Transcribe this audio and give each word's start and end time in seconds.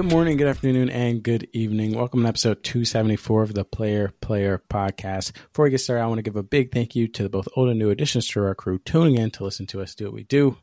Good 0.00 0.10
morning, 0.10 0.38
good 0.38 0.46
afternoon, 0.46 0.88
and 0.88 1.22
good 1.22 1.46
evening. 1.52 1.94
Welcome 1.94 2.22
to 2.22 2.28
episode 2.28 2.64
274 2.64 3.42
of 3.42 3.52
the 3.52 3.66
Player 3.66 4.14
Player 4.22 4.62
Podcast. 4.70 5.32
Before 5.34 5.64
we 5.64 5.70
get 5.70 5.82
started, 5.82 6.02
I 6.02 6.06
want 6.06 6.16
to 6.16 6.22
give 6.22 6.36
a 6.36 6.42
big 6.42 6.72
thank 6.72 6.96
you 6.96 7.06
to 7.08 7.28
both 7.28 7.48
old 7.54 7.68
and 7.68 7.78
new 7.78 7.90
additions 7.90 8.26
to 8.28 8.42
our 8.42 8.54
crew 8.54 8.78
tuning 8.78 9.18
in 9.18 9.30
to 9.32 9.44
listen 9.44 9.66
to 9.66 9.82
us 9.82 9.94
do 9.94 10.06
what 10.06 10.14
we 10.14 10.22
do. 10.22 10.56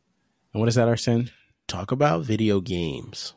And 0.52 0.60
what 0.60 0.70
is 0.70 0.74
that, 0.74 0.88
Arsene? 0.88 1.30
Talk 1.68 1.92
about 1.92 2.24
video 2.24 2.62
games. 2.62 3.36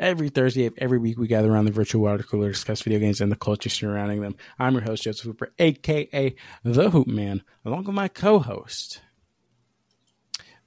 Every 0.00 0.30
Thursday 0.30 0.66
of 0.66 0.74
every 0.78 0.98
week, 0.98 1.16
we 1.16 1.28
gather 1.28 1.52
around 1.52 1.66
the 1.66 1.70
virtual 1.70 2.02
water 2.02 2.24
cooler 2.24 2.48
to 2.48 2.52
discuss 2.52 2.82
video 2.82 2.98
games 2.98 3.20
and 3.20 3.30
the 3.30 3.36
culture 3.36 3.68
surrounding 3.68 4.20
them. 4.20 4.34
I'm 4.58 4.72
your 4.72 4.82
host, 4.82 5.04
Joseph 5.04 5.26
Hooper, 5.26 5.52
aka 5.60 6.34
The 6.64 6.90
Hoop 6.90 7.06
Man, 7.06 7.44
along 7.64 7.84
with 7.84 7.94
my 7.94 8.08
co 8.08 8.40
host, 8.40 9.00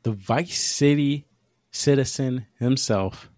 the 0.03 0.13
Vice 0.13 0.57
City 0.57 1.27
citizen 1.69 2.47
himself, 2.57 3.29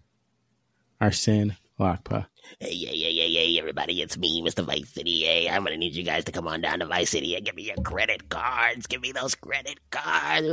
Arsene 1.00 1.56
Lakpa. 1.78 2.26
Hey, 2.58 2.74
hey, 2.74 2.98
hey, 2.98 3.14
hey, 3.14 3.32
hey, 3.32 3.58
everybody, 3.58 4.02
it's 4.02 4.18
me, 4.18 4.42
Mr. 4.42 4.64
Vice 4.64 4.88
City. 4.90 5.22
Hey, 5.24 5.48
I'm 5.48 5.64
gonna 5.64 5.76
need 5.76 5.94
you 5.94 6.02
guys 6.02 6.24
to 6.24 6.32
come 6.32 6.46
on 6.46 6.60
down 6.60 6.80
to 6.80 6.86
Vice 6.86 7.10
City 7.10 7.34
and 7.36 7.44
give 7.44 7.54
me 7.54 7.62
your 7.62 7.76
credit 7.76 8.28
cards. 8.28 8.86
Give 8.86 9.00
me 9.00 9.12
those 9.12 9.34
credit 9.34 9.78
cards. 9.90 10.46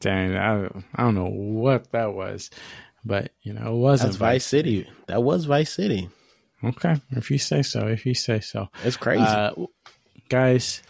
Dang, 0.00 0.36
I, 0.36 0.66
I 0.94 1.02
don't 1.02 1.14
know 1.14 1.28
what 1.30 1.92
that 1.92 2.12
was, 2.14 2.50
but 3.04 3.32
you 3.42 3.52
know, 3.52 3.74
it 3.74 3.78
wasn't 3.78 4.10
That's 4.10 4.16
Vice 4.16 4.44
City. 4.44 4.88
That 5.06 5.22
was 5.22 5.44
Vice 5.44 5.72
City. 5.72 6.08
Okay, 6.64 6.96
if 7.10 7.30
you 7.30 7.38
say 7.38 7.62
so, 7.62 7.86
if 7.86 8.04
you 8.06 8.14
say 8.14 8.40
so. 8.40 8.68
It's 8.82 8.96
crazy. 8.96 9.22
Uh, 9.22 9.52
guys, 10.28 10.82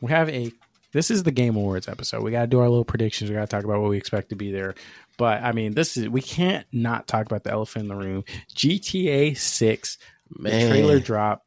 we 0.00 0.10
have 0.12 0.28
a. 0.28 0.52
This 0.92 1.10
is 1.10 1.22
the 1.22 1.30
Game 1.30 1.56
Awards 1.56 1.88
episode. 1.88 2.22
We 2.22 2.30
got 2.30 2.42
to 2.42 2.46
do 2.46 2.60
our 2.60 2.68
little 2.68 2.84
predictions. 2.84 3.30
We 3.30 3.36
got 3.36 3.42
to 3.42 3.46
talk 3.56 3.64
about 3.64 3.80
what 3.80 3.90
we 3.90 3.98
expect 3.98 4.30
to 4.30 4.36
be 4.36 4.50
there. 4.52 4.74
But 5.18 5.42
I 5.42 5.52
mean, 5.52 5.74
this 5.74 5.96
is 5.96 6.08
we 6.08 6.22
can't 6.22 6.66
not 6.72 7.06
talk 7.06 7.26
about 7.26 7.44
the 7.44 7.50
elephant 7.50 7.84
in 7.84 7.88
the 7.88 7.96
room. 7.96 8.24
GTA 8.54 9.36
Six, 9.36 9.98
the 10.30 10.42
Man. 10.44 10.70
trailer 10.70 11.00
drop. 11.00 11.44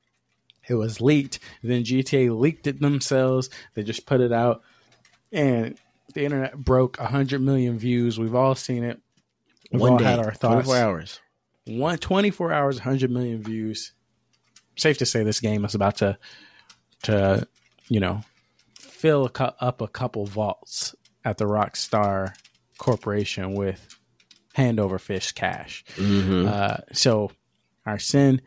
It 0.70 0.76
was 0.76 1.02
leaked. 1.02 1.40
Then 1.64 1.84
GTA 1.84 2.38
leaked 2.38 2.68
it 2.68 2.80
themselves. 2.80 3.50
They 3.74 3.84
just 3.84 4.06
put 4.06 4.22
it 4.22 4.32
out, 4.32 4.62
and 5.32 5.78
the 6.14 6.24
internet 6.24 6.56
broke 6.58 6.98
hundred 6.98 7.42
million 7.42 7.80
views. 7.80 8.20
We've 8.20 8.36
all 8.36 8.56
seen 8.56 8.84
it. 8.84 9.02
We've 9.72 9.82
One 9.82 9.94
all 9.94 9.98
day, 9.98 10.06
had 10.06 10.20
our 10.20 10.34
thoughts. 10.34 10.68
24 10.68 10.78
hours. 10.78 11.20
One 11.66 11.98
24 11.98 12.52
hours, 12.52 12.76
100 12.78 13.12
million 13.12 13.42
views. 13.42 13.94
Safe 14.76 14.98
to 14.98 15.06
say 15.06 15.24
this 15.24 15.40
game 15.40 15.64
is 15.64 15.76
about 15.76 15.98
to, 15.98 16.18
to 17.04 17.48
you 17.88 18.00
know, 18.00 18.22
fill 19.02 19.32
up 19.60 19.82
a 19.82 19.88
couple 19.88 20.28
vaults 20.28 20.96
at 21.26 21.38
the 21.40 21.46
Rockstar 21.46 22.36
Corporation 22.78 23.56
with 23.56 23.98
hand 24.54 24.80
over 24.80 25.00
fist 25.00 25.34
cash. 25.34 25.84
Mhm. 25.96 26.48
Uh, 26.48 26.78
so, 26.94 27.32
Arsene, 27.86 28.42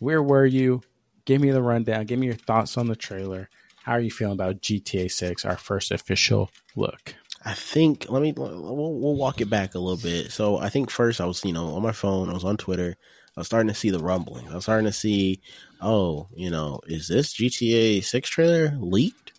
where 0.00 0.22
were 0.22 0.46
you? 0.46 0.82
Give 1.26 1.40
me 1.40 1.52
the 1.52 1.62
rundown. 1.62 2.06
Give 2.06 2.18
me 2.18 2.26
your 2.26 2.34
thoughts 2.34 2.76
on 2.76 2.88
the 2.88 2.96
trailer. 2.96 3.48
How 3.84 3.92
are 3.92 4.00
you 4.00 4.10
feeling 4.10 4.34
about 4.34 4.60
GTA 4.60 5.08
6, 5.08 5.44
our 5.44 5.56
first 5.56 5.92
official 5.92 6.50
look? 6.74 7.14
I 7.44 7.54
think 7.54 8.06
let 8.08 8.22
me 8.22 8.32
we'll, 8.32 8.62
we'll 8.62 9.16
walk 9.16 9.40
it 9.40 9.50
back 9.50 9.74
a 9.74 9.78
little 9.78 10.02
bit. 10.02 10.32
So 10.32 10.56
I 10.56 10.70
think 10.70 10.90
first 10.90 11.20
I 11.20 11.26
was 11.26 11.44
you 11.44 11.52
know 11.52 11.66
on 11.74 11.82
my 11.82 11.92
phone, 11.92 12.30
I 12.30 12.32
was 12.32 12.44
on 12.44 12.56
Twitter, 12.56 12.96
I 13.36 13.40
was 13.40 13.46
starting 13.46 13.68
to 13.68 13.74
see 13.74 13.90
the 13.90 13.98
rumbling. 13.98 14.48
I 14.48 14.54
was 14.54 14.64
starting 14.64 14.86
to 14.86 14.92
see, 14.92 15.40
oh, 15.80 16.28
you 16.34 16.50
know, 16.50 16.80
is 16.86 17.06
this 17.06 17.34
GTA 17.34 18.02
Six 18.02 18.28
trailer 18.28 18.76
leaked? 18.80 19.33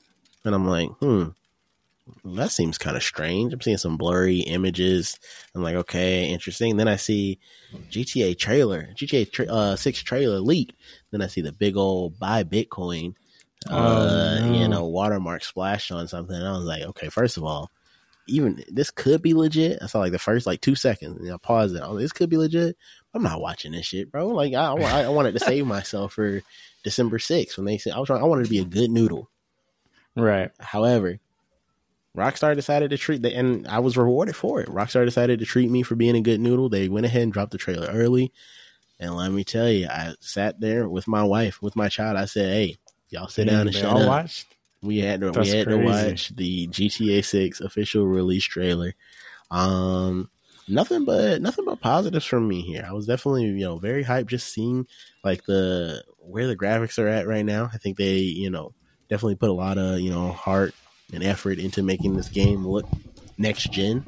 And 0.45 0.53
I'm 0.55 0.67
like, 0.67 0.89
hmm, 0.99 1.29
that 2.35 2.51
seems 2.51 2.77
kind 2.77 2.95
of 2.95 3.03
strange. 3.03 3.51
I'm 3.53 3.61
seeing 3.61 3.77
some 3.77 3.97
blurry 3.97 4.39
images. 4.41 5.19
I'm 5.55 5.63
like, 5.63 5.75
okay, 5.75 6.29
interesting. 6.29 6.77
Then 6.77 6.87
I 6.87 6.95
see 6.97 7.39
GTA 7.89 8.37
trailer, 8.37 8.89
GTA 8.95 9.31
tra- 9.31 9.47
uh, 9.47 9.75
Six 9.75 10.03
trailer 10.03 10.39
leaked. 10.39 10.73
Then 11.11 11.21
I 11.21 11.27
see 11.27 11.41
the 11.41 11.51
big 11.51 11.75
old 11.77 12.19
buy 12.19 12.43
Bitcoin, 12.43 13.15
uh, 13.69 13.73
Oh, 13.73 14.39
no. 14.39 14.53
you 14.53 14.67
know, 14.67 14.85
watermark 14.85 15.43
splashed 15.43 15.91
on 15.91 16.07
something. 16.07 16.35
And 16.35 16.47
I 16.47 16.51
was 16.51 16.65
like, 16.65 16.83
okay, 16.83 17.09
first 17.09 17.37
of 17.37 17.43
all, 17.43 17.71
even 18.27 18.63
this 18.69 18.89
could 18.91 19.21
be 19.21 19.33
legit. 19.33 19.79
I 19.81 19.87
saw 19.87 19.99
like 19.99 20.11
the 20.11 20.19
first 20.19 20.45
like 20.47 20.61
two 20.61 20.75
seconds, 20.75 21.19
and 21.19 21.31
I 21.31 21.37
paused 21.37 21.75
it. 21.75 21.81
I 21.81 21.87
was 21.87 21.95
like, 21.95 22.03
this 22.03 22.11
could 22.11 22.29
be 22.29 22.37
legit. 22.37 22.75
I'm 23.13 23.21
not 23.23 23.39
watching 23.41 23.71
this 23.71 23.85
shit, 23.85 24.11
bro. 24.11 24.27
Like 24.27 24.53
I, 24.53 24.73
I, 24.73 25.03
I 25.03 25.09
wanted 25.09 25.33
to 25.33 25.39
save 25.39 25.65
myself 25.67 26.13
for 26.13 26.41
December 26.83 27.17
6th 27.19 27.57
when 27.57 27.65
they 27.65 27.77
said 27.77 27.93
I 27.93 27.99
was 27.99 28.07
trying. 28.07 28.21
I 28.21 28.25
wanted 28.25 28.43
to 28.45 28.49
be 28.49 28.59
a 28.59 28.65
good 28.65 28.89
noodle. 28.91 29.29
Right. 30.15 30.51
However, 30.59 31.19
Rockstar 32.15 32.55
decided 32.55 32.91
to 32.91 32.97
treat 32.97 33.21
the, 33.21 33.35
and 33.35 33.67
I 33.67 33.79
was 33.79 33.97
rewarded 33.97 34.35
for 34.35 34.61
it. 34.61 34.69
Rockstar 34.69 35.05
decided 35.05 35.39
to 35.39 35.45
treat 35.45 35.69
me 35.69 35.83
for 35.83 35.95
being 35.95 36.15
a 36.15 36.21
good 36.21 36.39
noodle. 36.39 36.69
They 36.69 36.87
went 36.87 37.05
ahead 37.05 37.23
and 37.23 37.33
dropped 37.33 37.51
the 37.51 37.57
trailer 37.57 37.87
early, 37.87 38.31
and 38.99 39.15
let 39.15 39.31
me 39.31 39.43
tell 39.43 39.69
you, 39.69 39.87
I 39.87 40.15
sat 40.21 40.59
there 40.59 40.87
with 40.87 41.07
my 41.07 41.23
wife, 41.23 41.61
with 41.61 41.75
my 41.75 41.89
child. 41.89 42.17
I 42.17 42.25
said, 42.25 42.53
"Hey, 42.53 42.77
y'all 43.09 43.27
sit 43.27 43.47
down 43.47 43.67
and 43.67 43.75
shut 43.75 43.85
all 43.85 44.01
up." 44.03 44.07
watched? 44.07 44.47
We 44.81 44.99
had 44.99 45.21
to 45.21 45.31
That's 45.31 45.49
we 45.49 45.57
had 45.57 45.67
crazy. 45.67 45.81
to 45.81 45.85
watch 45.85 46.35
the 46.35 46.67
GTA 46.67 47.25
Six 47.25 47.59
official 47.59 48.05
release 48.05 48.43
trailer. 48.45 48.93
Um, 49.51 50.29
nothing 50.67 51.03
but 51.05 51.41
nothing 51.41 51.65
but 51.65 51.81
positives 51.81 52.25
from 52.25 52.47
me 52.47 52.61
here. 52.61 52.85
I 52.87 52.93
was 52.93 53.07
definitely 53.07 53.45
you 53.45 53.65
know 53.65 53.77
very 53.77 54.03
hyped 54.03 54.27
just 54.27 54.53
seeing 54.53 54.87
like 55.23 55.43
the 55.45 56.03
where 56.19 56.47
the 56.47 56.55
graphics 56.55 56.97
are 56.97 57.07
at 57.07 57.27
right 57.27 57.45
now. 57.45 57.69
I 57.73 57.77
think 57.77 57.97
they 57.97 58.17
you 58.17 58.49
know 58.49 58.73
definitely 59.09 59.35
put 59.35 59.49
a 59.49 59.53
lot 59.53 59.77
of 59.77 59.99
you 59.99 60.09
know 60.09 60.31
heart 60.31 60.73
and 61.13 61.23
effort 61.23 61.59
into 61.59 61.83
making 61.83 62.15
this 62.15 62.29
game 62.29 62.65
look 62.65 62.85
next 63.37 63.71
gen. 63.71 64.05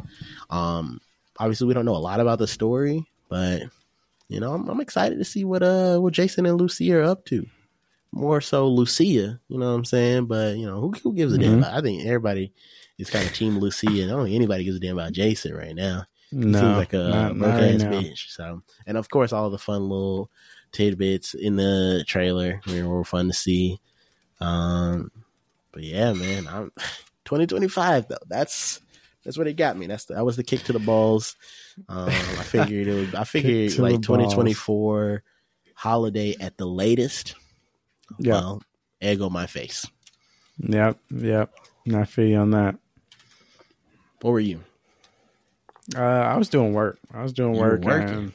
Um, 0.50 1.00
obviously 1.38 1.68
we 1.68 1.74
don't 1.74 1.86
know 1.86 1.96
a 1.96 1.98
lot 1.98 2.20
about 2.20 2.40
the 2.40 2.48
story, 2.48 3.06
but 3.30 3.64
you 4.30 4.40
know 4.40 4.54
I'm, 4.54 4.68
I'm 4.70 4.82
excited 4.82 5.18
to 5.20 5.26
see 5.26 5.44
what 5.46 5.64
uh 5.64 6.00
what 6.00 6.14
Jason 6.14 6.46
and 6.46 6.60
Lucy 6.60 6.92
are 6.94 7.04
up 7.04 7.26
to 7.26 7.46
more 8.14 8.42
so 8.42 8.68
Lucia, 8.68 9.40
you 9.48 9.58
know 9.60 9.68
what 9.70 9.78
I'm 9.78 9.86
saying? 9.86 10.26
But 10.26 10.58
you 10.58 10.66
know, 10.66 10.80
who, 10.80 10.92
who 11.04 11.14
gives 11.14 11.34
a 11.34 11.38
damn? 11.38 11.56
Mhm. 11.56 11.58
About, 11.60 11.74
I 11.74 11.82
think 11.82 12.06
everybody 12.06 12.54
is 12.98 13.10
kind 13.10 13.26
of 13.28 13.34
team 13.34 13.60
Lucia, 13.60 13.90
I 13.90 14.08
don't 14.08 14.24
think 14.24 14.36
anybody 14.36 14.64
gives 14.64 14.78
a 14.78 14.80
damn 14.80 14.98
about 14.98 15.12
Jason 15.14 15.54
right 15.54 15.76
now. 15.76 16.06
He 16.32 16.38
No, 16.38 16.60
seems 16.60 16.78
like 16.78 16.94
a 16.94 16.98
not, 16.98 17.10
not 17.10 17.38
broke 17.38 17.54
right 17.54 17.76
ass 17.76 17.84
bitch. 17.84 18.30
So, 18.32 18.64
and 18.86 18.98
of 18.98 19.10
course, 19.10 19.32
all 19.34 19.50
the 19.50 19.58
fun 19.58 19.84
little 19.84 20.30
tidbits 20.72 21.34
in 21.34 21.56
the 21.58 22.04
trailer 22.08 22.60
were 22.68 23.04
fun 23.04 23.28
to 23.28 23.34
see. 23.34 23.80
Um, 24.40 25.12
but 25.72 25.84
yeah, 25.84 26.14
man, 26.14 26.48
I'm 26.48 26.72
2025 27.26 28.08
though. 28.08 28.18
That's 28.28 28.82
that's 29.24 29.38
what 29.38 29.48
it 29.48 29.54
got 29.54 29.78
me. 29.78 29.88
That's 29.88 30.06
the, 30.06 30.16
that 30.16 30.26
was 30.26 30.38
the 30.38 30.44
kick 30.44 30.64
to 30.64 30.74
the 30.74 30.80
balls. 30.80 31.36
Um, 31.90 32.08
I 32.08 32.44
figured 32.44 32.88
it 32.88 32.94
was. 32.94 33.16
I 33.16 33.24
figured 33.26 33.78
like 33.78 34.02
the 34.02 34.08
balls. 34.08 34.34
2024 34.34 35.24
holiday 35.76 36.36
at 36.40 36.58
the 36.58 36.66
latest. 36.66 37.36
Yeah. 38.18 38.34
Well, 38.34 38.64
egg 39.02 39.22
on 39.22 39.34
my 39.34 39.46
face. 39.46 39.86
Yep, 40.60 40.98
yep. 41.12 41.54
Not 41.86 42.10
feel 42.10 42.26
you 42.26 42.38
on 42.38 42.52
that. 42.52 42.76
What 44.22 44.32
were 44.32 44.40
you? 44.40 44.64
Uh, 45.96 46.02
I 46.02 46.38
was 46.38 46.50
doing 46.50 46.74
work. 46.74 47.00
I 47.14 47.22
was 47.22 47.34
doing 47.34 47.56
You 47.56 47.62
work. 47.62 47.86
And 47.86 48.34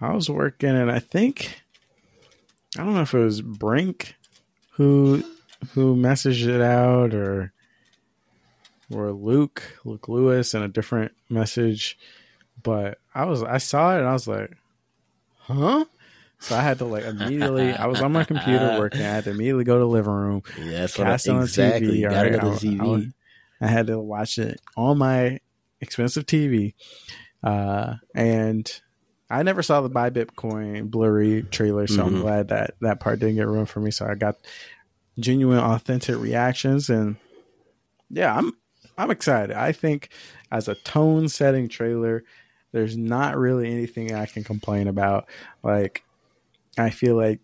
I 0.00 0.12
was 0.14 0.28
working, 0.28 0.70
and 0.70 0.90
I 0.90 0.98
think 0.98 1.62
I 2.78 2.84
don't 2.84 2.94
know 2.94 3.02
if 3.02 3.14
it 3.14 3.18
was 3.18 3.40
Brink 3.40 4.16
who 4.76 5.22
who 5.72 5.96
messaged 5.96 6.46
it 6.46 6.60
out, 6.60 7.14
or 7.14 7.52
or 8.92 9.12
Luke 9.12 9.62
Luke 9.84 10.08
Lewis 10.08 10.54
in 10.54 10.62
a 10.62 10.68
different 10.68 11.12
message. 11.28 11.98
But 12.62 12.98
I 13.14 13.24
was 13.24 13.42
I 13.42 13.58
saw 13.58 13.94
it 13.94 14.00
and 14.00 14.08
I 14.08 14.12
was 14.12 14.28
like, 14.28 14.56
huh. 15.38 15.84
So 16.38 16.54
I 16.54 16.60
had 16.60 16.78
to 16.78 16.84
like 16.84 17.04
immediately. 17.04 17.72
I 17.72 17.86
was 17.86 18.02
on 18.02 18.12
my 18.12 18.24
computer 18.24 18.76
working. 18.78 19.00
I 19.00 19.04
had 19.04 19.24
to 19.24 19.30
immediately 19.30 19.64
go 19.64 19.74
to 19.74 19.80
the 19.80 19.86
living 19.88 20.12
room. 20.12 20.42
Yeah, 20.58 20.80
that's 20.80 20.98
what 20.98 21.04
Cast 21.06 21.28
I, 21.28 21.32
on 21.34 21.42
exactly. 21.42 22.00
TV. 22.00 22.10
Gotta 22.10 22.30
right, 22.30 22.40
go 22.40 22.52
I- 22.52 22.56
to 22.58 22.66
TV. 22.66 22.80
I 22.80 22.84
was- 22.84 23.04
I 23.58 23.68
had 23.68 23.86
to 23.86 23.98
watch 23.98 24.36
it 24.36 24.60
on 24.76 24.98
my 24.98 25.40
expensive 25.80 26.26
TV. 26.26 26.74
Uh, 27.42 27.94
and 28.14 28.80
I 29.28 29.42
never 29.42 29.62
saw 29.62 29.80
the 29.80 29.88
Buy 29.88 30.10
Bitcoin 30.10 30.90
blurry 30.90 31.42
trailer, 31.50 31.86
so 31.86 32.04
I'm 32.06 32.14
Mhm. 32.16 32.20
glad 32.20 32.48
that 32.48 32.74
that 32.80 33.00
part 33.00 33.18
didn't 33.18 33.34
get 33.36 33.48
ruined 33.48 33.68
for 33.68 33.80
me. 33.80 33.90
So 33.90 34.06
I 34.06 34.14
got 34.14 34.36
genuine, 35.18 35.58
authentic 35.58 36.16
reactions, 36.18 36.88
and 36.90 37.16
yeah, 38.10 38.36
I'm 38.36 38.52
I'm 38.98 39.10
excited. 39.10 39.54
I 39.56 39.72
think 39.72 40.08
as 40.50 40.68
a 40.68 40.74
tone 40.74 41.28
setting 41.28 41.68
trailer, 41.68 42.24
there's 42.72 42.96
not 42.96 43.36
really 43.36 43.70
anything 43.70 44.14
I 44.14 44.24
can 44.26 44.42
complain 44.44 44.86
about. 44.88 45.26
Like, 45.62 46.02
I 46.78 46.88
feel 46.90 47.14
like 47.16 47.40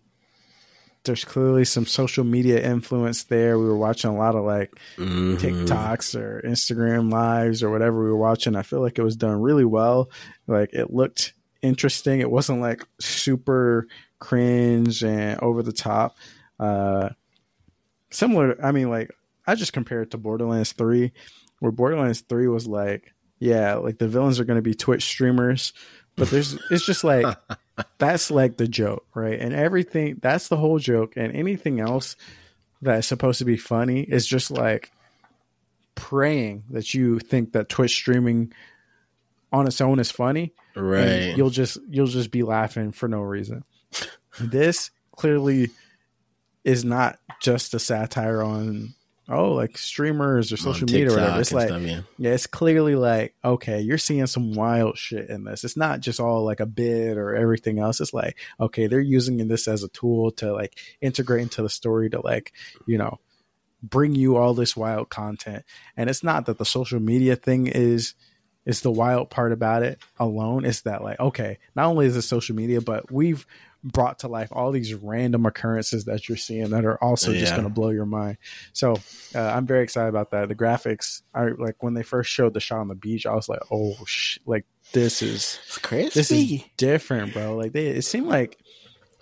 there's 1.03 1.25
clearly 1.25 1.65
some 1.65 1.85
social 1.85 2.23
media 2.23 2.65
influence 2.65 3.23
there. 3.25 3.59
We 3.59 3.65
were 3.65 3.77
watching 3.77 4.09
a 4.09 4.15
lot 4.17 4.35
of 4.35 4.45
like 4.45 4.71
Mhm. 4.97 5.37
TikToks 5.37 6.17
or 6.19 6.41
Instagram 6.45 7.11
lives 7.11 7.61
or 7.61 7.69
whatever 7.69 8.01
we 8.01 8.09
were 8.09 8.15
watching. 8.17 8.55
I 8.55 8.63
feel 8.63 8.79
like 8.81 8.97
it 8.97 9.03
was 9.03 9.17
done 9.17 9.41
really 9.41 9.65
well. 9.65 10.09
Like 10.47 10.73
it 10.73 10.93
looked 10.93 11.33
interesting. 11.63 12.19
It 12.19 12.29
wasn't 12.29 12.61
like 12.61 12.85
super 12.99 13.87
cringe 14.19 15.03
and 15.03 15.39
over 15.39 15.63
the 15.63 15.73
top. 15.73 16.17
Uh, 16.59 17.09
similar. 18.11 18.63
I 18.63 18.71
mean, 18.71 18.89
like 18.89 19.09
I 19.47 19.55
just 19.55 19.73
compare 19.73 20.03
it 20.03 20.11
to 20.11 20.17
Borderlands 20.17 20.73
Three, 20.73 21.13
where 21.59 21.71
Borderlands 21.71 22.21
Three 22.21 22.47
was 22.47 22.67
like, 22.67 23.13
yeah, 23.39 23.75
like 23.75 23.97
the 23.97 24.07
villains 24.07 24.39
are 24.39 24.45
going 24.45 24.57
to 24.57 24.61
be 24.61 24.75
Twitch 24.75 25.03
streamers, 25.03 25.73
but 26.15 26.29
there's 26.29 26.53
it's 26.71 26.85
just 26.85 27.03
like 27.03 27.25
that's 27.97 28.29
like 28.29 28.57
the 28.57 28.67
joke, 28.67 29.05
right? 29.15 29.39
And 29.39 29.53
everything 29.53 30.19
that's 30.21 30.49
the 30.49 30.57
whole 30.57 30.77
joke, 30.77 31.13
and 31.15 31.33
anything 31.35 31.79
else 31.79 32.15
that 32.81 32.99
is 32.99 33.07
supposed 33.07 33.39
to 33.39 33.45
be 33.45 33.57
funny 33.57 34.01
is 34.01 34.27
just 34.27 34.51
like 34.51 34.91
praying 35.95 36.63
that 36.69 36.93
you 36.93 37.19
think 37.19 37.53
that 37.53 37.69
Twitch 37.69 37.93
streaming 37.93 38.53
on 39.53 39.67
its 39.67 39.79
own 39.79 39.99
is 39.99 40.11
funny, 40.11 40.51
Right. 40.75 41.37
you'll 41.37 41.51
just 41.51 41.77
you'll 41.87 42.07
just 42.07 42.31
be 42.31 42.43
laughing 42.43 42.91
for 42.91 43.07
no 43.07 43.21
reason. 43.21 43.63
this 44.41 44.91
clearly 45.15 45.69
is 46.63 46.83
not 46.83 47.19
just 47.41 47.73
a 47.73 47.79
satire 47.79 48.41
on 48.41 48.95
oh 49.29 49.51
like 49.51 49.77
streamers 49.77 50.51
or 50.51 50.57
social 50.57 50.85
media 50.85 51.07
or 51.11 51.15
whatever. 51.15 51.39
It's 51.39 51.53
like 51.53 51.67
stuff, 51.69 51.81
yeah. 51.83 52.01
yeah, 52.17 52.31
it's 52.31 52.47
clearly 52.47 52.95
like, 52.95 53.35
okay, 53.45 53.79
you're 53.79 53.97
seeing 53.97 54.25
some 54.27 54.53
wild 54.53 54.97
shit 54.97 55.29
in 55.29 55.43
this. 55.43 55.63
It's 55.63 55.77
not 55.77 55.99
just 55.99 56.19
all 56.19 56.43
like 56.43 56.59
a 56.59 56.65
bit 56.65 57.17
or 57.17 57.35
everything 57.35 57.79
else. 57.79 58.01
It's 58.01 58.13
like, 58.13 58.37
okay, 58.59 58.87
they're 58.87 58.99
using 58.99 59.47
this 59.47 59.67
as 59.67 59.83
a 59.83 59.89
tool 59.89 60.31
to 60.33 60.51
like 60.51 60.77
integrate 60.99 61.43
into 61.43 61.61
the 61.61 61.69
story 61.69 62.09
to 62.09 62.21
like, 62.21 62.53
you 62.87 62.97
know, 62.97 63.19
bring 63.83 64.15
you 64.15 64.37
all 64.37 64.53
this 64.53 64.75
wild 64.75 65.09
content. 65.09 65.63
And 65.95 66.09
it's 66.09 66.23
not 66.23 66.45
that 66.47 66.57
the 66.57 66.65
social 66.65 66.99
media 66.99 67.35
thing 67.35 67.67
is 67.67 68.15
is 68.65 68.81
the 68.81 68.91
wild 68.91 69.29
part 69.29 69.51
about 69.51 69.83
it 69.83 69.99
alone. 70.19 70.65
It's 70.65 70.81
that 70.81 71.03
like, 71.03 71.19
okay, 71.19 71.57
not 71.75 71.87
only 71.87 72.05
is 72.05 72.15
it 72.15 72.21
social 72.21 72.55
media, 72.55 72.81
but 72.81 73.11
we've 73.11 73.45
brought 73.83 74.19
to 74.19 74.29
life 74.29 74.47
all 74.53 74.71
these 74.71 74.93
random 74.93 75.45
occurrences 75.45 76.05
that 76.05 76.29
you're 76.29 76.37
seeing 76.37 76.69
that 76.69 76.85
are 76.85 76.97
also 77.03 77.33
just 77.33 77.51
going 77.51 77.67
to 77.67 77.73
blow 77.73 77.89
your 77.89 78.05
mind. 78.05 78.37
So 78.71 78.93
uh, 79.35 79.39
I'm 79.41 79.65
very 79.65 79.83
excited 79.83 80.07
about 80.07 80.31
that. 80.31 80.47
The 80.47 80.55
graphics, 80.55 81.21
I 81.33 81.47
like 81.57 81.83
when 81.83 81.93
they 81.93 82.03
first 82.03 82.31
showed 82.31 82.53
the 82.53 82.61
shot 82.61 82.79
on 82.79 82.87
the 82.87 82.95
beach. 82.95 83.25
I 83.25 83.33
was 83.35 83.49
like, 83.49 83.59
oh, 83.69 83.95
sh- 84.05 84.37
like 84.45 84.65
this 84.93 85.21
is 85.21 85.59
It's 85.65 85.77
crazy. 85.79 86.11
this 86.13 86.31
is 86.31 86.61
different, 86.77 87.33
bro. 87.33 87.57
Like 87.57 87.73
they, 87.73 87.87
it 87.87 88.03
seemed 88.03 88.27
like 88.27 88.57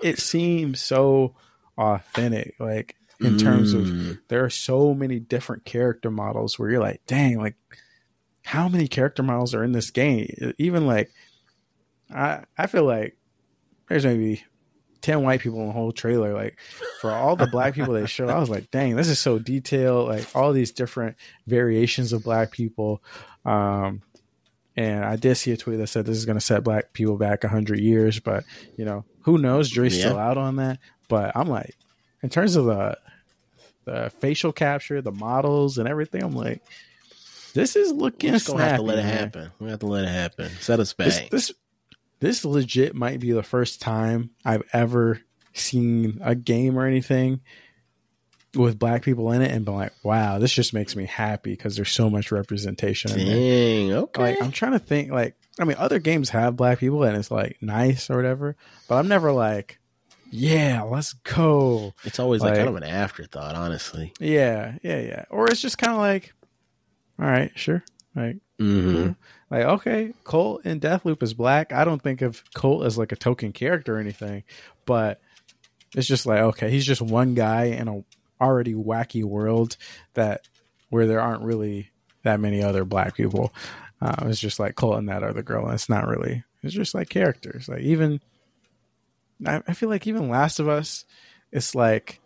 it 0.04 0.20
seemed 0.20 0.78
so 0.78 1.36
authentic. 1.76 2.54
Like 2.60 2.96
in 3.20 3.38
terms 3.40 3.74
of 3.74 3.86
Mm. 3.86 4.20
there 4.28 4.44
are 4.46 4.50
so 4.52 4.94
many 4.94 5.20
different 5.20 5.66
character 5.66 6.12
models 6.12 6.60
where 6.60 6.70
you're 6.70 6.80
like, 6.82 7.02
dang, 7.08 7.40
like 7.40 7.56
how 8.52 8.68
many 8.68 8.86
character 8.88 9.24
models 9.24 9.56
are 9.56 9.64
in 9.64 9.72
this 9.72 9.92
game? 9.92 10.54
Even 10.58 10.86
like, 10.86 11.10
I 12.14 12.44
I 12.58 12.68
feel 12.68 12.84
like 12.84 13.16
there's 13.88 14.06
maybe 14.06 14.44
ten 15.00 15.24
white 15.24 15.40
people 15.40 15.62
in 15.62 15.68
the 15.68 15.72
whole 15.74 15.94
trailer. 15.94 16.34
Like 16.34 16.60
for 17.00 17.12
all 17.12 17.38
the 17.38 17.48
black 17.48 17.76
people 17.76 17.94
they 17.94 18.06
show, 18.08 18.28
I 18.28 18.40
was 18.40 18.50
like, 18.50 18.70
dang, 18.70 18.98
this 18.98 19.08
is 19.08 19.20
so 19.20 19.40
detailed. 19.40 20.10
Like 20.10 20.36
all 20.36 20.52
these 20.52 20.72
different 20.72 21.16
variations 21.48 22.12
of 22.12 22.24
black 22.24 22.52
people. 22.52 23.02
Um, 23.46 24.02
and 24.76 25.06
I 25.06 25.16
did 25.16 25.36
see 25.36 25.54
a 25.54 25.58
tweet 25.58 25.78
that 25.80 25.88
said 25.88 26.06
this 26.06 26.18
is 26.18 26.26
going 26.26 26.38
to 26.38 26.46
set 26.46 26.64
black 26.64 26.92
people 26.92 27.16
back 27.18 27.44
hundred 27.46 27.80
years, 27.80 28.20
but 28.20 28.44
you 28.76 28.84
know 28.84 29.06
who 29.22 29.38
knows? 29.38 29.70
Dre's 29.70 29.96
Yeah. 29.98 30.08
still 30.08 30.18
out 30.18 30.38
on 30.38 30.58
that. 30.58 30.80
But 31.08 31.32
I'm 31.38 31.48
like, 31.48 31.74
in 32.22 32.30
terms 32.30 32.58
of 32.58 32.66
the 32.66 32.98
the 33.86 34.12
facial 34.20 34.52
capture, 34.52 35.02
the 35.02 35.12
models, 35.14 35.78
and 35.78 35.88
everything, 35.88 36.22
I'm 36.22 36.36
like, 36.36 36.62
this 37.54 37.76
is 37.76 37.92
looking 37.92 38.32
We're 38.32 38.38
just 38.38 38.48
gonna 38.48 38.64
have 38.64 38.78
to 38.78 38.82
let 38.84 39.00
it 39.00 39.04
man. 39.04 39.18
happen. 39.18 39.52
We 39.60 39.70
have 39.70 39.80
to 39.80 39.88
let 39.88 40.06
it 40.06 40.10
happen. 40.10 40.50
Set 40.60 40.80
us 40.80 40.94
back. 40.94 41.08
This, 41.08 41.30
this 41.30 41.54
this 42.20 42.46
legit 42.46 42.96
might 42.96 43.20
be 43.20 43.32
the 43.32 43.44
first 43.44 43.82
time 43.82 44.30
I've 44.46 44.64
ever 44.74 45.22
seen 45.54 46.20
a 46.24 46.36
game 46.36 46.78
or 46.78 46.86
anything 46.86 47.42
with 48.56 48.78
black 48.78 49.02
people 49.04 49.32
in 49.32 49.42
it 49.42 49.50
and 49.52 49.64
been 49.66 49.76
like, 49.76 49.94
wow, 50.04 50.38
this 50.38 50.52
just 50.54 50.74
makes 50.74 50.96
me 50.96 51.06
happy 51.06 51.52
because 51.52 51.76
there's 51.78 51.92
so 51.92 52.10
much 52.10 52.32
representation. 52.32 53.12
Dang. 53.12 53.94
Okay. 53.94 54.22
Like 54.22 54.42
I'm 54.42 54.52
trying 54.52 54.74
to 54.74 54.80
think 54.80 55.12
like 55.12 55.36
I 55.60 55.64
mean 55.64 55.78
other 55.80 56.00
games 56.00 56.30
have 56.30 56.56
black 56.56 56.80
people 56.80 57.04
and 57.04 57.16
it's 57.18 57.32
like 57.32 57.58
nice 57.62 58.10
or 58.10 58.16
whatever, 58.18 58.56
but 58.88 58.96
I'm 58.96 59.08
never 59.08 59.32
like, 59.32 59.80
yeah, 60.30 60.84
let's 60.84 61.14
go. 61.14 61.94
it's 62.04 62.20
always 62.20 62.42
like, 62.42 62.52
like- 62.52 62.58
kind 62.60 62.70
of 62.70 62.76
an 62.76 62.84
afterthought, 62.84 63.56
honestly. 63.56 64.14
Yeah, 64.20 64.78
yeah, 64.84 65.00
yeah. 65.00 65.26
Or 65.30 65.48
it's 65.50 65.62
just 65.62 65.78
kind 65.78 65.92
of 65.94 66.00
like, 66.00 66.34
all 67.20 67.28
right, 67.28 67.52
sure. 67.56 67.84
Like 68.16 68.38
Mm-hmm. 68.62 69.12
Like, 69.50 69.66
okay, 69.66 70.14
Colt 70.24 70.66
in 70.66 70.80
Deathloop 70.80 71.24
is 71.24 71.34
black. 71.34 71.74
I 71.74 71.84
don't 71.84 72.02
think 72.02 72.22
of 72.22 72.44
Colt 72.54 72.86
as 72.86 72.98
like 72.98 73.12
a 73.12 73.18
token 73.18 73.52
character 73.52 73.98
or 73.98 74.00
anything, 74.00 74.44
but 74.86 75.20
it's 75.96 76.08
just 76.08 76.26
like, 76.26 76.40
okay, 76.40 76.70
he's 76.70 76.86
just 76.86 77.02
one 77.02 77.34
guy 77.34 77.66
in 77.66 77.88
a 77.88 78.04
already 78.40 78.74
wacky 78.74 79.24
world 79.24 79.78
that 80.14 80.48
where 80.90 81.08
there 81.08 81.22
aren't 81.22 81.44
really 81.44 81.90
that 82.24 82.40
many 82.40 82.62
other 82.62 82.86
black 82.86 83.16
people. 83.16 83.52
Uh, 84.02 84.28
it's 84.28 84.40
just 84.40 84.60
like 84.60 84.76
Colt 84.76 84.98
and 84.98 85.10
that 85.10 85.24
other 85.24 85.42
girl, 85.42 85.66
and 85.66 85.74
it's 85.74 85.90
not 85.90 86.08
really. 86.08 86.44
It's 86.64 86.74
just 86.74 86.94
like 86.94 87.10
characters. 87.10 87.68
Like 87.68 87.82
even, 87.82 88.22
I, 89.46 89.62
I 89.68 89.74
feel 89.74 89.90
like 89.90 90.06
even 90.06 90.30
Last 90.30 90.60
of 90.60 90.70
Us, 90.70 91.06
it's 91.52 91.74
like, 91.74 92.20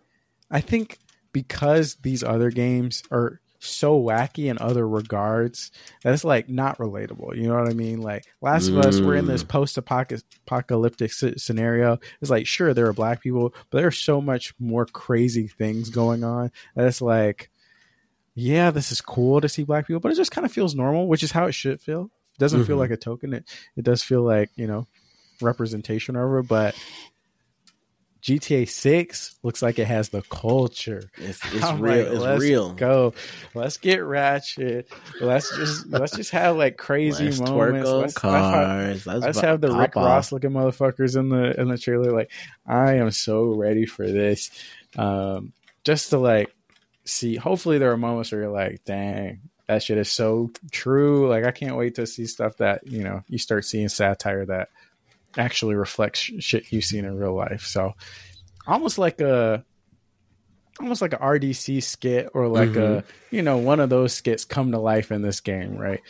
I 0.52 0.62
think 0.62 1.00
because 1.32 1.96
these 1.96 2.24
other 2.24 2.50
games 2.52 3.04
are 3.10 3.40
so 3.66 4.00
wacky 4.02 4.46
in 4.50 4.58
other 4.60 4.88
regards 4.88 5.72
that 6.04 6.14
it's 6.14 6.24
like 6.24 6.48
not 6.50 6.78
relatable. 6.78 7.36
You 7.36 7.48
know 7.48 7.56
what 7.56 7.70
I 7.70 7.74
mean? 7.74 8.02
Like 8.02 8.26
Last 8.42 8.70
of 8.70 8.78
Us, 8.78 9.00
we're 9.00 9.16
in 9.16 9.28
this 9.28 9.44
post-apocalyptic 9.44 11.12
scenario. 11.14 12.00
It's 12.22 12.32
like 12.32 12.48
sure 12.48 12.74
there 12.74 12.88
are 12.88 12.94
black 12.94 13.22
people, 13.22 13.54
but 13.70 13.80
there's 13.80 13.98
so 13.98 14.22
much 14.22 14.54
more 14.60 14.86
crazy 14.86 15.48
things 15.48 15.90
going 15.90 16.24
on 16.24 16.52
that 16.76 16.88
it's 16.88 17.02
like, 17.02 17.50
yeah, 18.36 18.72
this 18.72 18.92
is 18.92 19.02
cool 19.02 19.42
to 19.42 19.50
see 19.50 19.64
black 19.64 19.88
people, 19.88 20.00
but 20.00 20.12
it 20.12 20.16
just 20.16 20.32
kind 20.32 20.46
of 20.46 20.52
feels 20.52 20.76
normal, 20.76 21.08
which 21.08 21.24
is 21.24 21.32
how 21.32 21.46
it 21.46 21.54
should 21.54 21.82
feel. 21.82 22.12
It 22.34 22.40
doesn't 22.40 22.66
feel 22.66 22.76
Mhm. 22.76 22.80
like 22.80 22.92
a 22.92 22.98
token. 22.98 23.34
It 23.34 23.46
it 23.78 23.84
does 23.86 24.04
feel 24.04 24.22
like 24.24 24.50
you 24.56 24.68
know 24.68 24.88
representation 25.42 26.16
over, 26.16 26.44
but. 26.44 26.76
GTA 28.26 28.68
Six 28.68 29.36
looks 29.44 29.62
like 29.62 29.78
it 29.78 29.86
has 29.86 30.10
the 30.10 30.24
culture. 30.24 31.12
It's, 31.16 31.40
it's 31.54 31.64
I'm 31.64 31.80
real. 31.80 32.06
like, 32.06 32.08
it's 32.08 32.22
let's 32.24 32.42
real. 32.42 32.74
Go. 32.74 33.14
Let's 33.54 33.78
get 33.78 34.04
ratchet. 34.04 34.92
Let's 35.22 35.56
just 35.56 35.86
let's 35.86 36.16
just 36.16 36.32
have 36.32 36.58
like 36.58 36.76
crazy 36.76 37.26
Let's 37.26 37.40
moments. 37.40 37.88
Let's, 37.88 38.02
let's 38.02 38.22
have, 38.24 38.52
cars. 38.52 39.06
Let's, 39.06 39.26
let's 39.26 39.40
have 39.42 39.62
the 39.62 39.72
Rick 39.72 39.96
off. 39.96 40.06
Ross 40.06 40.32
looking 40.32 40.50
motherfuckers 40.50 41.16
in 41.16 41.30
the 41.30 41.60
in 41.62 41.68
the 41.68 41.78
trailer. 41.78 42.12
Like, 42.12 42.32
I 42.66 42.96
am 42.96 43.12
so 43.12 43.54
ready 43.54 43.86
for 43.86 44.08
this. 44.08 44.50
Um, 44.98 45.54
just 45.84 46.10
to 46.10 46.18
like 46.18 46.52
see. 47.04 47.36
Hopefully, 47.36 47.78
there 47.78 47.92
are 47.92 47.98
moments 47.98 48.32
where 48.32 48.42
you're 48.42 48.50
like, 48.50 48.84
"Dang, 48.86 49.42
that 49.68 49.84
shit 49.84 50.00
is 50.00 50.12
so 50.12 50.50
true." 50.72 51.30
Like, 51.30 51.46
I 51.46 51.52
can't 51.52 51.78
wait 51.78 51.94
to 51.96 52.08
see 52.08 52.26
stuff 52.26 52.58
that 52.58 52.88
you 52.88 53.04
know 53.04 53.22
you 53.28 53.38
start 53.38 53.66
seeing 53.66 53.88
satire 53.88 54.48
that 54.48 54.70
actually 55.38 55.76
reflects 55.76 56.20
sh- 56.20 56.32
shit 56.40 56.72
you've 56.72 56.84
seen 56.86 57.06
in 57.06 57.18
real 57.18 57.36
life. 57.36 57.62
So, 57.66 57.94
almost 58.68 58.98
like 58.98 59.22
a 59.22 59.64
almost 60.80 61.02
like 61.02 61.14
a 61.14 61.18
RDC 61.18 61.82
skit 61.84 62.30
or 62.34 62.48
like 62.48 62.76
a 62.76 63.04
you 63.32 63.42
know 63.42 63.58
one 63.58 63.80
of 63.80 63.90
those 63.90 64.14
skits 64.14 64.46
come 64.46 64.72
to 64.72 64.80
life 64.80 65.12
in 65.12 65.22
this 65.22 65.40
game, 65.40 65.78
right? 65.78 66.02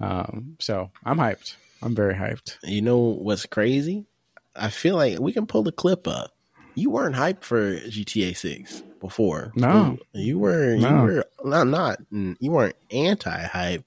Um, 0.00 0.56
so 0.58 0.90
I'm 1.04 1.18
hyped. 1.18 1.54
I'm 1.82 1.94
very 1.94 2.14
hyped. 2.14 2.56
You 2.62 2.82
know 2.82 2.98
what's 2.98 3.46
crazy? 3.46 4.06
I 4.54 4.70
feel 4.70 4.96
like 4.96 5.18
we 5.18 5.32
can 5.32 5.46
pull 5.46 5.62
the 5.62 5.72
clip 5.72 6.08
up. 6.08 6.32
You 6.74 6.90
weren't 6.90 7.14
hyped 7.16 7.42
for 7.42 7.76
GTA 7.76 8.36
Six 8.36 8.82
before. 9.00 9.52
No. 9.54 9.98
you 10.12 10.38
were. 10.38 10.74
You 10.74 10.80
No. 10.82 11.02
were 11.04 11.24
not. 11.44 11.66
Not. 11.66 11.98
You 12.10 12.50
weren't 12.50 12.76
anti-hype, 12.90 13.84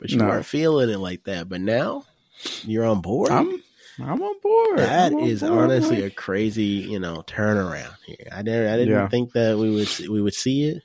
but 0.00 0.10
you 0.10 0.18
No. 0.18 0.26
weren't 0.26 0.46
feeling 0.46 0.90
it 0.90 0.98
like 0.98 1.24
that. 1.24 1.48
But 1.48 1.60
now 1.60 2.04
you're 2.62 2.84
on 2.84 3.00
board. 3.00 3.30
I'm 3.30 3.62
I'm 3.98 4.20
on 4.22 4.34
board. 4.42 4.78
That 4.78 5.12
on 5.12 5.22
is 5.22 5.40
board, 5.40 5.52
honestly 5.52 6.02
a 6.02 6.10
crazy, 6.10 6.62
you 6.64 6.98
know, 6.98 7.22
turnaround 7.26 7.96
here. 8.04 8.28
I 8.32 8.42
didn't, 8.42 8.68
I 8.72 8.76
didn't 8.76 8.94
Yeah. 8.94 9.08
think 9.08 9.32
that 9.32 9.58
we 9.58 9.70
would 9.70 9.88
we 10.08 10.20
would 10.20 10.34
see 10.34 10.64
it, 10.64 10.82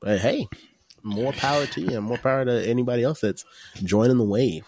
but 0.00 0.20
hey, 0.20 0.48
more 1.02 1.32
power 1.32 1.66
to 1.66 1.80
you, 1.80 1.96
and 1.96 2.04
more 2.06 2.18
power 2.18 2.44
to 2.44 2.66
anybody 2.68 3.02
else 3.02 3.20
that's 3.20 3.44
joining 3.82 4.18
the 4.18 4.24
wave. 4.24 4.64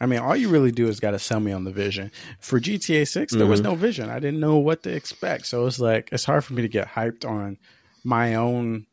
I 0.00 0.06
mean, 0.06 0.18
all 0.18 0.34
you 0.34 0.48
really 0.48 0.72
do 0.72 0.88
is 0.88 0.98
got 0.98 1.12
to 1.12 1.18
sell 1.18 1.38
me 1.38 1.52
on 1.52 1.62
the 1.64 1.70
vision. 1.70 2.10
For 2.40 2.58
GTA 2.58 3.06
6, 3.06 3.34
there 3.34 3.46
was 3.46 3.60
Mhm. 3.60 3.64
no 3.64 3.74
vision. 3.76 4.10
I 4.10 4.18
didn't 4.18 4.40
know 4.40 4.56
what 4.56 4.82
to 4.82 4.90
expect. 4.92 5.46
So 5.46 5.64
it's 5.66 5.78
like, 5.78 6.08
it's 6.10 6.24
hard 6.24 6.44
for 6.44 6.54
me 6.54 6.62
to 6.62 6.68
get 6.68 6.88
hyped 6.88 7.24
on 7.24 7.56
my 8.02 8.34
own 8.34 8.86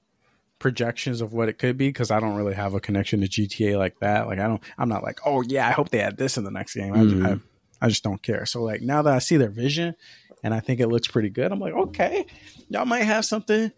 projections 0.60 1.22
of 1.22 1.34
what 1.34 1.50
it 1.50 1.58
could 1.58 1.78
be 1.78 1.88
because 1.88 2.12
I 2.12 2.20
don't 2.20 2.36
really 2.36 2.54
have 2.54 2.76
a 2.76 2.80
connection 2.80 3.22
to 3.22 3.28
GTA 3.28 3.78
like 3.80 3.98
that. 4.02 4.28
Like, 4.28 4.38
I 4.38 4.48
don't, 4.48 4.62
I'm 4.78 4.90
not 4.90 5.02
like, 5.02 5.20
oh, 5.26 5.42
yeah, 5.42 5.68
I 5.68 5.72
hope 5.72 5.90
they 5.90 6.02
add 6.02 6.18
this 6.18 6.38
in 6.38 6.44
the 6.44 6.52
next 6.52 6.76
game. 6.76 6.94
I, 6.94 6.98
Mhm. 6.98 7.26
I, 7.26 7.40
I 7.82 7.88
just 7.90 8.04
don't 8.04 8.22
care. 8.22 8.46
So, 8.46 8.64
like, 8.64 8.82
now 8.82 9.02
that 9.02 9.14
I 9.14 9.20
see 9.20 9.38
their 9.38 9.50
vision 9.50 9.96
and 10.44 10.54
I 10.54 10.60
think 10.60 10.80
it 10.80 10.88
looks 10.88 11.08
pretty 11.08 11.30
good, 11.30 11.52
I'm 11.52 11.60
like, 11.60 11.74
okay, 11.74 12.26
y'all 12.70 12.86
might 12.86 13.04
have 13.04 13.26
something 13.26 13.72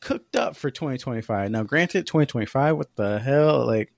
cooked 0.00 0.36
up 0.36 0.56
for 0.56 0.70
2025. 0.70 1.50
Now, 1.50 1.62
granted, 1.64 2.06
2025, 2.06 2.76
what 2.76 2.94
the 2.96 3.18
hell? 3.18 3.66
Like, 3.66 3.92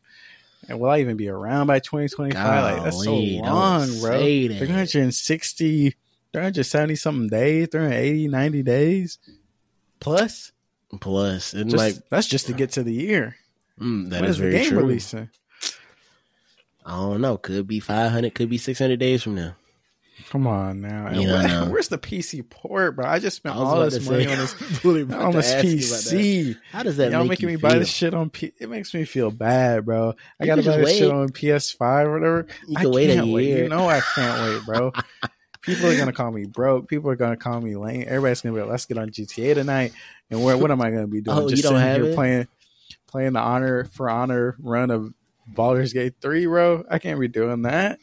will 0.69 0.89
I 0.91 1.01
even 1.01 1.17
be 1.17 1.29
around 1.29 1.67
by 1.67 1.79
2025? 1.79 2.35
like, 2.75 2.85
that's 2.85 3.05
so 3.05 3.15
long, 3.15 4.01
bro. 4.01 4.19
360, 4.19 5.91
370 6.33 6.95
something 6.97 7.29
days, 7.29 7.69
380, 7.71 8.29
90 8.29 8.63
days 8.63 9.19
plus. 10.01 10.53
Plus, 11.01 11.55
and 11.55 11.71
Just, 11.71 11.79
like 11.79 12.09
that's 12.09 12.27
just 12.27 12.47
to 12.47 12.53
get 12.53 12.73
to 12.73 12.83
the 12.83 12.93
year. 12.93 13.37
mm, 13.79 14.11
that 14.11 14.23
when 14.23 14.31
is 14.31 14.39
very 14.39 14.53
game 14.53 14.71
true. 14.71 14.79
releasing? 14.79 15.29
I 16.85 16.93
don't 16.97 17.21
know. 17.21 17.37
Could 17.37 17.67
be 17.67 17.81
500, 17.81 18.35
could 18.35 18.49
be 18.51 18.59
600 18.59 18.99
days 18.99 19.23
from 19.23 19.35
now. 19.35 19.55
Come 20.29 20.47
on 20.47 20.81
now. 20.83 21.07
And 21.07 21.19
where- 21.21 21.49
know. 21.49 21.69
where's 21.71 21.89
the 21.89 21.99
PC 21.99 22.49
port, 22.49 22.97
bro? 22.97 23.07
I 23.07 23.19
just 23.19 23.39
spent 23.39 23.57
I 23.57 23.59
all 23.59 23.81
this 23.81 24.07
money 24.09 24.25
say- 24.25 24.33
on 24.33 24.39
this 24.39 24.85
on 25.15 25.33
this 25.33 25.51
ask 25.53 25.65
you 25.65 25.71
about 25.73 25.81
that. 25.81 26.15
PC. 26.15 26.57
How 26.73 26.83
does 26.83 26.97
that 26.99 27.11
Y'all 27.11 27.21
make 27.23 27.31
making 27.31 27.47
me 27.49 27.57
buy 27.57 27.71
feel? 27.71 27.79
this 27.81 27.89
shit 27.89 28.15
on 28.15 28.29
P. 28.31 28.53
It 28.61 28.69
makes 28.69 28.93
me 28.93 29.05
feel 29.05 29.31
bad, 29.31 29.87
bro. 29.87 30.15
I 30.39 30.45
You 30.45 30.47
gotta 30.47 30.63
buy 30.63 30.77
this 30.77 30.99
shit 30.99 31.11
on 31.11 31.31
PS5 31.31 32.05
or 32.05 32.13
whatever. 32.13 32.47
You 32.69 32.77
I 32.77 32.83
can 32.83 32.93
wait 32.93 33.11
a 33.11 33.15
can't 33.15 33.29
wait. 33.29 33.47
year. 33.49 33.63
You 33.65 33.69
know 33.71 33.89
I 33.89 34.01
can't 34.01 34.43
wait, 34.43 34.65
bro. 34.67 34.93
People 35.63 35.87
are 35.89 35.97
gonna 35.97 36.13
call 36.13 36.31
me 36.31 36.47
broke. 36.47 36.89
People 36.89 37.11
are 37.11 37.17
gonna 37.17 37.37
call 37.37 37.61
me 37.61 37.77
lame. 37.77 38.05
Everybody's 38.07 38.41
gonna 38.43 38.55
be 38.55 38.61
like, 38.63 38.71
"Let's 38.71 38.87
get 38.87 38.97
on 38.99 39.11
GTA 39.11 39.55
tonight." 39.55 39.93
And 40.31 40.43
where, 40.43 40.57
what 40.57 40.71
am 40.71 40.81
I 40.81 40.91
gonna 40.91 41.07
be 41.07 41.21
doing? 41.21 41.37
Oh, 41.39 41.49
Just 41.49 41.63
sitting 41.63 41.79
here 41.79 42.05
it? 42.05 42.15
playing, 42.15 42.49
playing 43.09 43.33
the 43.35 43.41
honor 43.41 43.85
for 43.85 44.09
honor 44.09 44.57
run 44.59 44.91
of 44.91 45.13
Baldur's 45.55 45.93
Gate 45.93 46.15
three, 46.21 46.47
bro. 46.47 46.85
I 46.91 46.99
can't 46.99 47.21
be 47.21 47.29
doing 47.29 47.63
that. 47.63 47.99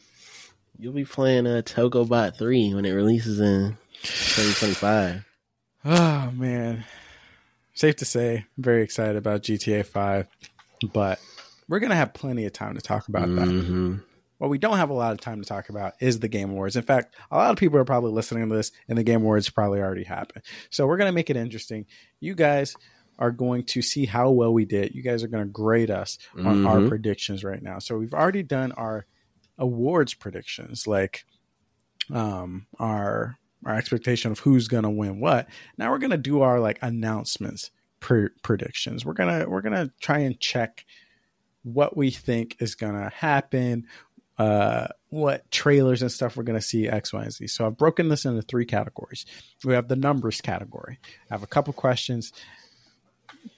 You'll 0.78 0.92
be 0.92 1.04
playing 1.04 1.46
uh, 1.46 1.62
Togobot 1.64 2.36
3 2.36 2.74
when 2.74 2.84
it 2.84 2.92
releases 2.92 3.40
in 3.40 3.76
2025. 4.02 5.24
Oh 5.84 6.30
man, 6.34 6.84
safe 7.74 7.96
to 7.96 8.04
say, 8.04 8.36
I'm 8.56 8.62
very 8.62 8.82
excited 8.82 9.16
about 9.16 9.42
GTA 9.42 9.84
Five, 9.84 10.28
but 10.92 11.18
we're 11.68 11.80
gonna 11.80 11.96
have 11.96 12.14
plenty 12.14 12.44
of 12.44 12.52
time 12.52 12.74
to 12.76 12.80
talk 12.80 13.08
about 13.08 13.26
that. 13.34 13.48
hmm 13.48 13.96
What 14.38 14.50
we 14.50 14.58
don't 14.58 14.76
have 14.76 14.90
a 14.90 14.94
lot 14.94 15.12
of 15.12 15.20
time 15.20 15.42
to 15.42 15.48
talk 15.48 15.68
about 15.68 15.94
is 16.00 16.20
the 16.20 16.28
Game 16.28 16.50
Awards. 16.50 16.76
In 16.76 16.82
fact, 16.82 17.16
a 17.30 17.36
lot 17.36 17.50
of 17.50 17.56
people 17.56 17.78
are 17.78 17.84
probably 17.84 18.12
listening 18.12 18.48
to 18.48 18.54
this, 18.54 18.70
and 18.88 18.96
the 18.96 19.02
Game 19.02 19.22
Awards 19.22 19.50
probably 19.50 19.80
already 19.80 20.04
happened. 20.04 20.44
So 20.70 20.86
we're 20.86 20.98
gonna 20.98 21.12
make 21.12 21.30
it 21.30 21.36
interesting. 21.36 21.86
You 22.20 22.34
guys 22.36 22.76
are 23.18 23.30
going 23.32 23.64
to 23.64 23.82
see 23.82 24.06
how 24.06 24.30
well 24.30 24.52
we 24.52 24.64
did. 24.64 24.94
You 24.94 25.02
guys 25.02 25.22
are 25.24 25.28
going 25.28 25.44
to 25.44 25.50
grade 25.50 25.90
us 25.90 26.18
on 26.36 26.66
our 26.66 26.78
Mhm. 26.78 26.88
predictions 26.88 27.42
right 27.42 27.62
now. 27.62 27.78
So 27.80 27.98
we've 27.98 28.14
already 28.14 28.42
done 28.44 28.72
our 28.72 29.06
awards 29.58 30.14
predictions, 30.14 30.86
like 30.86 31.24
um, 32.10 32.66
our 32.78 33.36
our 33.66 33.74
expectation 33.74 34.30
of 34.30 34.38
who's 34.38 34.68
going 34.68 34.84
to 34.84 34.90
win 34.90 35.18
what. 35.18 35.48
Now 35.76 35.90
we're 35.90 35.98
going 35.98 36.10
to 36.12 36.16
do 36.16 36.42
our 36.42 36.60
like 36.60 36.78
announcements 36.80 37.72
pre- 37.98 38.28
predictions. 38.42 39.04
We're 39.04 39.14
gonna 39.14 39.46
we're 39.48 39.62
gonna 39.62 39.90
try 40.00 40.18
and 40.20 40.38
check 40.38 40.86
what 41.64 41.96
we 41.96 42.10
think 42.12 42.56
is 42.60 42.76
going 42.76 42.94
to 42.94 43.10
happen, 43.12 43.86
uh, 44.38 44.86
what 45.10 45.50
trailers 45.50 46.02
and 46.02 46.10
stuff 46.12 46.36
we're 46.36 46.44
going 46.44 46.58
to 46.58 46.64
see 46.64 46.88
X, 46.88 47.12
Y, 47.12 47.20
and 47.24 47.32
Z. 47.32 47.48
So 47.48 47.66
I've 47.66 47.76
broken 47.76 48.08
this 48.08 48.24
into 48.24 48.42
three 48.42 48.64
categories. 48.64 49.26
We 49.64 49.74
have 49.74 49.88
the 49.88 49.96
numbers 49.96 50.40
category. 50.40 51.00
I 51.28 51.34
have 51.34 51.42
a 51.42 51.48
couple 51.48 51.72
questions. 51.72 52.32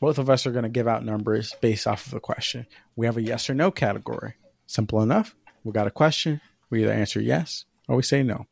Both 0.00 0.18
of 0.18 0.30
us 0.30 0.46
are 0.46 0.52
going 0.52 0.64
to 0.64 0.68
give 0.68 0.88
out 0.88 1.04
numbers 1.04 1.54
based 1.60 1.86
off 1.86 2.06
of 2.06 2.12
the 2.12 2.20
question. 2.20 2.66
We 2.96 3.06
have 3.06 3.16
a 3.16 3.22
yes 3.22 3.48
or 3.50 3.54
no 3.54 3.70
category. 3.70 4.34
Simple 4.66 5.02
enough. 5.02 5.34
We 5.64 5.72
got 5.72 5.86
a 5.86 5.90
question. 5.90 6.40
We 6.70 6.82
either 6.82 6.92
answer 6.92 7.20
yes 7.20 7.64
or 7.88 7.96
we 7.96 8.02
say 8.02 8.22
no. 8.22 8.46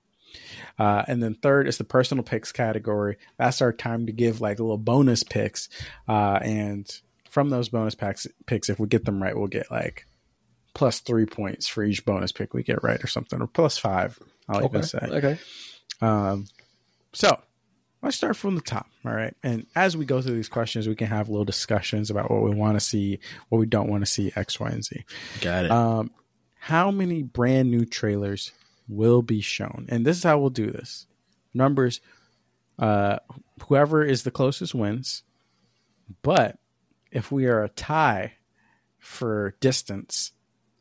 Uh, 0.78 1.04
and 1.08 1.22
then 1.22 1.34
third 1.34 1.68
is 1.68 1.78
the 1.78 1.84
personal 1.84 2.24
picks 2.24 2.52
category. 2.52 3.16
That's 3.38 3.62
our 3.62 3.72
time 3.72 4.06
to 4.06 4.12
give 4.12 4.40
like 4.40 4.58
little 4.58 4.78
bonus 4.78 5.22
picks. 5.22 5.68
Uh, 6.06 6.38
and 6.42 7.00
from 7.28 7.50
those 7.50 7.68
bonus 7.68 7.94
packs, 7.94 8.26
picks, 8.46 8.68
if 8.68 8.78
we 8.78 8.88
get 8.88 9.04
them 9.04 9.22
right, 9.22 9.36
we'll 9.36 9.46
get 9.46 9.70
like 9.70 10.06
plus 10.74 11.00
three 11.00 11.26
points 11.26 11.66
for 11.66 11.82
each 11.82 12.04
bonus 12.04 12.32
pick 12.32 12.54
we 12.54 12.62
get 12.62 12.82
right 12.82 13.02
or 13.02 13.06
something, 13.06 13.40
or 13.40 13.46
plus 13.46 13.78
five, 13.78 14.18
I'll 14.48 14.64
even 14.64 14.82
say. 14.82 14.98
Okay. 14.98 15.38
Um, 16.00 16.46
so 17.12 17.40
let's 18.02 18.16
start 18.16 18.36
from 18.36 18.54
the 18.54 18.60
top. 18.60 18.86
All 19.04 19.12
right. 19.12 19.34
And 19.42 19.66
as 19.74 19.96
we 19.96 20.04
go 20.04 20.20
through 20.20 20.36
these 20.36 20.48
questions, 20.48 20.88
we 20.88 20.94
can 20.94 21.08
have 21.08 21.28
little 21.28 21.44
discussions 21.44 22.10
about 22.10 22.30
what 22.30 22.42
we 22.42 22.54
want 22.54 22.76
to 22.76 22.80
see, 22.80 23.18
what 23.48 23.58
we 23.58 23.66
don't 23.66 23.88
want 23.88 24.04
to 24.04 24.10
see, 24.10 24.32
X, 24.36 24.60
Y, 24.60 24.68
and 24.68 24.84
Z. 24.84 25.04
Got 25.40 25.64
it. 25.66 25.70
Um, 25.70 26.10
how 26.58 26.90
many 26.90 27.22
brand 27.22 27.70
new 27.70 27.84
trailers 27.84 28.52
will 28.88 29.22
be 29.22 29.40
shown? 29.40 29.86
And 29.88 30.04
this 30.04 30.16
is 30.16 30.22
how 30.22 30.38
we'll 30.38 30.50
do 30.50 30.70
this. 30.70 31.06
Numbers, 31.54 32.00
uh, 32.78 33.18
whoever 33.66 34.04
is 34.04 34.22
the 34.22 34.30
closest 34.30 34.74
wins. 34.74 35.22
But 36.22 36.58
if 37.10 37.32
we 37.32 37.46
are 37.46 37.62
a 37.62 37.68
tie 37.68 38.34
for 38.98 39.54
distance, 39.60 40.32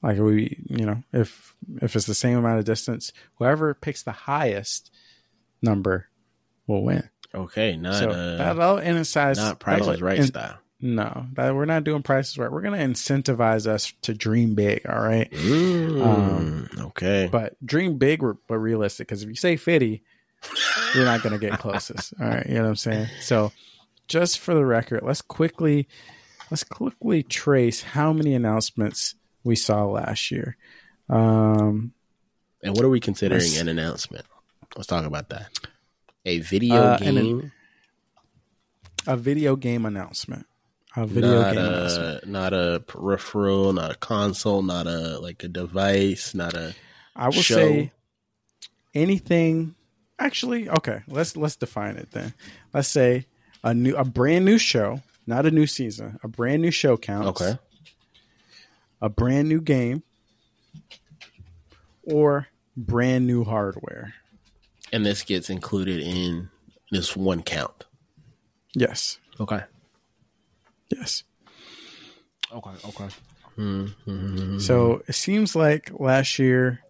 like 0.03 0.19
we, 0.19 0.63
you 0.69 0.85
know, 0.85 1.03
if 1.11 1.55
if 1.81 1.95
it's 1.95 2.05
the 2.05 2.13
same 2.13 2.37
amount 2.37 2.59
of 2.59 2.65
distance, 2.65 3.11
whoever 3.35 3.73
picks 3.73 4.03
the 4.03 4.11
highest 4.11 4.91
number 5.61 6.07
will 6.67 6.83
win. 6.83 7.09
okay. 7.33 7.75
Not 7.77 7.95
so 7.95 8.09
uh, 8.09 8.37
that'll 8.37 8.77
incentivize. 8.77 9.37
not 9.37 9.59
Price 9.59 9.79
that'll 9.79 9.93
is 9.93 10.01
Right 10.01 10.19
in- 10.19 10.27
style. 10.27 10.57
no, 10.79 11.25
that 11.33 11.55
we're 11.55 11.65
not 11.65 11.83
doing 11.83 12.03
prices 12.03 12.37
right. 12.37 12.51
We're 12.51 12.61
going 12.61 12.77
to 12.79 12.85
incentivize 12.85 13.65
us 13.67 13.93
to 14.03 14.13
dream 14.13 14.53
big. 14.55 14.85
All 14.87 14.99
right, 15.01 15.31
Mm, 15.31 16.05
Um, 16.05 16.69
okay. 16.89 17.27
but 17.31 17.55
dream 17.65 17.97
big, 17.97 18.21
but 18.47 18.57
realistic. 18.57 19.07
Because 19.07 19.23
if 19.23 19.29
you 19.29 19.35
say 19.35 19.55
fifty, 19.57 20.03
you're 20.93 21.05
not 21.05 21.23
going 21.23 21.33
to 21.33 21.39
get 21.39 21.59
closest. 21.59 22.13
All 22.21 22.27
right, 22.27 22.45
you 22.45 22.55
know 22.55 22.61
what 22.63 22.69
I'm 22.69 22.75
saying. 22.75 23.07
So, 23.21 23.51
just 24.07 24.39
for 24.39 24.53
the 24.53 24.65
record, 24.65 25.01
let's 25.03 25.21
quickly 25.21 25.87
let's 26.51 26.63
quickly 26.63 27.23
trace 27.23 27.81
how 27.81 28.13
many 28.13 28.33
announcements 28.35 29.15
we 29.43 29.55
saw 29.55 29.85
last 29.85 30.29
year. 30.31 30.57
Um, 31.09 31.93
and 32.63 32.75
what 32.75 32.83
are 32.85 32.89
we 32.89 32.99
considering 32.99 33.57
an 33.57 33.67
announcement? 33.67 34.25
Let's 34.75 34.87
talk 34.87 35.05
about 35.05 35.29
that. 35.29 35.47
A 36.27 36.39
video 36.39 36.75
Uh, 36.75 36.97
game, 36.97 37.51
a 39.07 39.15
video 39.15 39.55
game 39.55 39.85
announcement. 39.85 40.45
A 40.97 41.05
video 41.07 41.41
not 41.41 41.53
game 41.55 41.63
announcement. 41.65 42.27
not 42.27 42.53
a 42.53 42.83
peripheral, 42.85 43.71
not 43.71 43.91
a 43.91 43.95
console, 43.95 44.61
not 44.61 44.87
a 44.87 45.19
like 45.19 45.41
a 45.43 45.47
device, 45.47 46.33
not 46.35 46.53
a 46.53 46.75
I 47.15 47.27
will 47.27 47.31
show. 47.33 47.55
say 47.55 47.91
anything. 48.93 49.75
Actually, 50.19 50.69
okay. 50.69 51.01
Let's 51.07 51.37
let's 51.37 51.55
define 51.55 51.95
it 51.95 52.11
then. 52.11 52.33
Let's 52.73 52.89
say 52.89 53.25
a 53.63 53.73
new, 53.73 53.95
a 53.95 54.03
brand 54.03 54.43
new 54.43 54.57
show, 54.57 55.01
not 55.25 55.45
a 55.45 55.51
new 55.51 55.65
season. 55.67 56.19
A 56.23 56.27
brand 56.27 56.61
new 56.61 56.71
show 56.71 56.97
counts. 56.97 57.41
okay. 57.41 57.57
A 58.99 59.07
brand 59.09 59.47
new 59.47 59.61
game, 59.61 60.03
or 62.03 62.47
brand 62.75 63.27
new 63.27 63.43
hardware. 63.43 64.13
And 64.91 65.05
this 65.05 65.23
gets 65.23 65.49
included 65.49 65.99
in 65.99 66.49
this 66.91 67.15
one 67.15 67.43
count. 67.43 67.85
Yes. 68.73 69.19
Okay. 69.39 69.61
Yes. 70.89 71.23
Okay. 72.51 72.69
Okay. 72.85 73.09
Mm-hmm. 73.57 74.59
So 74.59 75.01
it 75.07 75.15
seems 75.15 75.55
like 75.55 75.91
last 75.99 76.39
year 76.39 76.81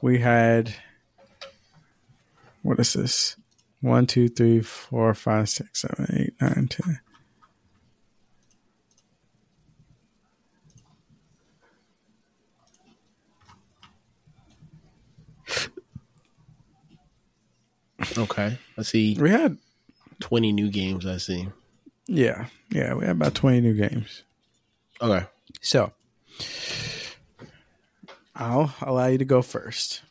we 0.00 0.18
had 0.18 0.74
what 2.62 2.78
is 2.78 2.92
this? 2.92 3.36
One, 3.80 4.06
two, 4.06 4.28
three, 4.28 4.60
four, 4.60 5.14
five, 5.14 5.48
six, 5.48 5.82
seven, 5.82 6.06
eight, 6.18 6.34
nine, 6.40 6.68
ten. 6.68 7.00
Okay. 18.18 18.58
I 18.78 18.82
see 18.82 19.16
We 19.18 19.30
had 19.30 19.56
twenty 20.20 20.52
new 20.52 20.70
games. 20.70 21.06
I 21.06 21.16
see. 21.18 21.48
yeah, 22.06 22.46
yeah, 22.70 22.94
we 22.94 23.06
had 23.06 23.16
about 23.16 23.34
twenty 23.34 23.60
new 23.60 23.74
games. 23.74 24.22
Okay. 25.00 25.24
So 25.60 25.92
I'll 28.34 28.74
allow 28.82 29.06
you 29.06 29.18
to 29.18 29.24
go 29.24 29.42
first. 29.42 30.02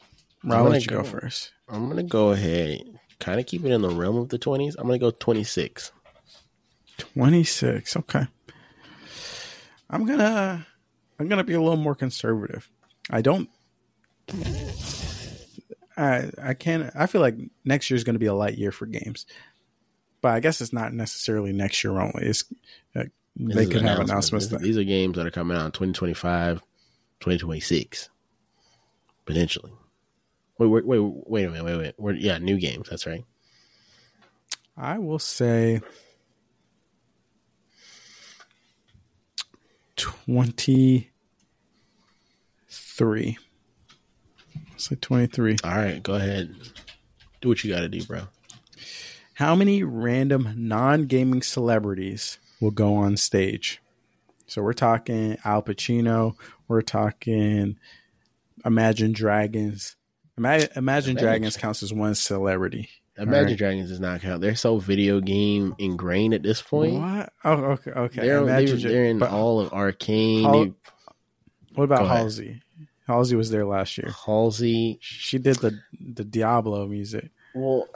I'll 0.50 0.63
let 0.65 0.82
you 0.84 0.88
go 0.88 0.98
go- 1.03 1.03
first. 1.10 1.51
I'm 1.68 1.88
gonna 1.89 2.03
go 2.03 2.32
ahead, 2.32 2.82
kind 3.20 3.39
of 3.39 3.46
keep 3.46 3.63
it 3.65 3.72
in 3.72 3.82
the 3.82 3.89
realm 3.89 4.18
of 4.18 4.29
the 4.29 4.38
twenties. 4.38 4.75
I'm 4.75 4.88
gonna 4.88 4.98
go 5.00 5.12
twenty 5.12 5.44
six. 5.44 5.91
Twenty 6.98 7.44
six. 7.44 7.96
Okay. 7.96 8.25
I'm 9.89 10.06
gonna 10.06 10.65
I'm 11.20 11.27
gonna 11.27 11.44
be 11.44 11.53
a 11.53 11.62
little 11.62 11.77
more 11.77 11.96
conservative. 11.96 12.70
I 13.10 13.22
don't 13.22 13.50
I 16.00 16.32
I 16.41 16.53
can't 16.53 16.91
I 16.96 17.06
feel 17.06 17.22
like 17.22 17.36
next 17.65 17.89
year's 17.89 18.03
gonna 18.03 18.20
be 18.20 18.27
a 18.27 18.34
light 18.34 18.58
year 18.58 18.72
for 18.72 18.86
games. 18.86 19.25
But 20.22 20.34
I 20.34 20.39
guess 20.39 20.62
it's 20.62 20.74
not 20.74 20.94
necessarily 20.94 21.53
next 21.53 21.84
year 21.84 22.00
only. 22.00 22.25
It's 22.25 22.44
uh, 22.96 23.06
they 23.36 23.65
could 23.65 23.82
have 23.82 24.00
announcements 24.00 24.48
that 24.48 24.62
These 24.62 24.77
are 24.77 24.84
games 24.84 25.15
that 25.15 25.25
are 25.25 25.32
coming 25.32 25.56
out 25.56 25.65
in 25.65 25.72
2025, 25.72 26.60
2026, 27.22 28.10
potentially. 29.25 29.72
Wait, 30.58 30.68
wait, 30.68 30.86
wait, 30.86 31.00
wait 31.00 31.46
a 31.46 31.50
minute, 31.50 31.63
wait, 31.63 31.77
wait. 31.77 31.96
We're, 31.98 32.13
yeah, 32.15 32.38
new 32.38 32.60
games. 32.60 32.89
That's 32.89 33.06
right. 33.08 33.24
I 34.75 34.98
will 34.98 35.20
say 35.20 35.82
twenty 39.96 41.12
three. 42.70 43.38
Say 44.79 44.95
twenty 44.95 45.27
three. 45.27 45.57
All 45.63 45.71
right, 45.75 46.01
go 46.01 46.13
ahead. 46.15 46.55
Do 47.41 47.50
what 47.50 47.63
you 47.63 47.74
got 47.74 47.81
to 47.81 47.89
do, 47.89 48.03
bro. 48.03 48.21
How 49.33 49.55
many 49.55 49.83
random 49.83 50.53
non 50.57 51.05
gaming 51.05 51.41
celebrities 51.41 52.39
will 52.62 52.71
go 52.71 52.95
on 52.95 53.17
stage? 53.17 53.81
So 54.48 54.62
we're 54.63 54.74
talking 54.74 55.38
Al 55.45 55.62
Pacino, 55.62 56.36
we're 56.67 56.81
talking 56.81 57.77
Imagine 58.65 59.12
Dragons. 59.12 59.95
Imagine 60.38 60.69
Imagine- 60.75 61.15
Dragons 61.17 61.57
counts 61.57 61.83
as 61.83 61.93
one 61.93 62.15
celebrity. 62.15 62.89
Imagine 63.17 63.39
Alright. 63.43 63.57
Dragons 63.57 63.89
does 63.89 64.00
not 64.00 64.21
count. 64.21 64.39
They're 64.39 64.55
so 64.55 64.77
video 64.77 65.19
game 65.19 65.75
ingrained 65.77 66.33
at 66.33 66.41
this 66.41 66.62
point. 66.62 66.93
What? 66.93 67.33
Oh, 67.43 67.51
okay, 67.51 67.91
okay. 67.91 68.21
They're, 68.21 68.38
Imagine 68.43 68.79
they're, 68.81 68.91
they're 68.91 69.05
in 69.05 69.21
all 69.21 69.59
of 69.59 69.74
Arcane. 69.74 70.50
They- 70.51 70.74
what 71.75 71.83
about. 71.83 72.07
Halsey? 72.07 72.62
Halsey 73.10 73.36
was 73.36 73.50
there 73.50 73.66
last 73.66 73.98
year. 73.98 74.13
Halsey. 74.25 75.00
She 75.01 75.39
did 75.39 75.56
the 75.58 75.80
the 76.00 76.24
Diablo 76.24 76.86
music. 76.88 77.32
Well, 77.56 77.88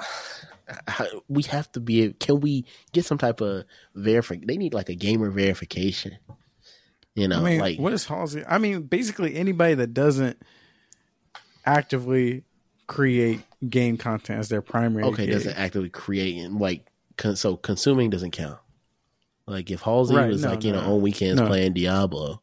we 1.27 1.43
have 1.43 1.71
to 1.73 1.79
be. 1.79 2.13
Can 2.13 2.39
we 2.39 2.65
get 2.91 3.05
some 3.05 3.19
type 3.19 3.39
of 3.39 3.65
verification? 3.93 4.47
They 4.47 4.57
need 4.57 4.73
like 4.73 4.89
a 4.89 4.95
gamer 4.95 5.29
verification. 5.29 6.17
You 7.15 7.27
know, 7.27 7.39
I 7.39 7.43
mean, 7.43 7.59
like 7.59 7.77
what 7.79 7.93
is 7.93 8.05
Halsey? 8.05 8.43
I 8.47 8.57
mean, 8.57 8.81
basically 8.83 9.35
anybody 9.35 9.75
that 9.75 9.93
doesn't 9.93 10.41
actively 11.65 12.43
create 12.87 13.41
game 13.69 13.97
content 13.97 14.39
as 14.39 14.49
their 14.49 14.61
primary. 14.61 15.03
okay, 15.05 15.25
gig. 15.25 15.33
doesn't 15.33 15.57
actively 15.57 15.89
create 15.89 16.37
and 16.43 16.59
like 16.59 16.85
con- 17.17 17.35
so 17.35 17.55
consuming 17.55 18.09
doesn't 18.09 18.31
count. 18.31 18.59
Like 19.45 19.69
if 19.71 19.81
Halsey 19.81 20.15
Right, 20.15 20.27
was 20.29 20.41
no, 20.43 20.49
like 20.49 20.63
you 20.63 20.71
know 20.71 20.79
on 20.79 21.01
weekends 21.01 21.39
No. 21.39 21.47
playing 21.47 21.73
Diablo, 21.73 22.41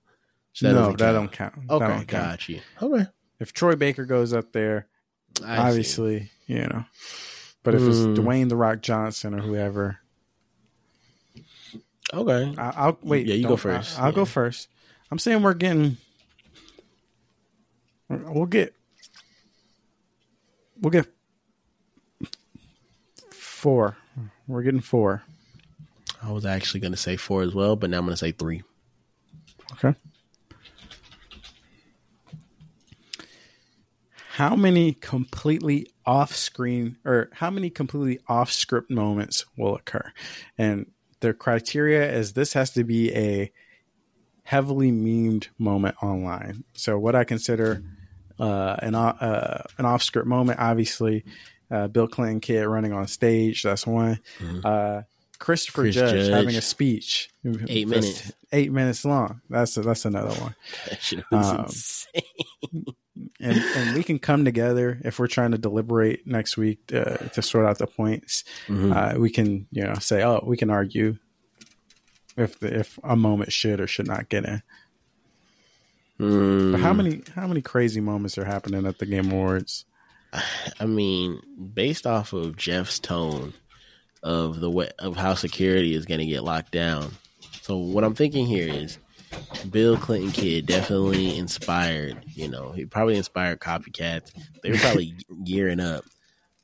so 0.52 0.72
no, 0.72 0.92
that 0.92 0.98
count. 0.98 0.98
don't 0.98 1.32
count. 1.32 1.54
That 1.68 1.74
Okay, 1.74 1.86
don't 1.86 2.06
count. 2.06 2.08
got 2.08 2.48
you. 2.48 2.60
Okay, 2.82 3.06
If 3.38 3.52
Troy 3.52 3.76
Baker 3.76 4.04
goes 4.04 4.32
up 4.32 4.52
there, 4.52 4.86
I 5.44 5.56
see. 5.56 5.60
obviously, 5.62 6.30
you 6.46 6.60
know. 6.62 6.84
But 7.62 7.74
if 7.74 7.82
it's 7.82 7.98
Hmm. 7.98 8.14
Dwayne 8.14 8.48
the 8.48 8.56
Rock 8.56 8.80
Johnson 8.82 9.34
or 9.34 9.40
whoever, 9.42 9.98
Okay, 12.12 12.54
I, 12.58 12.70
I'll 12.70 12.98
wait. 13.02 13.26
Yeah, 13.26 13.34
you 13.36 13.46
go 13.46 13.56
first. 13.56 13.98
I, 13.98 14.06
will 14.06 14.12
go 14.12 14.24
first. 14.24 14.66
I'm 15.12 15.18
saying 15.20 15.42
we're 15.42 15.54
getting. 15.54 15.96
We'll 18.08 18.46
get. 18.46 18.74
We'll 20.80 20.90
get 20.90 21.06
four. 23.30 23.96
We're 24.48 24.62
getting 24.62 24.80
four. 24.80 25.22
I 26.22 26.32
was 26.32 26.44
actually 26.44 26.80
going 26.80 26.92
to 26.92 26.96
say 26.98 27.16
four 27.16 27.42
as 27.42 27.54
well, 27.54 27.76
but 27.76 27.90
now 27.90 27.98
I'm 27.98 28.04
going 28.04 28.12
to 28.14 28.16
say 28.16 28.32
three. 28.32 28.62
Okay. 29.74 29.96
How 34.40 34.56
many 34.56 34.94
completely 34.94 35.86
off 36.06 36.34
screen 36.34 36.96
or 37.04 37.28
how 37.34 37.50
many 37.50 37.68
completely 37.68 38.20
off 38.26 38.50
script 38.50 38.90
moments 38.90 39.44
will 39.54 39.76
occur? 39.76 40.14
And 40.56 40.90
the 41.20 41.34
criteria 41.34 42.10
is 42.10 42.32
this 42.32 42.54
has 42.54 42.70
to 42.70 42.82
be 42.82 43.14
a 43.14 43.52
heavily 44.44 44.90
memed 44.90 45.48
moment 45.58 45.96
online. 46.02 46.64
So 46.72 46.98
what 46.98 47.14
I 47.14 47.24
consider 47.24 47.82
uh, 48.38 48.76
an 48.78 48.94
uh, 48.94 49.62
an 49.76 49.84
off 49.84 50.02
script 50.02 50.26
moment, 50.26 50.58
obviously, 50.58 51.26
uh, 51.70 51.88
Bill 51.88 52.08
Clinton 52.08 52.40
kid 52.40 52.64
running 52.64 52.94
on 52.94 53.08
stage. 53.08 53.62
That's 53.62 53.86
one. 53.86 54.20
Uh, 54.64 55.02
Christopher 55.38 55.82
Chris 55.82 55.94
Judge, 55.96 56.12
Judge. 56.12 56.32
having 56.32 56.56
a 56.56 56.62
speech, 56.62 57.28
Eight 57.68 57.88
minutes. 57.88 58.32
eight 58.52 58.72
minutes 58.72 59.04
long. 59.04 59.42
That's 59.50 59.74
that's 59.74 60.06
another 60.06 60.34
one. 60.40 60.54
That 60.88 61.24
Um, 61.30 61.64
insane. 61.66 62.86
And 63.42 63.56
and 63.56 63.94
we 63.96 64.02
can 64.02 64.18
come 64.18 64.44
together 64.44 64.98
if 65.02 65.18
we're 65.18 65.26
trying 65.26 65.52
to 65.52 65.58
deliberate 65.58 66.26
next 66.26 66.56
week 66.56 66.78
uh, 66.92 67.16
to 67.16 67.40
sort 67.42 67.64
out 67.66 67.78
the 67.78 67.86
points. 67.86 68.44
Mhm. 68.68 68.94
Uh, 68.94 69.18
we 69.18 69.30
can 69.30 69.66
you 69.72 69.82
know 69.84 69.94
say 69.94 70.22
oh 70.22 70.42
we 70.46 70.56
can 70.58 70.68
argue 70.70 71.16
if 72.36 72.58
the, 72.60 72.80
if 72.80 72.98
a 73.02 73.16
moment 73.16 73.52
should 73.52 73.80
or 73.80 73.86
should 73.86 74.06
not 74.06 74.28
get 74.28 74.44
in. 74.44 74.62
Mm, 76.18 76.72
But 76.72 76.80
how 76.80 76.92
many 76.92 77.22
how 77.34 77.46
many 77.46 77.62
crazy 77.62 78.00
moments 78.00 78.36
are 78.36 78.44
happening 78.44 78.86
at 78.86 78.98
the 78.98 79.06
Game 79.06 79.30
Awards? 79.32 79.84
I 80.80 80.86
mean, 80.86 81.40
based 81.74 82.06
off 82.06 82.32
of 82.32 82.56
Jeff's 82.56 82.98
tone 82.98 83.54
of 84.22 84.60
the 84.60 84.70
way 84.70 84.90
of 84.98 85.16
how 85.16 85.32
security 85.34 85.94
is 85.94 86.04
going 86.04 86.20
to 86.20 86.26
get 86.26 86.44
locked 86.44 86.72
down. 86.72 87.12
So 87.62 87.78
what 87.78 88.04
I'm 88.04 88.14
thinking 88.14 88.46
here 88.46 88.68
is 88.68 88.98
Bill 89.70 89.96
Clinton 89.96 90.32
kid 90.32 90.66
definitely 90.66 91.36
inspired. 91.38 92.24
You 92.34 92.48
know, 92.48 92.72
he 92.72 92.84
probably 92.86 93.16
inspired 93.16 93.60
copycats. 93.60 94.32
They 94.62 94.70
were 94.70 94.78
probably 94.78 95.14
gearing 95.44 95.80
up, 95.80 96.04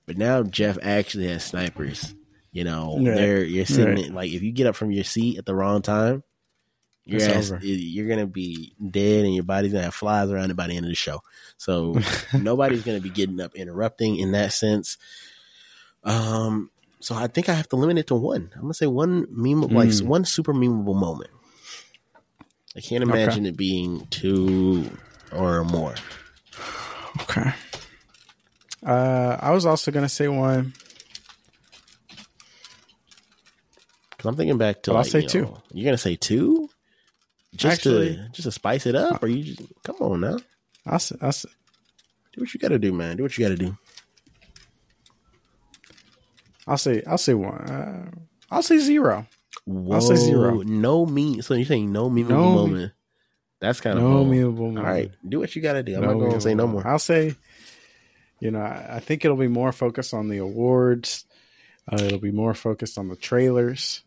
but 0.06 0.16
now 0.16 0.42
Jeff 0.42 0.78
actually 0.82 1.28
has 1.28 1.44
snipers. 1.44 2.14
You 2.52 2.64
know, 2.64 2.96
Right. 2.96 3.14
they're 3.14 3.44
you're 3.44 3.66
sitting 3.66 3.94
Right. 3.96 4.06
in- 4.06 4.14
like 4.14 4.30
if 4.32 4.42
you 4.42 4.50
get 4.52 4.66
up 4.66 4.76
from 4.76 4.90
your 4.90 5.04
seat 5.04 5.38
at 5.38 5.46
the 5.46 5.54
wrong 5.54 5.82
time. 5.82 6.22
Your 7.08 7.22
ass, 7.22 7.52
you're 7.62 8.08
gonna 8.08 8.26
be 8.26 8.72
dead, 8.90 9.24
and 9.24 9.32
your 9.32 9.44
body's 9.44 9.70
gonna 9.72 9.84
have 9.84 9.94
flies 9.94 10.28
around 10.28 10.50
it 10.50 10.56
by 10.56 10.66
the 10.66 10.74
end 10.76 10.86
of 10.86 10.90
the 10.90 10.96
show. 10.96 11.22
So 11.56 11.96
nobody's 12.36 12.82
going 12.82 12.98
to 12.98 13.02
be 13.02 13.10
getting 13.10 13.40
up 13.40 13.54
interrupting 13.54 14.16
in 14.16 14.32
that 14.32 14.52
sense. 14.52 14.98
Um, 16.02 16.68
so 16.98 17.14
I 17.14 17.28
think 17.28 17.48
I 17.48 17.52
have 17.54 17.68
to 17.68 17.76
limit 17.76 17.98
it 17.98 18.08
to 18.08 18.16
one. 18.16 18.50
I'm 18.54 18.60
going 18.62 18.72
to 18.72 18.74
say 18.74 18.86
one 18.86 19.26
meme, 19.30 19.60
like 19.62 19.90
Mm. 19.90 20.06
one 20.06 20.24
super 20.24 20.52
memeable 20.52 20.96
moment. 20.98 21.30
I 22.76 22.80
can't 22.80 23.02
Okay. 23.02 23.22
imagine 23.22 23.46
it 23.46 23.56
being 23.56 24.06
two 24.10 24.90
or 25.32 25.64
more. 25.64 25.94
Okay. 27.22 27.50
Uh, 28.84 29.36
I 29.40 29.50
was 29.52 29.64
also 29.66 29.90
gonna 29.90 30.08
say 30.08 30.28
one. 30.28 30.74
Because 34.10 34.26
I'm 34.26 34.36
thinking 34.36 34.58
back 34.58 34.82
to, 34.84 34.90
But 34.92 34.96
I'll 34.98 35.04
say 35.04 35.22
you 35.22 35.28
two. 35.28 35.42
know, 35.42 35.62
You're 35.72 35.84
going 35.84 35.94
to 35.96 36.02
say 36.02 36.16
two, 36.16 36.70
just 37.54 37.78
Actually- 37.80 38.16
to 38.16 38.28
just 38.32 38.44
to 38.44 38.52
spice 38.52 38.86
it 38.86 38.94
up, 38.94 39.22
or 39.22 39.26
you 39.28 39.54
just 39.54 39.60
come 39.84 39.96
on 40.00 40.20
now, 40.20 40.38
I'll 40.86 41.00
I'll 41.20 41.32
do 41.32 42.40
what 42.40 42.54
you 42.54 42.60
got 42.60 42.68
to 42.68 42.78
do, 42.78 42.92
man. 42.92 43.16
Do 43.18 43.24
what 43.24 43.36
you 43.36 43.44
got 43.44 43.50
to 43.50 43.56
do. 43.56 43.76
I'll 46.66 46.78
say 46.78 47.02
I'll 47.06 47.18
say 47.18 47.34
one. 47.34 47.60
Uh, 47.60 48.10
I'll 48.50 48.62
say 48.62 48.78
zero. 48.78 49.26
Whoa, 49.66 49.94
I'll 49.96 50.00
say 50.00 50.16
zero. 50.16 50.62
No 50.62 51.04
meme. 51.06 51.42
So 51.42 51.54
you're 51.54 51.66
saying 51.66 51.92
no 51.92 52.08
memeable 52.08 52.28
No 52.30 52.48
me- 52.50 52.54
moment? 52.56 52.92
That's 53.60 53.80
kind 53.80 53.98
of 53.98 54.04
No 54.04 54.10
bold. 54.12 54.28
memeable 54.28 54.56
moment. 54.58 54.78
All 54.78 54.84
right, 54.84 55.10
do 55.28 55.40
what 55.40 55.54
you 55.56 55.62
got 55.62 55.74
to 55.74 55.82
do. 55.82 55.94
I'm 55.96 56.02
No 56.02 56.12
not 56.12 56.18
going 56.20 56.32
to 56.32 56.40
say 56.40 56.54
no 56.54 56.66
more. 56.66 56.86
I'll 56.86 56.98
say, 56.98 57.34
you 58.38 58.50
know, 58.50 58.60
I, 58.60 58.96
I 58.96 59.00
think 59.00 59.24
it'll 59.24 59.36
be 59.36 59.48
more 59.48 59.72
focused 59.72 60.12
on 60.14 60.28
the 60.28 60.38
awards. 60.38 61.24
Uh, 61.90 61.96
it'll 62.02 62.18
be 62.18 62.30
more 62.32 62.52
focused 62.54 62.98
on 62.98 63.08
the 63.08 63.16
trailers. 63.16 64.02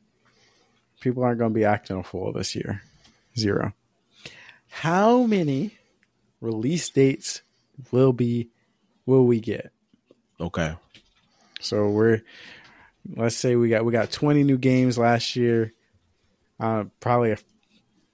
People 1.02 1.24
aren't 1.24 1.40
going 1.40 1.52
to 1.52 1.56
be 1.56 1.66
acting 1.66 1.98
a 1.98 2.04
fool 2.04 2.32
this 2.34 2.56
year. 2.56 2.82
Zero. 3.38 3.74
How 4.70 5.24
many 5.24 5.78
release 6.42 6.90
dates 6.90 7.42
will 7.92 8.14
be 8.14 8.50
will 9.06 9.26
we 9.26 9.40
get? 9.40 9.72
Okay. 10.40 10.76
So 11.60 11.90
we're 11.90 12.22
let's 13.16 13.36
say 13.36 13.56
we 13.56 13.70
got 13.70 13.86
we 13.86 13.92
got 13.92 14.12
20 14.12 14.44
new 14.44 14.58
games 14.58 14.98
last 14.98 15.36
year. 15.36 15.74
Uh, 16.60 16.86
probably 17.00 17.36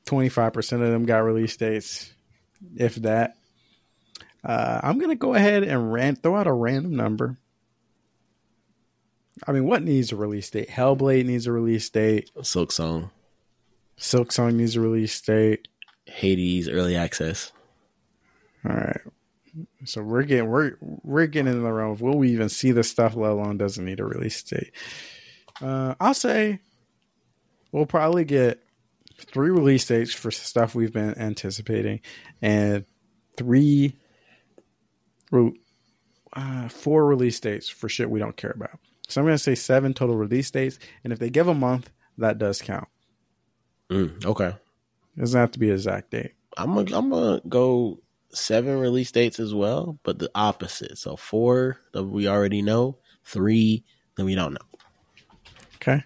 25% 0.06 0.74
of 0.74 0.80
them 0.80 1.06
got 1.06 1.20
release 1.20 1.58
dates, 1.58 2.14
if 2.76 2.96
that. 2.96 3.36
Uh, 4.44 4.80
I'm 4.84 5.00
gonna 5.00 5.16
go 5.16 5.34
ahead 5.34 5.64
and 5.64 5.92
ran, 5.92 6.16
throw 6.16 6.36
out 6.36 6.48
a 6.48 6.54
random 6.54 6.96
number. 6.96 7.38
I 9.48 9.52
mean, 9.52 9.66
what 9.66 9.84
needs 9.84 10.12
a 10.12 10.16
release 10.16 10.50
date? 10.50 10.70
Hellblade 10.70 11.26
needs 11.26 11.48
a 11.48 11.52
release 11.52 11.90
date. 11.90 12.30
Silksong, 12.38 13.10
Silk 13.98 14.32
Song 14.32 14.58
needs 14.58 14.76
a 14.76 14.82
release 14.82 15.20
date. 15.22 15.68
Hades, 16.06 16.70
early 16.70 16.96
access. 16.96 17.52
All 18.64 18.76
right. 18.76 19.02
So 19.86 20.02
we're 20.02 20.24
getting 20.24 20.50
we're 20.50 20.78
we're 20.82 21.28
getting 21.28 21.54
in 21.54 21.64
the 21.64 21.72
realm 21.72 21.92
of 21.92 22.02
will 22.02 22.18
we 22.18 22.32
even 22.32 22.50
see 22.50 22.72
this 22.72 22.90
stuff, 22.90 23.16
let 23.16 23.32
alone 23.32 23.58
doesn't 23.58 23.84
need 23.84 24.00
a 24.00 24.06
release 24.06 24.42
date. 24.44 24.72
Uh, 25.62 25.96
I'll 26.00 26.14
say 26.14 26.60
we'll 27.72 27.86
probably 27.86 28.26
get 28.26 28.62
three 29.18 29.50
release 29.50 29.86
dates 29.86 30.14
for 30.14 30.32
stuff 30.32 30.76
we've 30.76 30.94
been 30.94 31.18
anticipating, 31.18 32.02
and 32.42 32.86
three, 33.38 33.96
re- 35.32 35.60
uh, 36.34 36.68
four 36.68 37.06
release 37.06 37.40
dates 37.40 37.70
for 37.70 37.88
shit 37.88 38.10
we 38.10 38.20
don't 38.20 38.38
care 38.38 38.54
about. 38.56 38.80
So 39.08 39.22
I'm 39.22 39.28
gonna 39.28 39.38
say 39.38 39.56
seven 39.56 39.94
total 39.94 40.18
release 40.18 40.52
dates, 40.52 40.80
and 41.04 41.14
if 41.14 41.20
they 41.20 41.30
give 41.30 41.48
a 41.48 41.54
month, 41.54 41.92
that 42.18 42.38
does 42.38 42.62
count. 42.62 42.88
Mm, 43.90 44.26
okay. 44.26 44.56
It 45.18 45.20
doesn't 45.20 45.40
have 45.40 45.52
to 45.52 45.60
be 45.60 45.70
an 45.70 45.76
exact 45.76 46.12
date. 46.12 46.34
I'm 46.58 46.74
gonna 46.74 46.98
I'm 46.98 47.10
gonna 47.10 47.42
go 47.48 48.00
seven 48.36 48.80
release 48.80 49.12
dates 49.12 49.40
as 49.40 49.54
well, 49.54 50.00
but 50.04 50.20
the 50.20 50.30
opposite. 50.36 50.98
So 50.98 51.16
four 51.16 51.80
that 51.94 52.04
we 52.04 52.28
already 52.28 52.62
know, 52.62 52.98
three 53.24 53.84
that 54.16 54.26
we 54.26 54.36
don't 54.36 54.54
know. 54.54 54.80
Okay. 55.76 56.04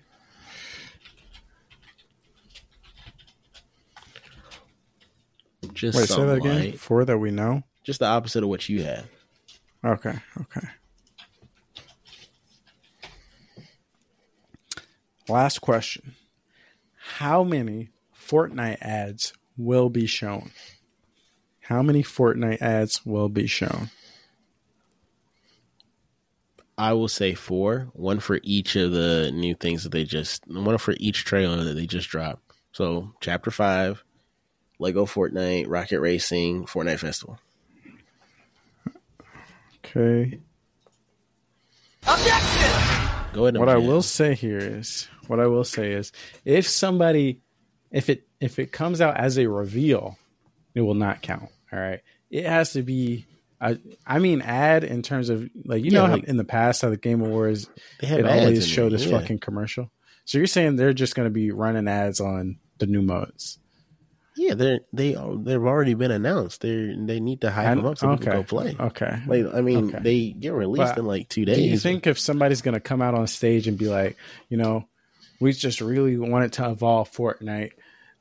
Just 5.73 5.97
Wait, 5.97 6.09
say 6.09 6.25
that 6.25 6.37
again. 6.37 6.73
Four 6.73 7.05
that 7.05 7.17
we 7.17 7.31
know. 7.31 7.63
Just 7.83 7.99
the 7.99 8.05
opposite 8.05 8.43
of 8.43 8.49
what 8.49 8.67
you 8.67 8.83
have. 8.83 9.07
Okay, 9.85 10.13
okay. 10.41 10.67
Last 15.29 15.59
question. 15.59 16.15
How 16.97 17.43
many 17.43 17.89
Fortnite 18.13 18.79
ads 18.81 19.33
will 19.57 19.89
be 19.89 20.05
shown? 20.05 20.51
How 21.69 21.83
many 21.83 22.01
Fortnite 22.01 22.63
ads 22.63 23.05
will 23.05 23.29
be 23.29 23.45
shown? 23.45 23.91
I 26.79 26.93
will 26.93 27.07
say 27.07 27.35
four, 27.35 27.89
one 27.93 28.19
for 28.19 28.39
each 28.41 28.75
of 28.75 28.91
the 28.91 29.31
new 29.31 29.53
things 29.53 29.83
that 29.83 29.91
they 29.91 30.03
just, 30.03 30.47
one 30.47 30.79
for 30.79 30.95
each 30.97 31.25
trailer 31.25 31.63
that 31.63 31.75
they 31.75 31.85
just 31.85 32.09
dropped. 32.09 32.41
So, 32.71 33.13
Chapter 33.21 33.51
Five, 33.51 34.03
Lego 34.79 35.05
Fortnite, 35.05 35.65
Rocket 35.67 35.99
Racing, 35.99 36.65
Fortnite 36.65 36.97
Festival. 36.97 37.37
Okay. 39.85 40.39
Objection! 42.07 42.69
Go 43.33 43.43
ahead. 43.43 43.57
What 43.57 43.69
I 43.69 43.75
Jam. 43.75 43.85
will 43.85 44.01
say 44.01 44.33
here 44.33 44.57
is, 44.57 45.07
what 45.27 45.39
I 45.39 45.45
will 45.45 45.63
say 45.63 45.91
is, 45.91 46.11
if 46.45 46.67
somebody, 46.67 47.41
if 47.91 48.09
it 48.09 48.27
if 48.39 48.57
it 48.57 48.71
comes 48.71 49.01
out 49.01 49.17
as 49.17 49.37
a 49.37 49.47
reveal, 49.47 50.17
it 50.73 50.81
will 50.81 50.95
not 50.95 51.21
count. 51.21 51.49
All 51.71 51.79
right, 51.79 52.01
it 52.29 52.45
has 52.45 52.73
to 52.73 52.81
be. 52.83 53.25
I, 53.61 53.77
I 54.07 54.19
mean, 54.19 54.41
ad 54.41 54.85
in 54.85 55.01
terms 55.01 55.27
of 55.29 55.49
like 55.65 55.83
you 55.83 55.91
Yeah, 55.91 55.99
know 55.99 56.05
how 56.05 56.13
like- 56.13 56.23
in 56.25 56.37
the 56.37 56.45
past 56.45 56.81
how 56.81 56.89
the 56.89 56.97
Game 56.97 57.21
Awards 57.21 57.69
it 58.01 58.25
always 58.25 58.65
showed 58.67 58.93
this 58.93 59.05
yeah. 59.05 59.19
fucking 59.19 59.39
commercial. 59.39 59.91
So 60.25 60.37
you're 60.37 60.47
saying 60.47 60.75
they're 60.77 60.93
just 60.93 61.13
going 61.15 61.25
to 61.25 61.31
be 61.33 61.51
running 61.51 61.87
ads 61.87 62.21
on 62.21 62.59
the 62.77 62.85
new 62.85 63.01
modes? 63.01 63.59
Yeah, 64.37 64.53
they're 64.53 64.79
they 64.93 65.11
they've 65.13 65.61
already 65.65 65.95
been 65.95 66.11
announced. 66.11 66.61
They 66.61 66.95
they 66.97 67.19
need 67.19 67.41
to 67.41 67.51
hype 67.51 67.67
I- 67.67 67.75
them 67.75 67.85
up 67.85 67.97
so 67.97 68.15
people 68.15 68.29
okay. 68.29 68.37
go 68.37 68.43
play. 68.43 68.75
Okay. 68.79 69.19
Like 69.27 69.53
I 69.53 69.59
mean, 69.59 69.89
Okay. 69.89 69.99
they 70.01 70.29
get 70.29 70.53
released 70.53 70.93
But 70.95 70.99
in 70.99 71.05
like 71.05 71.27
two 71.27 71.43
days. 71.43 71.57
Do 71.57 71.63
you 71.63 71.77
think 71.77 72.07
if 72.07 72.17
somebody's 72.17 72.61
going 72.61 72.75
to 72.75 72.79
come 72.79 73.01
out 73.01 73.15
on 73.15 73.27
stage 73.27 73.67
and 73.67 73.77
be 73.77 73.89
like, 73.89 74.15
you 74.47 74.55
know, 74.55 74.87
we 75.41 75.51
just 75.51 75.81
really 75.81 76.17
wanted 76.17 76.53
to 76.53 76.69
evolve 76.69 77.11
Fortnite, 77.11 77.71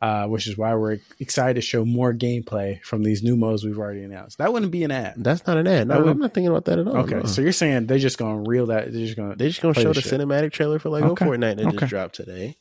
uh, 0.00 0.26
which 0.26 0.46
is 0.46 0.56
why 0.56 0.74
we're 0.74 0.98
excited 1.18 1.54
to 1.54 1.60
show 1.60 1.84
more 1.84 2.12
gameplay 2.14 2.80
from 2.82 3.02
these 3.02 3.22
new 3.22 3.36
modes 3.36 3.64
we've 3.64 3.78
already 3.78 4.02
announced? 4.04 4.38
That 4.38 4.52
wouldn't 4.52 4.70
be 4.72 4.84
an 4.84 4.90
ad. 4.90 5.14
That's 5.16 5.46
not 5.46 5.56
an 5.56 5.66
ad. 5.66 5.88
No, 5.88 5.98
would- 6.00 6.08
I'm 6.08 6.18
not 6.18 6.34
thinking 6.34 6.50
about 6.50 6.66
that 6.66 6.78
at 6.78 6.86
all. 6.86 6.98
Okay, 6.98 7.16
no. 7.16 7.24
so 7.24 7.42
you're 7.42 7.52
saying 7.52 7.86
they're 7.86 7.98
just 7.98 8.18
going 8.18 8.44
to 8.44 8.48
reel 8.50 8.66
that? 8.66 8.92
They're 8.92 9.04
just 9.04 9.16
going 9.16 9.30
to 9.30 9.36
They're 9.36 9.48
just 9.48 9.60
gonna 9.60 9.74
show 9.74 9.92
the 9.92 10.00
shit. 10.00 10.12
cinematic 10.20 10.52
trailer 10.52 10.78
for 10.78 10.88
Lego 10.90 11.10
Okay. 11.10 11.24
Fortnite 11.26 11.56
that 11.56 11.66
Okay. 11.66 11.76
just 11.78 11.90
dropped 11.90 12.14
today. 12.14 12.56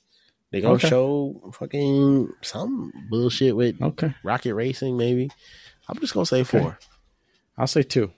They're 0.51 0.61
gonna 0.61 0.75
Okay. 0.75 0.87
show 0.89 1.51
fucking 1.53 2.29
some 2.41 2.91
bullshit 3.09 3.55
with 3.55 3.81
Okay, 3.81 4.15
rocket 4.23 4.55
racing, 4.55 4.95
maybe. 4.97 5.29
I'm 5.89 5.99
just 5.99 6.13
gonna 6.13 6.25
say 6.25 6.41
Okay. 6.41 6.59
four. 6.59 6.79
I'll 7.57 7.67
say 7.67 7.83
two. 7.83 8.11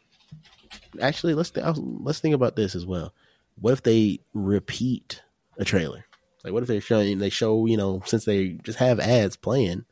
Actually, 1.02 1.34
let's 1.34 1.50
th- 1.50 1.66
let's 1.78 2.20
think 2.20 2.36
about 2.36 2.56
this 2.56 2.76
as 2.76 2.86
well. 2.86 3.14
What 3.60 3.74
if 3.74 3.84
they 3.84 4.20
repeat 4.34 5.22
a 5.58 5.66
trailer? 5.66 6.06
Like, 6.44 6.54
what 6.54 6.64
if 6.64 6.68
they're 6.70 6.82
showing 6.82 7.18
they 7.20 7.30
show 7.30 7.66
you 7.66 7.78
know 7.78 8.02
since 8.06 8.26
they 8.26 8.50
just 8.64 8.80
have 8.80 9.00
ads 9.00 9.36
playing. 9.36 9.86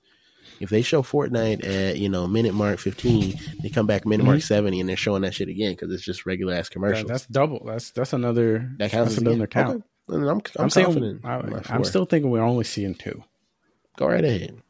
If 0.60 0.70
they 0.72 0.82
show 0.82 1.04
Fortnite 1.04 1.64
at 1.68 1.98
you 1.98 2.10
know 2.10 2.26
minute 2.26 2.54
mark 2.56 2.80
15, 2.80 3.40
they 3.62 3.70
come 3.70 3.86
back 3.86 4.06
minute 4.08 4.24
mark 4.24 4.40
Mhm. 4.40 4.44
70 4.44 4.80
and 4.80 4.90
they're 4.90 4.98
showing 4.98 5.22
that 5.22 5.36
shit 5.36 5.50
again 5.50 5.74
because 5.74 5.94
it's 5.94 6.04
just 6.04 6.26
regular 6.26 6.54
ass 6.56 6.68
commercials. 6.70 7.08
that's 7.08 7.28
double. 7.28 7.64
That's 7.66 7.92
that's 7.92 8.14
another. 8.14 8.72
that 8.78 8.90
counts 8.90 9.12
that's 9.14 9.22
another 9.22 9.44
again. 9.44 9.48
count. 9.48 9.76
Okay. 9.76 9.84
I'm, 10.10 10.28
I'm, 10.28 10.42
I'm, 10.58 10.70
saying 10.70 10.86
confident. 10.86 11.26
I, 11.26 11.74
I'm 11.74 11.84
still 11.84 12.06
thinking 12.06 12.32
we're 12.32 12.42
only 12.42 12.64
seeing 12.64 12.96
two. 12.96 13.24
go 13.98 14.08
right 14.08 14.24
ahead. 14.24 14.62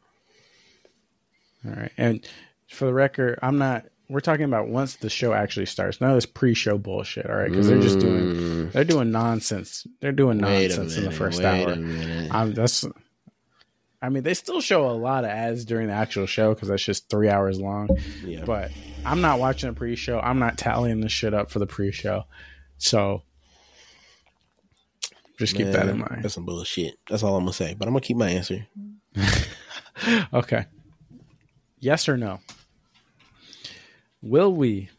All 1.66 1.74
right. 1.74 1.92
And 1.96 2.28
for 2.70 2.86
the 2.86 2.94
record, 2.94 3.40
I'm 3.42 3.58
not. 3.58 3.86
We're 4.10 4.22
talking 4.22 4.46
about 4.46 4.70
once 4.70 4.96
the 4.96 5.10
show 5.10 5.34
actually 5.34 5.65
starts. 5.65 6.00
None 6.00 6.12
of 6.12 6.15
this 6.15 6.26
pre-show 6.26 6.78
bullshit. 6.78 7.30
All 7.30 7.36
right, 7.36 7.50
because 7.50 7.67
they're 7.67 7.82
just 7.82 8.00
doing 8.00 8.24
Mm. 8.36 8.72
they're 8.72 8.84
doing 8.86 9.12
nonsense. 9.12 9.86
They're 10.00 10.12
doing 10.13 10.38
nonsense 10.38 10.96
in 10.98 11.04
the 11.04 11.12
first 11.12 11.41
hour. 11.41 11.76
minute. 11.76 12.34
I'm 12.34 12.54
that's. 12.54 12.86
I 14.02 14.10
mean, 14.10 14.24
they 14.24 14.36
still 14.36 14.62
show 14.62 14.89
a 14.89 14.93
lot 14.93 15.24
of 15.24 15.32
ads 15.32 15.65
during 15.65 15.88
the 15.88 15.93
actual 15.93 16.28
show 16.28 16.54
because 16.54 16.70
that's 16.70 16.84
just 16.84 17.10
three 17.10 17.30
hours 17.30 17.60
long. 17.60 17.89
Yeah. 18.24 18.43
But 18.46 18.72
I'm 19.04 19.22
not 19.22 19.39
watching 19.39 19.70
a 19.70 19.74
pre-show. 19.74 20.20
I'm 20.20 20.38
not 20.39 20.58
tallying 20.58 21.02
this 21.02 21.12
shit 21.12 21.34
up 21.34 21.50
for 21.50 21.58
the 21.60 21.65
pre-show. 21.67 22.24
So 22.78 23.24
just 25.39 25.56
keep 25.56 25.67
that 25.67 25.88
in 25.89 25.98
mind. 25.98 26.20
That's 26.24 26.36
some 26.36 26.46
bullshit. 26.46 26.93
That's 27.10 27.24
all 27.24 27.36
I'm 27.36 27.43
gonna 27.43 27.54
say. 27.54 27.74
But 27.78 27.88
I'm 27.88 27.93
gonna 27.93 28.02
keep 28.02 28.17
my 28.17 28.30
answer. 28.30 28.65
Okay. 30.32 30.65
Yes 31.80 32.08
or 32.08 32.17
no? 32.17 32.39
Will 34.28 34.54
we 34.54 34.90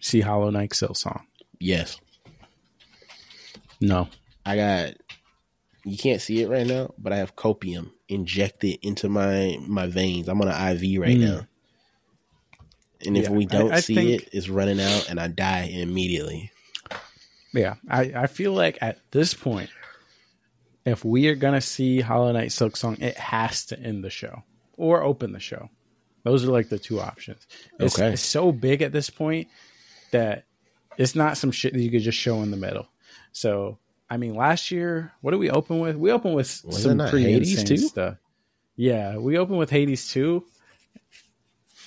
see 0.00 0.20
Hollow 0.20 0.50
Knight 0.50 0.70
Silksong? 0.70 1.20
Yes. 1.60 1.98
No. 3.80 4.08
I 4.44 4.56
got. 4.56 4.94
You 5.84 5.96
can't 5.96 6.20
see 6.20 6.42
it 6.42 6.48
right 6.48 6.66
now, 6.66 6.92
but 6.98 7.12
I 7.12 7.16
have 7.18 7.36
copium 7.36 7.90
injected 8.08 8.78
into 8.82 9.08
my 9.08 9.58
my 9.66 9.86
veins. 9.86 10.28
I'm 10.28 10.40
on 10.40 10.48
an 10.48 10.76
IV 10.76 11.00
right 11.00 11.16
Mm. 11.16 11.20
now. 11.20 11.46
And 13.04 13.16
if 13.16 13.24
Yeah, 13.24 13.30
we 13.30 13.46
don't 13.46 13.72
I 13.72 13.80
see 13.80 13.94
think- 13.94 14.22
it, 14.22 14.28
it's 14.32 14.48
running 14.48 14.80
out, 14.80 15.08
and 15.10 15.20
I 15.20 15.28
die 15.28 15.64
immediately. 15.64 16.50
Yeah, 17.52 17.74
I, 17.88 18.12
I 18.14 18.26
feel 18.26 18.52
like 18.52 18.78
at 18.80 18.98
this 19.12 19.32
point, 19.34 19.70
if 20.84 21.04
we 21.04 21.28
are 21.28 21.34
gonna 21.36 21.60
see 21.60 22.00
Hollow 22.00 22.32
Knight 22.32 22.48
Silksong, 22.50 23.00
it 23.00 23.16
has 23.16 23.66
to 23.66 23.78
end 23.78 24.02
the 24.02 24.10
show 24.10 24.42
or 24.76 25.02
open 25.02 25.32
the 25.32 25.40
show. 25.40 25.70
Those 26.26 26.44
are 26.44 26.50
like 26.50 26.68
the 26.68 26.78
two 26.78 27.00
options. 27.00 27.46
It's, 27.78 27.96
Okay. 27.98 28.12
it's 28.12 28.22
so 28.22 28.50
big 28.50 28.82
at 28.82 28.90
this 28.90 29.10
point 29.10 29.46
that 30.10 30.44
it's 30.98 31.14
not 31.14 31.36
some 31.38 31.52
shit 31.52 31.72
that 31.72 31.80
you 31.80 31.90
could 31.90 32.02
just 32.02 32.18
show 32.18 32.42
in 32.42 32.50
the 32.50 32.56
middle. 32.56 32.88
So 33.32 33.78
I 34.10 34.16
mean, 34.16 34.34
last 34.34 34.70
year, 34.72 35.12
what 35.20 35.30
did 35.30 35.38
we 35.38 35.50
open 35.50 35.78
with? 35.80 35.94
We 35.96 36.10
opened 36.10 36.34
with 36.34 36.62
Was 36.64 36.78
it 36.78 36.82
some 36.82 36.98
pretty 36.98 37.32
Hades 37.32 37.62
too? 37.64 37.76
stuff. 37.76 38.16
Yeah, 38.74 39.16
we 39.18 39.38
opened 39.38 39.58
with 39.58 39.70
Hades 39.70 40.10
two, 40.10 40.44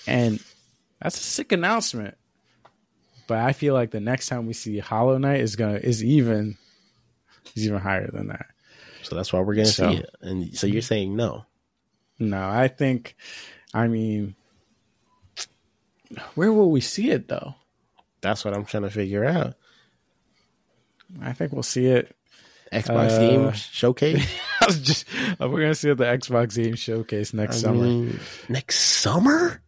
and 0.08 0.39
that's 1.02 1.17
a 1.19 1.23
sick 1.23 1.52
announcement. 1.52 2.15
But 3.28 3.39
I 3.39 3.54
feel 3.54 3.73
like 3.73 3.91
the 3.91 3.99
next 3.99 4.28
time 4.28 4.47
we 4.47 4.54
see 4.54 4.80
Hollow 4.80 5.17
Knight 5.17 5.41
is 5.41 5.56
gonna 5.56 5.78
is 5.78 6.04
even 6.04 6.58
is 7.56 7.65
even 7.67 7.80
higher 7.80 8.10
than 8.10 8.28
that. 8.28 8.47
So 9.04 9.15
that's 9.15 9.32
why 9.34 9.39
we're 9.41 9.56
gonna 9.56 9.65
So- 9.67 9.91
see 9.91 9.97
it. 9.97 10.10
And 10.21 10.58
so 10.58 10.65
you're 10.67 10.82
saying 10.82 11.15
no? 11.15 11.45
No, 12.21 12.49
I 12.49 12.67
think, 12.67 13.15
I 13.73 13.88
mean, 13.88 14.36
where 16.36 16.51
will 16.51 16.71
we 16.71 16.82
see 16.82 17.12
it 17.12 17.27
though? 17.27 17.55
That's 18.21 18.43
what 18.43 18.53
I'm 18.55 18.65
trying 18.65 18.84
to 18.84 18.89
figure 18.89 19.23
out. 19.25 19.53
I 21.21 21.34
think 21.34 21.51
we'll 21.53 21.63
see 21.63 21.86
it. 21.88 22.15
Xbox 22.71 23.12
Uh, 23.12 23.19
game 23.19 23.51
showcase. 23.53 24.39
I 24.62 24.65
was 24.67 24.79
just 24.82 25.05
we're 25.39 25.62
gonna 25.62 25.73
see 25.73 25.89
it 25.89 25.93
at 25.93 25.97
the 25.97 26.03
Xbox 26.05 26.55
Game 26.55 26.75
Showcase 26.75 27.34
next 27.34 27.58
I 27.58 27.60
summer. 27.62 27.82
mean, 27.84 28.19
next 28.47 28.79
summer? 28.79 29.62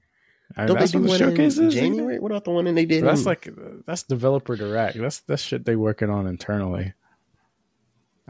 I 0.55 0.61
mean, 0.61 0.67
Don't 0.67 0.79
they 0.79 0.85
do 0.87 0.99
the 0.99 1.07
one 1.07 1.17
showcase 1.17 1.57
in. 1.57 1.71
January? 1.71 2.19
What 2.19 2.31
about 2.31 2.43
the 2.43 2.51
one 2.51 2.65
that 2.65 2.75
they 2.75 2.85
did? 2.85 3.03
That's 3.03 3.21
in- 3.21 3.25
like 3.25 3.47
that's 3.87 4.03
developer 4.03 4.55
direct. 4.55 4.97
That's 4.99 5.21
that's 5.21 5.41
shit 5.41 5.65
they 5.65 5.75
working 5.75 6.09
on 6.11 6.27
internally. 6.27 6.93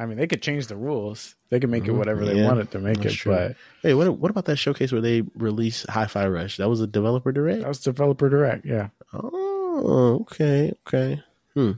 I 0.02 0.06
mean, 0.08 0.18
they 0.18 0.26
could 0.28 0.42
change 0.42 0.68
the 0.68 0.76
rules. 0.76 1.36
They 1.50 1.60
could 1.60 1.70
make 1.70 1.86
it 1.86 1.92
Mhm. 1.92 1.98
whatever 1.98 2.26
they 2.26 2.38
Yeah, 2.38 2.46
wanted 2.48 2.72
to 2.72 2.80
make 2.80 3.06
it, 3.06 3.12
true. 3.12 3.34
but 3.34 3.56
Hey, 3.84 3.94
what 3.94 4.18
what 4.18 4.32
about 4.32 4.46
that 4.46 4.56
showcase 4.58 4.92
where 4.92 5.02
they 5.02 5.22
released 5.36 5.86
Hi-Fi 5.90 6.28
Rush? 6.28 6.58
That 6.58 6.70
was 6.70 6.82
a 6.82 6.88
developer 6.88 7.32
direct. 7.32 7.62
that 7.62 7.68
was 7.68 7.80
developer 7.82 8.30
direct. 8.30 8.66
Yeah, 8.66 8.90
Oh, 9.14 10.20
okay, 10.22 10.74
okay. 10.88 11.22
Hmm. 11.54 11.72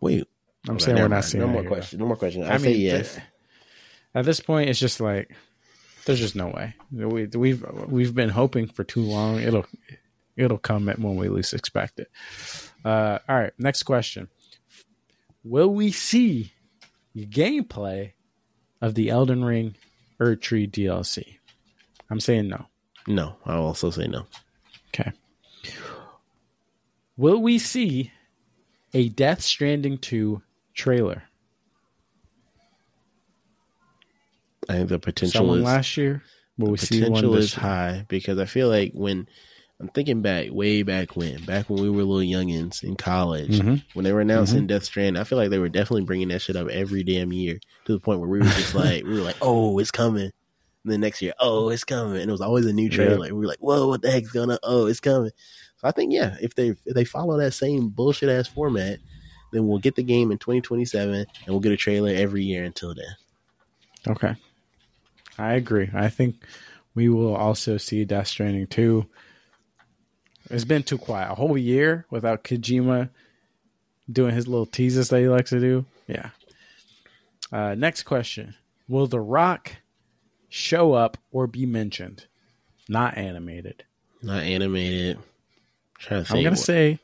Wait, 0.00 0.26
I'm 0.68 0.76
okay, 0.76 0.84
saying 0.86 0.96
we're 0.96 1.02
not 1.04 1.10
mind. 1.10 1.24
seeing 1.26 1.42
no 1.42 1.48
more 1.48 1.60
here. 1.62 1.70
questions. 1.70 2.00
No 2.00 2.06
more 2.06 2.16
questions. 2.16 2.46
I, 2.48 2.54
I 2.54 2.56
say 2.58 2.72
mean, 2.72 2.80
yes. 2.80 3.14
th- 3.14 3.26
at 4.14 4.24
this 4.24 4.40
point, 4.40 4.70
it's 4.70 4.78
just 4.80 5.00
like 5.00 5.30
there's 6.06 6.18
just 6.18 6.34
no 6.36 6.48
way. 6.48 6.74
We, 6.90 7.26
we've 7.26 7.64
we've 7.86 8.14
been 8.14 8.30
hoping 8.30 8.66
for 8.66 8.82
too 8.84 9.02
long. 9.02 9.40
It'll 9.40 9.66
it'll 10.36 10.58
come 10.58 10.88
at 10.88 10.98
when 10.98 11.16
we 11.16 11.28
least 11.28 11.52
expect 11.54 12.00
it. 12.00 12.10
Uh, 12.84 13.18
all 13.28 13.38
right, 13.38 13.52
next 13.58 13.82
question: 13.84 14.28
Will 15.44 15.72
we 15.72 15.90
see 15.90 16.52
gameplay 17.16 18.12
of 18.80 18.94
the 18.94 19.10
Elden 19.10 19.44
Ring 19.44 19.76
Erdtree 20.20 20.70
DLC? 20.70 21.38
I'm 22.10 22.20
saying 22.20 22.48
no. 22.48 22.66
no, 23.06 23.36
I'll 23.46 23.62
also 23.62 23.90
say 23.90 24.06
no. 24.06 24.26
Okay. 24.88 25.12
Will 27.16 27.40
we 27.40 27.58
see 27.58 28.12
a 28.92 29.08
Death 29.10 29.42
Stranding 29.42 29.98
2 29.98 30.42
trailer? 30.74 31.22
I 34.68 34.74
think 34.74 34.88
the 34.88 34.98
potential 34.98 35.40
Someone 35.40 35.58
is 35.58 35.64
last 35.64 35.96
year? 35.96 36.22
Will 36.58 36.72
we 36.72 36.78
see 36.78 37.02
one 37.02 37.12
potential 37.12 37.36
is 37.36 37.54
high 37.54 38.04
because 38.08 38.38
I 38.38 38.44
feel 38.44 38.68
like 38.68 38.92
when 38.92 39.26
I'm 39.80 39.88
thinking 39.88 40.20
back, 40.20 40.48
way 40.50 40.82
back 40.82 41.16
when, 41.16 41.42
back 41.44 41.70
when 41.70 41.80
we 41.80 41.88
were 41.88 42.04
little 42.04 42.18
youngins 42.18 42.82
in 42.82 42.96
college, 42.96 43.60
Mhm. 43.60 43.82
when 43.94 44.04
they 44.04 44.12
were 44.12 44.20
announcing 44.20 44.66
Death 44.66 44.84
Strand, 44.84 45.16
I 45.16 45.24
feel 45.24 45.38
like 45.38 45.48
they 45.48 45.58
were 45.58 45.70
definitely 45.70 46.04
bringing 46.04 46.28
that 46.28 46.42
shit 46.42 46.54
up 46.56 46.68
every 46.68 47.02
damn 47.02 47.32
year 47.32 47.58
to 47.86 47.92
the 47.92 47.98
point 47.98 48.20
where 48.20 48.28
we 48.28 48.40
were 48.40 48.44
just 48.44 48.74
like, 48.74 49.04
we 49.04 49.14
were 49.14 49.22
like, 49.24 49.38
oh, 49.40 49.78
it's 49.78 49.90
coming. 49.90 50.30
And 50.84 50.92
then 50.92 51.00
next 51.00 51.22
year, 51.22 51.32
oh, 51.40 51.70
it's 51.70 51.84
coming. 51.84 52.20
And 52.20 52.28
it 52.28 52.32
was 52.32 52.42
always 52.42 52.66
a 52.66 52.72
new 52.74 52.90
trailer. 52.90 53.26
We 53.28 53.32
were 53.40 53.46
like, 53.46 53.58
whoa, 53.60 53.88
what 53.88 54.02
the 54.02 54.10
heck's 54.10 54.32
going 54.32 54.50
on? 54.50 54.58
Oh, 54.62 54.84
it's 54.86 55.00
coming. 55.00 55.30
So 55.78 55.88
I 55.88 55.92
think, 55.92 56.12
yeah, 56.12 56.36
if 56.42 56.54
they 56.54 56.68
if 56.84 56.94
they 56.94 57.04
follow 57.04 57.38
that 57.38 57.52
same 57.52 57.88
bullshit 57.88 58.28
ass 58.28 58.48
format, 58.48 58.98
then 59.52 59.66
we'll 59.66 59.78
get 59.78 59.96
the 59.96 60.02
game 60.02 60.30
in 60.30 60.36
2027 60.38 61.14
and 61.14 61.26
we'll 61.48 61.60
get 61.60 61.72
a 61.72 61.76
trailer 61.78 62.10
every 62.14 62.44
year 62.44 62.64
until 62.64 62.94
then. 62.94 63.14
Okay. 64.08 64.36
I 65.38 65.54
agree. 65.54 65.88
I 65.94 66.08
think 66.10 66.36
we 66.94 67.08
will 67.08 67.34
also 67.34 67.78
see 67.78 68.04
Death 68.04 68.28
Stranding 68.28 68.66
2. 68.66 69.06
It's 70.50 70.64
been 70.64 70.82
too 70.82 70.98
quiet. 70.98 71.30
A 71.30 71.34
whole 71.34 71.56
year 71.56 72.06
without 72.10 72.44
Kojima 72.44 73.08
doing 74.10 74.34
his 74.34 74.48
little 74.48 74.66
teases 74.66 75.08
that 75.10 75.20
he 75.20 75.28
likes 75.28 75.50
to 75.50 75.60
do. 75.60 75.84
Yeah. 76.08 76.30
Uh, 77.52 77.74
next 77.76 78.02
question 78.04 78.54
Will 78.88 79.06
The 79.06 79.20
Rock 79.20 79.72
show 80.48 80.92
up 80.92 81.16
or 81.32 81.46
be 81.46 81.66
mentioned? 81.66 82.26
Not 82.88 83.16
animated. 83.16 83.84
Not 84.22 84.42
animated. 84.42 85.18
to 86.08 86.16
I'm 86.16 86.24
gonna 86.24 86.50
what- 86.50 86.58
say. 86.58 86.98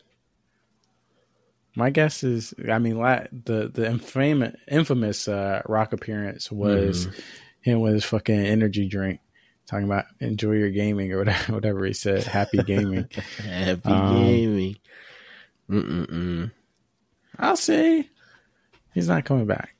My 1.78 1.90
guess 1.90 2.24
is, 2.24 2.54
I 2.70 2.78
mean, 2.78 2.98
la- 2.98 3.26
the 3.44 3.68
the 3.72 3.86
infamous 3.86 4.56
infamous 4.66 5.28
uh, 5.28 5.60
rock 5.66 5.92
appearance 5.92 6.50
was 6.50 7.06
Mm-hmm. 7.06 7.20
him 7.60 7.80
with 7.80 7.92
his 7.94 8.04
fucking 8.04 8.34
energy 8.38 8.88
drink, 8.88 9.20
talking 9.66 9.84
about 9.86 10.06
enjoy 10.20 10.52
your 10.52 10.70
gaming 10.70 11.12
or 11.12 11.18
whatever, 11.18 11.52
whatever 11.54 11.84
he 11.84 11.92
said, 11.92 12.24
happy 12.24 12.58
gaming. 12.62 13.08
happy 13.38 13.88
Um, 13.90 14.14
gaming. 14.24 14.76
Mm-mm-mm. 15.70 16.50
I'll 17.38 17.56
say 17.56 18.08
he's 18.94 19.08
not 19.08 19.24
coming 19.24 19.46
back. 19.46 19.74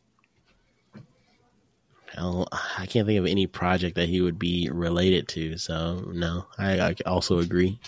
I, 2.18 2.44
I 2.79 2.87
can't 2.87 3.07
think 3.07 3.18
of 3.18 3.27
any 3.27 3.46
project 3.46 3.96
that 3.96 4.09
he 4.09 4.20
would 4.20 4.38
be 4.38 4.68
related 4.72 5.29
to. 5.29 5.59
So 5.59 6.11
no, 6.12 6.46
I, 6.59 6.81
I 6.81 6.94
also 7.07 7.38
agree. 7.38 7.79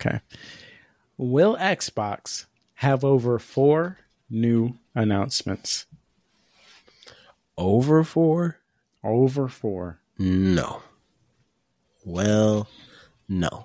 Okay. 0.00 0.20
Will 1.18 1.56
Xbox 1.56 2.46
have 2.74 3.04
over 3.04 3.38
four 3.38 3.98
new 4.30 4.72
announcements? 4.94 5.86
Over 7.58 8.02
four? 8.02 8.56
Over 9.04 9.48
four. 9.48 10.00
No. 10.18 10.82
Well, 12.04 12.68
no. 13.28 13.64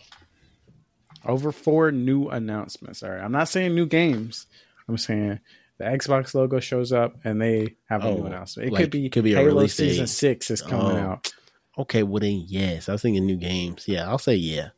Over 1.25 1.51
four 1.51 1.91
new 1.91 2.27
announcements. 2.29 3.01
All 3.01 3.09
right. 3.09 3.21
I'm 3.21 3.31
not 3.31 3.47
saying 3.49 3.73
new 3.73 3.85
games. 3.87 4.45
I'm 4.87 4.97
saying 4.97 5.39
the 5.77 5.85
Xbox 5.85 6.33
logo 6.35 6.59
shows 6.59 6.91
up 6.91 7.15
and 7.23 7.41
they 7.41 7.75
have 7.89 8.03
a 8.03 8.11
new 8.13 8.23
Oh, 8.23 8.25
announcement. 8.27 8.67
It 8.69 8.73
like, 8.73 8.81
could 8.83 8.91
be 8.91 9.09
could 9.09 9.23
be 9.23 9.33
a 9.33 9.37
Halo 9.37 9.47
release 9.55 9.73
season 9.75 10.07
six 10.07 10.51
is 10.51 10.61
coming 10.61 10.97
Oh. 10.97 11.09
out. 11.11 11.33
Okay, 11.77 12.03
well 12.03 12.19
then 12.19 12.43
yes. 12.47 12.87
I 12.87 12.91
was 12.93 13.01
thinking 13.01 13.25
new 13.25 13.37
games. 13.37 13.85
Yeah, 13.87 14.07
I'll 14.07 14.17
say 14.19 14.35
yeah. 14.35 14.69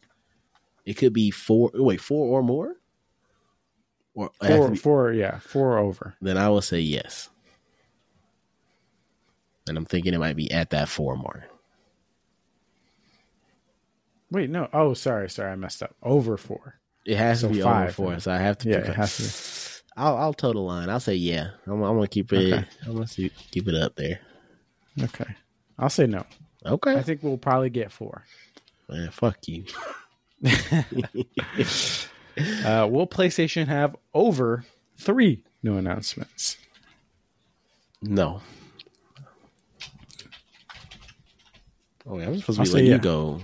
It 0.86 0.94
could 0.96 1.12
be 1.14 1.32
four. 1.32 1.70
Wait, 1.74 2.00
four 2.00 2.40
or 2.40 2.42
more. 2.44 2.76
Or 4.16 4.32
it 4.42 4.48
has 4.48 4.50
to 4.52 4.58
Four, 4.58 4.70
be- 4.72 4.78
four, 4.78 5.12
yeah, 5.14 5.40
four 5.40 5.78
over. 5.78 6.16
then 6.22 6.38
I 6.38 6.50
will 6.50 6.62
say 6.62 6.80
yes. 6.80 7.30
And 9.68 9.78
I'm 9.78 9.86
thinking 9.86 10.14
it 10.14 10.20
might 10.20 10.36
be 10.38 10.50
at 10.52 10.70
that 10.72 10.88
four 10.90 11.16
mark. 11.18 11.44
Wait, 14.32 14.50
no. 14.50 14.68
Oh, 14.74 14.94
sorry, 14.94 15.30
sorry, 15.30 15.52
I 15.52 15.56
messed 15.56 15.82
up. 15.82 15.96
Over 16.04 16.38
four. 16.38 16.80
It 17.06 17.18
has 17.18 17.42
So 17.42 17.48
to 17.48 17.54
be 17.54 17.62
over 17.62 17.72
five, 17.72 17.96
four, 17.96 18.12
then. 18.12 18.20
so 18.20 18.32
I 18.32 18.38
have 18.38 18.58
to. 18.60 18.70
Yeah, 18.70 18.82
pick 18.82 18.90
it 18.90 18.96
has 18.96 19.18
to 19.18 19.84
I'll 19.98 20.18
I'll 20.18 20.34
toe 20.34 20.54
the 20.54 20.60
line. 20.60 20.90
I'll 20.90 21.00
say 21.00 21.16
yeah. 21.16 21.52
I'm, 21.66 21.82
I'm 21.82 21.96
gonna 21.96 22.08
keep 22.08 22.32
it. 22.34 22.54
Okay. 22.54 22.66
I'm 22.86 22.94
gonna 22.94 23.08
see, 23.08 23.32
keep 23.52 23.68
it 23.68 23.76
up 23.76 23.96
there. 23.96 24.20
Okay. 25.02 25.26
I'll 25.80 25.90
say 25.90 26.06
no. 26.06 26.26
Okay. 26.66 26.96
I 26.96 27.02
think 27.02 27.24
we'll 27.24 27.38
probably 27.38 27.70
get 27.70 27.92
four. 27.92 28.24
Man, 28.90 29.10
fuck 29.12 29.38
you. 29.48 29.66
Uh, 32.64 32.88
will 32.90 33.08
PlayStation 33.08 33.68
have 33.68 33.96
over 34.14 34.64
three 34.98 35.44
new 35.64 35.78
announcements? 35.78 36.58
No. 38.02 38.42
Oh, 42.06 42.20
yeah, 42.20 42.28
I'm 42.28 42.40
supposed 42.40 42.60
to 42.60 42.64
be 42.64 42.70
letting 42.70 42.90
yeah. 42.90 42.96
you 42.96 43.02
go. 43.02 43.42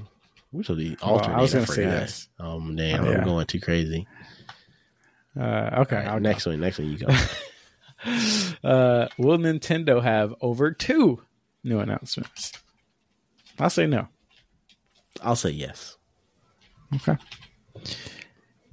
We're 0.54 0.63
supposed 0.63 0.80
to 0.80 0.89
be 0.92 0.98
Well, 1.02 1.10
I 1.10 1.13
alternate. 1.18 1.42
was 1.42 1.54
gonna 1.54 1.68
say 1.68 1.76
forgot. 1.84 1.92
yes. 1.92 2.28
Um, 2.39 2.76
damn, 2.76 3.04
Oh, 3.04 3.10
yeah. 3.12 3.18
I'm 3.18 3.24
going 3.26 3.46
too 3.48 3.60
crazy. 3.60 4.08
Uh, 5.38 5.70
okay. 5.80 6.06
Right, 6.06 6.22
next 6.22 6.46
one, 6.46 6.60
next 6.60 6.78
one, 6.80 6.89
you 6.92 6.98
go. 7.00 7.08
go. 7.08 7.16
Uh, 8.66 9.08
will 9.18 9.38
Nintendo 9.38 10.04
have 10.04 10.36
over 10.42 10.72
two 10.72 11.22
new 11.63 11.80
announcements? 11.80 12.52
I'll 13.58 13.70
say 13.70 13.88
no. 13.88 14.10
I'll 15.22 15.38
say 15.38 15.52
yes. 15.52 15.98
Okay. 16.96 17.16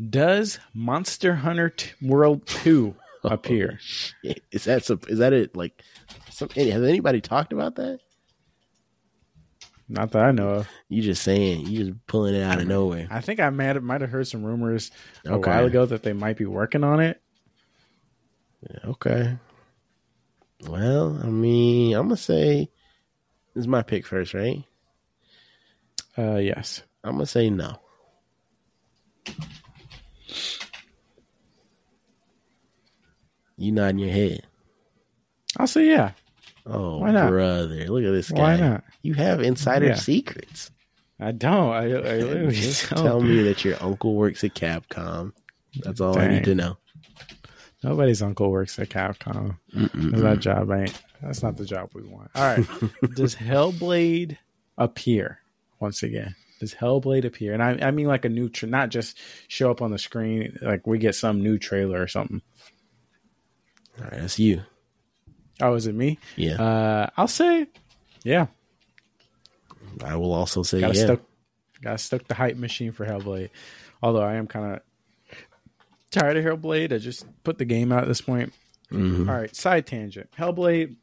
Does 0.09 0.59
Monster 0.75 1.35
Hunter 1.37 1.71
t- 1.71 1.90
World 2.03 2.45
2 2.47 2.95
appear? 3.25 3.79
Is 4.51 4.64
that 4.64 4.85
some, 4.85 5.01
is 5.09 5.19
that 5.19 5.33
it? 5.33 5.55
Like, 5.57 5.81
some, 6.31 6.49
has 6.51 6.83
anybody 6.83 7.21
talked 7.21 7.53
about 7.53 7.77
that? 7.77 8.01
Not 9.90 10.12
that 10.12 10.22
I 10.22 10.31
know 10.31 10.50
of. 10.50 10.68
You 10.88 11.03
just 11.03 11.24
saying, 11.24 11.66
you 11.66 11.85
just 11.85 12.07
pulling 12.07 12.37
it 12.37 12.44
out 12.44 12.61
of 12.61 12.68
nowhere. 12.68 13.09
I 13.11 13.20
think 13.20 13.40
I 13.40 13.50
might 13.50 13.64
have, 13.64 13.83
might 13.83 14.03
have 14.03 14.11
heard 14.11 14.29
some 14.29 14.44
rumors 14.44 14.92
a 15.26 15.37
while 15.37 15.66
ago 15.66 15.85
that 15.85 16.05
they 16.05 16.12
might 16.12 16.37
be 16.37 16.44
working 16.46 16.85
on 16.85 17.00
it. 17.00 17.20
Okay. 18.85 19.37
Well, 20.68 21.18
I 21.20 21.26
mean, 21.26 21.96
I'm 21.96 22.07
gonna 22.07 22.16
say 22.16 22.70
this 23.53 23.62
is 23.62 23.66
my 23.66 23.83
pick 23.83 24.07
first, 24.07 24.33
right? 24.33 24.62
Uh, 26.16 26.37
yes. 26.37 26.85
I'm 27.03 27.14
gonna 27.14 27.26
say 27.26 27.50
no. 27.50 27.81
You 33.57 33.72
nodding 33.72 33.98
your 33.98 34.12
head. 34.12 34.46
I'll 35.57 35.66
say 35.66 35.87
yeah. 35.88 36.12
Oh, 36.66 36.99
Why 36.99 37.11
not? 37.11 37.31
brother! 37.31 37.87
Look 37.88 38.05
at 38.05 38.11
this 38.12 38.31
guy. 38.31 38.38
Why 38.40 38.57
not? 38.57 38.85
You 39.03 39.14
have 39.14 39.40
insider 39.40 39.87
Yeah. 39.87 39.94
secrets. 39.94 40.70
I 41.18 41.33
don't. 41.33 41.70
I, 41.73 41.83
I 41.85 41.87
literally 42.18 42.55
Just 42.55 42.90
don't. 42.90 43.05
tell 43.05 43.20
me 43.20 43.42
that 43.44 43.64
your 43.64 43.77
uncle 43.83 44.14
works 44.14 44.42
at 44.44 44.55
Capcom. 44.55 45.33
That's 45.83 46.01
all 46.01 46.18
I 46.18 46.29
need 46.29 46.44
to 46.44 46.55
know. 46.55 46.77
Nobody's 47.83 48.20
uncle 48.23 48.51
works 48.51 48.79
at 48.79 48.88
Capcom. 48.90 49.57
That 49.73 50.40
job 50.40 50.70
ain't. 50.70 51.01
That's 51.23 51.42
not 51.42 51.57
the 51.57 51.64
job 51.64 51.90
we 51.94 52.03
want. 52.03 52.31
All 52.35 52.42
right. 52.42 52.66
Does 53.14 53.35
Hellblade 53.37 54.37
appear 54.79 55.38
once 55.79 56.03
again? 56.03 56.35
Does 56.59 56.75
Hellblade 56.75 57.25
appear? 57.25 57.55
And 57.55 57.62
I, 57.62 57.79
I 57.88 57.90
mean 57.90 58.07
like 58.07 58.25
a 58.27 58.29
new, 58.29 58.49
tra- 58.51 58.68
not 58.68 58.90
just 58.90 59.18
show 59.49 59.70
up 59.70 59.81
on 59.81 59.90
the 59.90 59.99
screen. 59.99 60.59
Like 60.61 60.87
we 60.87 60.99
get 60.99 61.14
some 61.14 61.42
new 61.42 61.59
trailer 61.59 62.01
or 62.03 62.07
something. 62.09 62.42
All 63.99 64.05
right, 64.05 64.20
that's 64.20 64.38
you. 64.38 64.62
Oh, 65.62 65.75
is 65.75 65.87
it 65.87 65.94
me? 65.94 66.18
Yeah, 66.37 66.61
Uh, 66.62 67.11
I'll 67.16 67.29
say, 67.29 67.66
yeah. 68.25 68.46
I 70.05 70.16
will 70.16 70.33
also 70.33 70.62
say 70.62 70.81
Got 70.81 70.92
to 70.94 70.99
yeah. 70.99 71.05
stuck. 71.05 71.20
Got 71.83 71.92
to 71.92 71.99
stuck 71.99 72.27
the 72.29 72.35
hype 72.35 72.57
machine 72.57 72.92
for 72.92 73.05
Hellblade. 73.07 73.51
Although 74.03 74.23
I 74.23 74.35
am 74.35 74.46
kind 74.46 74.75
of 74.77 74.81
tired 76.11 76.37
of 76.37 76.44
Hellblade. 76.44 76.92
I 76.92 76.99
just 76.99 77.27
put 77.44 77.59
the 77.59 77.64
game 77.64 77.92
out 77.92 78.03
at 78.03 78.09
this 78.09 78.20
point. 78.20 78.53
Mhm. 78.90 79.29
All 79.29 79.35
right, 79.37 79.55
side 79.55 79.87
tangent. 79.87 80.31
Hellblade. 80.38 80.96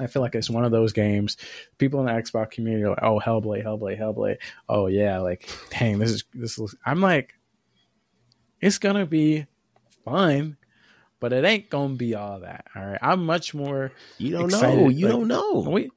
I 0.00 0.06
feel 0.06 0.22
like 0.22 0.34
it's 0.36 0.48
one 0.50 0.64
of 0.64 0.70
those 0.70 0.92
games. 0.92 1.36
People 1.78 1.98
in 2.00 2.06
the 2.06 2.12
Xbox 2.12 2.52
community 2.52 2.84
are 2.84 2.90
like, 2.90 3.02
"Oh, 3.02 3.18
Hellblade, 3.24 3.64
Hellblade, 3.64 3.98
Hellblade." 3.98 4.38
Oh 4.68 4.86
yeah, 4.86 5.18
like, 5.18 5.48
dang, 5.70 5.98
this 5.98 6.10
is 6.12 6.24
this. 6.34 6.58
Is, 6.58 6.74
I'm 6.86 7.00
like, 7.00 7.34
it's 8.60 8.78
gonna 8.78 9.06
be 9.06 9.46
fun, 10.04 10.56
but 11.20 11.32
it 11.32 11.44
ain't 11.44 11.70
gonna 11.70 11.94
be 11.94 12.14
all 12.14 12.40
that. 12.40 12.66
All 12.74 12.84
right, 12.84 12.98
I'm 13.02 13.24
much 13.24 13.54
more. 13.54 13.92
You 14.18 14.32
don't 14.32 14.46
excited, 14.46 14.82
know. 14.82 14.88
You 14.88 15.08
don't 15.08 15.28
know. 15.28 15.66
We, 15.68 15.90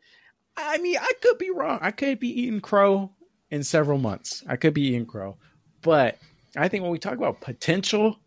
I 0.58 0.78
mean, 0.80 0.98
I 1.00 1.12
could 1.22 1.38
be 1.38 1.52
wrong. 1.52 1.80
I 1.82 1.92
could 1.92 2.20
be 2.20 2.42
eating 2.42 2.62
crow 2.62 3.12
in 3.50 3.64
several 3.64 3.98
months. 3.98 4.44
I 4.48 4.56
could 4.56 4.74
be 4.74 4.88
eating 4.88 5.06
crow, 5.06 5.38
but 5.82 6.18
I 6.56 6.68
think 6.68 6.84
when 6.84 6.92
we 6.92 7.00
talk 7.00 7.14
about 7.14 7.42
potential, 7.42 8.20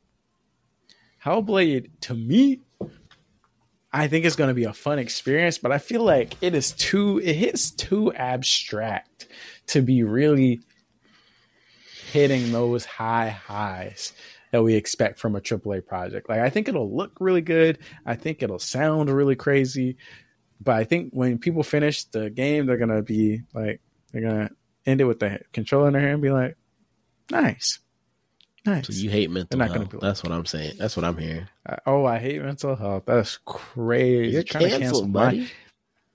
Hellblade 1.25 1.91
to 2.03 2.15
me, 2.15 2.61
I 3.93 4.09
think 4.09 4.25
it's 4.25 4.37
to 4.37 4.55
be 4.55 4.65
a 4.65 4.73
fun 4.73 4.99
experience. 4.99 5.59
But 5.59 5.73
I 5.73 5.79
feel 5.79 6.03
like 6.03 6.35
it 6.43 6.55
is 6.55 6.73
too. 6.73 7.21
It 7.23 7.35
hits 7.35 7.71
too 7.71 8.13
abstract 8.13 9.29
to 9.69 9.83
be 9.83 10.03
really 10.03 10.61
hitting 12.13 12.53
those 12.53 12.85
high 12.85 13.31
highs 13.31 14.13
that 14.55 14.63
we 14.63 14.75
expect 14.77 15.19
from 15.19 15.35
a 15.35 15.41
AAA 15.41 15.85
project. 15.85 16.29
Like 16.29 16.39
I 16.39 16.49
think 16.49 16.69
it'll 16.69 16.95
look 16.97 17.11
really 17.19 17.41
good. 17.41 17.79
I 18.07 18.15
think 18.15 18.41
it'll 18.41 18.61
sound 18.61 19.11
really 19.11 19.35
crazy. 19.35 19.97
But 20.61 20.77
I 20.77 20.85
think 20.85 21.11
when 21.13 21.39
people 21.39 21.65
finish 21.65 22.05
the 22.05 22.31
game, 22.31 22.65
they're 22.67 22.77
gonna 22.77 23.03
be 23.03 23.43
like, 23.53 23.81
they're 24.13 24.23
gonna 24.23 24.51
end 24.87 25.01
it 25.01 25.07
with 25.07 25.19
the 25.19 25.41
controller 25.53 25.89
in 25.89 25.95
their 25.95 26.03
hand 26.03 26.13
and 26.13 26.23
be 26.23 26.31
like, 26.31 26.57
nice, 27.33 27.81
nice. 28.65 28.87
So 28.87 28.93
you 28.93 29.11
hate 29.11 29.29
mental 29.29 29.59
They're 29.59 29.67
not 29.67 29.75
gonna 29.75 29.87
health. 29.87 29.95
like- 29.95 30.03
That's 30.03 30.23
what 30.23 30.31
I'm 30.33 30.47
saying. 30.47 30.75
That's 30.79 30.97
what 30.97 31.05
I'm 31.05 31.19
hearing. 31.19 31.49
Uh, 31.69 31.77
oh, 31.87 32.05
I 32.05 32.21
hate 32.21 32.41
mental 32.41 32.77
health. 32.77 33.03
That's 33.07 33.39
crazy. 33.45 34.35
You're 34.35 34.45
Trying 34.45 34.63
to 34.65 34.71
cancel 34.71 35.01
canceled, 35.01 35.13
my- 35.13 35.49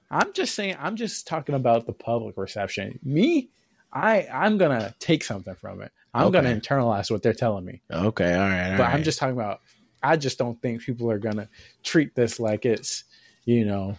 I'm 0.10 0.32
just 0.32 0.56
saying. 0.56 0.78
I'm 0.80 0.96
just 0.96 1.28
talking 1.28 1.56
about 1.56 1.86
the 1.88 1.94
public 1.94 2.38
reception. 2.38 3.00
Me, 3.04 3.50
I, 3.92 4.28
I'm 4.32 4.58
gonna 4.58 4.96
take 5.00 5.26
something 5.26 5.56
from 5.56 5.82
it. 5.82 5.92
I'm 6.14 6.28
Okay. 6.28 6.42
gonna 6.42 6.56
internalize 6.56 7.12
what 7.12 7.22
they're 7.24 7.34
telling 7.34 7.66
me. 7.66 7.82
Okay, 7.92 8.34
all 8.34 8.40
right. 8.40 8.72
all 8.72 8.78
but 8.78 8.84
right. 8.84 8.94
I'm 8.94 9.04
just 9.04 9.20
talking 9.20 9.36
about. 9.36 9.62
I 10.02 10.16
just 10.16 10.38
don't 10.38 10.62
think 10.62 10.82
people 10.82 11.12
are 11.12 11.20
gonna 11.20 11.50
treat 11.84 12.16
this 12.16 12.40
like 12.40 12.66
it's, 12.66 13.04
you 13.46 13.66
know, 13.66 13.98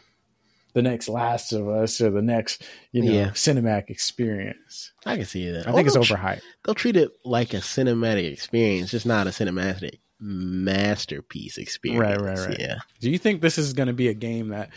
the 0.73 0.83
next 0.83 1.09
Last 1.09 1.53
of 1.53 1.68
Us 1.68 2.01
or 2.01 2.11
the 2.11 2.23
next, 2.23 2.62
you 2.92 3.03
know, 3.03 3.12
Yeah. 3.12 3.31
cinematic 3.31 3.90
experience. 3.90 4.92
I 5.05 5.16
can 5.16 5.27
see 5.27 5.51
that. 5.51 5.66
I 5.68 5.73
think 5.73 5.88
Oh, 5.94 6.01
it's 6.01 6.11
overhyped. 6.11 6.40
They'll 6.64 6.75
treat 6.75 6.96
it 6.96 7.11
like 7.25 7.53
a 7.55 7.59
cinematic 7.59 8.33
experience, 8.33 8.90
just 8.90 9.05
not 9.05 9.27
a 9.27 9.31
cinematic 9.31 9.99
masterpiece 10.20 11.59
experience. 11.59 12.01
Right, 12.01 12.20
right, 12.20 12.49
right. 12.49 12.61
Yeah. 12.61 12.77
Do 13.01 13.11
you 13.11 13.18
think 13.18 13.40
this 13.42 13.59
is 13.59 13.73
going 13.73 13.88
to 13.88 13.92
be 13.92 14.09
a 14.09 14.14
game 14.14 14.49
that, 14.49 14.70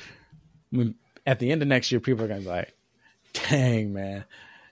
when, 0.71 0.95
at 1.25 1.39
the 1.39 1.51
end 1.51 1.61
of 1.61 1.67
next 1.67 1.91
year, 1.91 2.01
people 2.01 2.25
are 2.25 2.27
going 2.27 2.41
to 2.41 2.45
be 2.45 2.51
like, 2.51 2.73
"Dang, 3.33 3.93
man, 3.93 4.25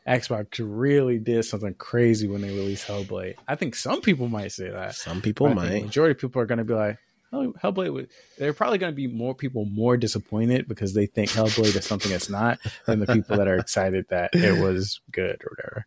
Xbox 0.08 0.60
really 0.60 1.20
did 1.20 1.44
something 1.46 1.74
crazy 1.76 2.28
when 2.28 2.42
they 2.42 2.50
released 2.50 2.88
Hellblade." 2.88 3.36
I 3.48 3.56
think 3.56 3.76
some 3.76 4.02
people 4.02 4.28
might 4.28 4.52
say 4.52 4.70
that. 4.70 4.96
Some 4.96 5.22
people 5.22 5.48
But 5.48 5.58
I 5.58 5.62
think 5.62 5.70
the 5.70 5.76
might. 5.80 5.86
majority 5.86 6.12
of 6.12 6.20
people 6.20 6.42
are 6.42 6.46
going 6.46 6.58
to 6.58 6.64
be 6.64 6.74
like, 6.74 6.98
"Oh, 7.32 7.54
Hellblade." 7.64 7.94
Was, 7.94 8.06
they're 8.38 8.54
probably 8.54 8.78
going 8.78 8.92
to 8.92 8.96
be 8.96 9.08
more 9.08 9.36
people 9.36 9.66
more 9.66 9.98
disappointed 9.98 10.68
because 10.68 10.94
they 10.94 11.06
think 11.06 11.30
Hellblade 11.30 11.76
is 11.76 11.86
something 11.86 12.12
it's 12.12 12.30
not 12.30 12.60
than 12.86 13.00
the 13.00 13.08
people 13.08 13.38
that 13.38 13.48
are 13.48 13.58
excited 13.58 14.06
that 14.10 14.32
it 14.34 14.62
was 14.62 15.00
good 15.12 15.42
or 15.44 15.56
whatever. 15.56 15.86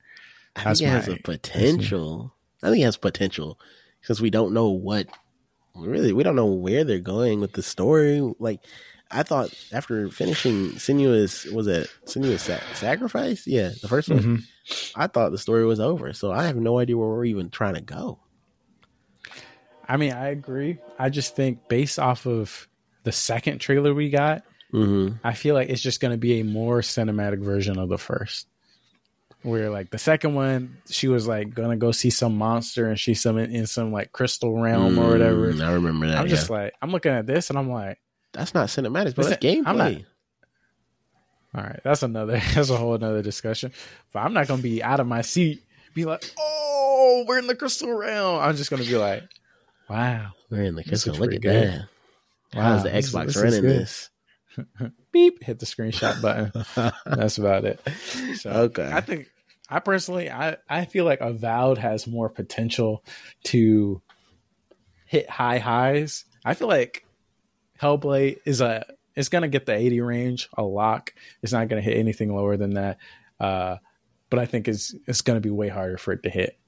I 0.57 0.65
That's 0.65 0.81
think 0.81 0.91
it 0.91 0.95
has 0.95 1.09
a 1.09 1.17
potential. 1.17 2.35
I 2.63 2.71
think 2.71 2.83
it 2.83 2.85
has 2.85 2.97
potential 2.97 3.59
because 4.01 4.21
we 4.21 4.31
don't 4.31 4.55
know 4.55 4.69
what 4.69 5.09
really 5.75 6.13
we 6.13 6.23
don't 6.23 6.37
know 6.37 6.47
where 6.47 6.85
they're 6.85 7.01
going 7.01 7.41
with 7.41 7.53
the 7.53 7.63
story. 7.63 8.21
Like 8.39 8.61
I 9.11 9.23
thought 9.23 9.53
after 9.73 10.09
finishing 10.11 10.73
Senua's 10.73 11.45
was 11.53 11.67
it 11.67 11.89
Senua's 12.07 12.43
Sa- 12.43 12.59
Sacrifice? 12.75 13.47
Yeah, 13.47 13.71
the 13.81 13.89
first 13.89 14.09
one. 14.09 14.19
Mhm. 14.19 14.43
I 14.97 15.07
thought 15.07 15.31
the 15.31 15.39
story 15.39 15.65
was 15.67 15.79
over, 15.81 16.13
so 16.13 16.33
I 16.33 16.45
have 16.47 16.57
no 16.57 16.79
idea 16.79 16.97
where 16.97 17.09
we're 17.09 17.27
even 17.27 17.51
trying 17.51 17.75
to 17.75 17.81
go. 17.83 18.19
I 19.87 19.97
mean, 19.99 20.13
I 20.13 20.29
agree. 20.29 20.79
I 20.99 21.11
just 21.11 21.37
think 21.37 21.69
based 21.69 21.99
off 21.99 22.27
of 22.27 22.67
the 23.03 23.13
second 23.13 23.59
trailer 23.59 23.93
we 23.95 24.11
got, 24.11 24.43
Mm-hmm. 24.73 25.19
I 25.23 25.35
feel 25.35 25.55
like 25.55 25.69
it's 25.69 25.81
just 25.83 26.01
going 26.01 26.11
to 26.11 26.19
be 26.19 26.41
a 26.41 26.45
more 26.45 26.81
cinematic 26.81 27.39
version 27.39 27.79
of 27.79 27.89
the 27.89 27.99
first. 27.99 28.49
Where 29.43 29.71
like 29.71 29.91
the 29.91 29.99
second 29.99 30.35
one, 30.35 30.79
she 30.89 31.07
was 31.07 31.29
like 31.29 31.55
gonna 31.55 31.77
go 31.77 31.93
see 31.93 32.09
some 32.09 32.39
monster 32.39 32.89
and 32.89 32.99
she's 32.99 33.21
some 33.21 33.37
in, 33.37 33.67
some 33.67 33.93
like 33.93 34.11
crystal 34.11 34.59
realm 34.59 34.99
or 34.99 35.11
whatever. 35.11 35.53
Mm, 35.53 35.61
I 35.61 35.73
remember 35.75 36.07
that. 36.07 36.17
I'm 36.17 36.27
yeah. 36.27 36.35
just 36.35 36.49
like, 36.49 36.73
I'm 36.81 36.91
looking 36.91 37.13
at 37.13 37.27
this 37.27 37.51
and 37.51 37.59
I'm 37.59 37.71
like, 37.71 37.99
that's 38.35 38.53
not 38.55 38.69
cinematics, 38.69 39.15
but 39.15 39.27
that's 39.29 39.43
gameplay. 39.45 40.05
All 41.55 41.63
right, 41.63 41.81
that's 41.85 42.03
another, 42.03 42.41
that's 42.55 42.71
a 42.71 42.77
whole 42.77 42.95
another 42.95 43.23
discussion. 43.23 43.73
But 44.13 44.21
I'm 44.21 44.33
not 44.35 44.49
gonna 44.49 44.63
be 44.63 44.83
out 44.83 45.01
of 45.01 45.07
my 45.07 45.23
seat, 45.23 45.63
be 45.95 46.05
like, 46.05 46.25
oh, 46.39 47.25
we're 47.29 47.39
in 47.39 47.47
the 47.47 47.55
crystal 47.55 47.93
realm. 47.93 48.41
I'm 48.41 48.57
just 48.57 48.71
gonna 48.71 48.85
be 48.85 48.97
like, 48.97 49.23
wow, 49.89 50.33
We're 50.51 50.63
in 50.65 50.75
the 50.75 50.85
crystal. 50.85 51.15
Look 51.15 51.33
at 51.33 51.41
good. 51.43 51.69
that. 51.73 51.89
wow, 52.55 52.63
How's 52.63 52.83
the 52.83 52.91
this 52.91 53.07
is- 53.07 53.15
Xbox 53.15 53.27
this 53.27 53.37
running 53.37 53.63
this? 53.63 54.11
Beep, 55.13 55.43
hit 55.43 55.59
the 55.61 55.67
screenshot 55.67 56.21
button. 56.23 56.93
That's 57.07 57.39
about 57.39 57.65
it. 57.65 57.81
So 58.37 58.51
Okay. 58.51 58.89
I 58.93 59.01
think 59.01 59.29
I 59.69 59.79
personally 59.81 60.31
I, 60.31 60.57
I 60.69 60.85
feel 60.85 61.05
like 61.05 61.21
Avowed 61.21 61.79
has 61.79 62.07
more 62.07 62.29
potential 62.29 63.05
to 63.45 64.01
hit 65.07 65.29
high 65.31 65.59
highs. 65.59 66.25
I 66.45 66.55
feel 66.55 66.69
like 66.69 67.05
Hellblade 67.81 68.39
is 68.45 68.61
a 68.61 68.85
it's 69.15 69.29
gonna 69.29 69.49
get 69.49 69.67
the 69.67 69.75
80 69.75 70.01
range 70.01 70.49
a 70.57 70.63
lock. 70.63 71.15
It's 71.43 71.53
not 71.53 71.69
gonna 71.69 71.81
hit 71.83 71.97
anything 71.97 72.35
lower 72.35 72.57
than 72.57 72.75
that. 72.75 72.99
Uh 73.41 73.77
but 74.31 74.39
I 74.39 74.47
think 74.47 74.69
it's 74.69 74.95
it's 75.07 75.21
gonna 75.23 75.41
be 75.41 75.51
way 75.51 75.69
harder 75.69 75.99
for 75.99 76.13
it 76.13 76.23
to 76.25 76.31
hit 76.31 76.59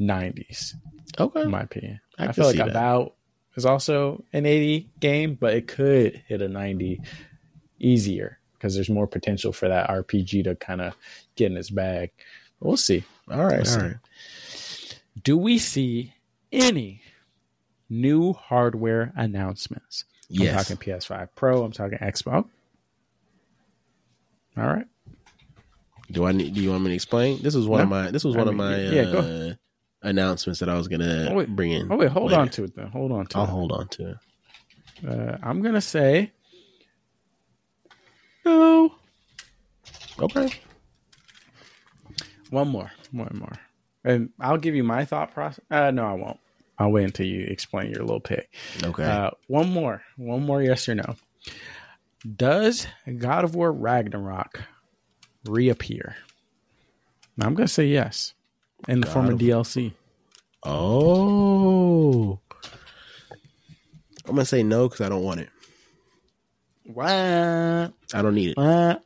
90s, 0.00 0.74
Okay. 1.18 1.42
in 1.42 1.50
my 1.50 1.62
opinion. 1.62 2.00
I 2.18 2.28
I, 2.28 2.32
feel 2.32 2.46
like 2.46 2.56
that. 2.56 2.68
Avowed 2.68 3.12
is 3.56 3.66
also 3.66 4.22
an 4.32 4.46
80 4.46 4.88
game, 5.00 5.34
but 5.34 5.54
it 5.54 5.66
could 5.66 6.22
hit 6.28 6.40
a 6.42 6.48
90 6.48 7.00
easier 7.80 8.38
because 8.54 8.74
there's 8.74 8.90
more 8.90 9.06
potential 9.06 9.52
for 9.52 9.68
that 9.68 9.88
RPG 9.88 10.44
to 10.44 10.54
kind 10.56 10.80
of 10.80 10.94
get 11.36 11.50
in 11.50 11.56
its 11.56 11.70
bag. 11.70 12.10
We'll 12.60 12.76
see. 12.76 13.04
All 13.30 13.44
right. 13.44 13.50
We'll 13.52 13.58
all 13.60 13.64
see. 13.64 13.80
right. 13.80 13.96
Do 15.22 15.36
we 15.36 15.58
see 15.58 16.14
any 16.52 17.02
new 17.88 18.32
hardware 18.32 19.12
announcements? 19.16 20.04
Yes. 20.28 20.70
I'm 20.70 20.76
talking 20.76 20.94
PS5 20.94 21.28
Pro. 21.34 21.62
I'm 21.64 21.72
talking 21.72 21.98
Xbox. 21.98 22.44
All 24.56 24.66
right. 24.66 24.86
Do 26.10 26.24
I 26.26 26.32
need? 26.32 26.54
Do 26.54 26.60
you 26.62 26.70
want 26.70 26.82
me 26.84 26.90
to 26.90 26.94
explain? 26.94 27.40
This 27.42 27.54
was 27.54 27.66
one 27.66 27.80
of 27.80 27.88
my. 27.88 28.10
This 28.10 28.24
was 28.24 28.34
I 28.34 28.38
one 28.38 28.48
of 28.48 28.54
my 28.54 28.76
yeah, 28.78 29.02
uh, 29.02 29.54
announcements 30.02 30.60
that 30.60 30.68
I 30.68 30.74
was 30.74 30.88
gonna 30.88 31.28
Oh, 31.30 31.34
wait. 31.34 31.54
bring 31.54 31.70
in. 31.72 31.90
Oh 31.92 31.96
wait, 31.96 32.08
hold 32.10 32.30
later. 32.30 32.40
on 32.42 32.48
to 32.50 32.64
it 32.64 32.74
then. 32.74 32.86
Hold 32.88 33.12
on 33.12 33.26
to 33.26 33.38
I'll 33.38 33.44
it. 33.44 33.48
hold 33.50 33.72
on 33.72 33.88
to 33.88 34.10
it. 34.10 34.16
Uh, 35.06 35.36
I'm 35.42 35.60
gonna 35.62 35.80
say 35.82 36.32
no. 38.44 38.94
Okay. 40.18 40.50
One 42.50 42.68
more, 42.68 42.90
one 43.12 43.36
more, 43.38 43.52
and 44.04 44.30
I'll 44.40 44.56
give 44.56 44.74
you 44.74 44.82
my 44.82 45.04
thought 45.04 45.32
process. 45.34 45.60
Uh, 45.70 45.90
no, 45.90 46.06
I 46.06 46.14
won't. 46.14 46.40
I'll 46.78 46.90
wait 46.90 47.04
until 47.04 47.26
you 47.26 47.44
explain 47.46 47.90
your 47.90 48.02
little 48.02 48.20
pick. 48.20 48.50
Okay. 48.84 49.04
Uh, 49.04 49.30
one 49.48 49.68
more, 49.70 50.02
one 50.16 50.42
more, 50.44 50.62
yes 50.62 50.88
or 50.88 50.94
no. 50.94 51.16
Does 52.36 52.86
God 53.18 53.44
of 53.44 53.54
War 53.54 53.72
Ragnarok 53.72 54.62
reappear? 55.44 56.16
Now, 57.36 57.46
I'm 57.46 57.54
gonna 57.54 57.68
say 57.68 57.86
yes, 57.86 58.34
in 58.88 59.00
the 59.00 59.06
God 59.06 59.12
form 59.12 59.26
of 59.26 59.32
of- 59.34 59.38
DLC. 59.40 59.92
oh. 60.64 62.38
I'm 64.26 64.34
gonna 64.34 64.44
say 64.44 64.62
no 64.62 64.88
because 64.88 65.00
I 65.00 65.08
don't 65.08 65.22
want 65.22 65.40
it. 65.40 65.48
What? 66.84 67.06
I 67.06 67.92
don't 68.12 68.34
need 68.34 68.50
it. 68.50 68.56
What? 68.58 69.02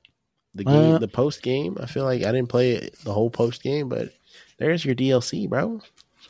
The 0.55 0.65
game, 0.65 0.99
the 0.99 1.09
post 1.09 1.43
game. 1.43 1.77
I 1.81 1.87
feel 1.87 2.05
like 2.05 2.23
I 2.25 2.33
didn't 2.33 2.49
play 2.49 2.91
the 3.05 3.13
whole 3.13 3.31
post 3.31 3.63
game, 3.63 3.89
but 3.89 4.11
there's 4.59 4.85
your 4.85 4.95
DLC, 4.95 5.49
bro. 5.49 5.81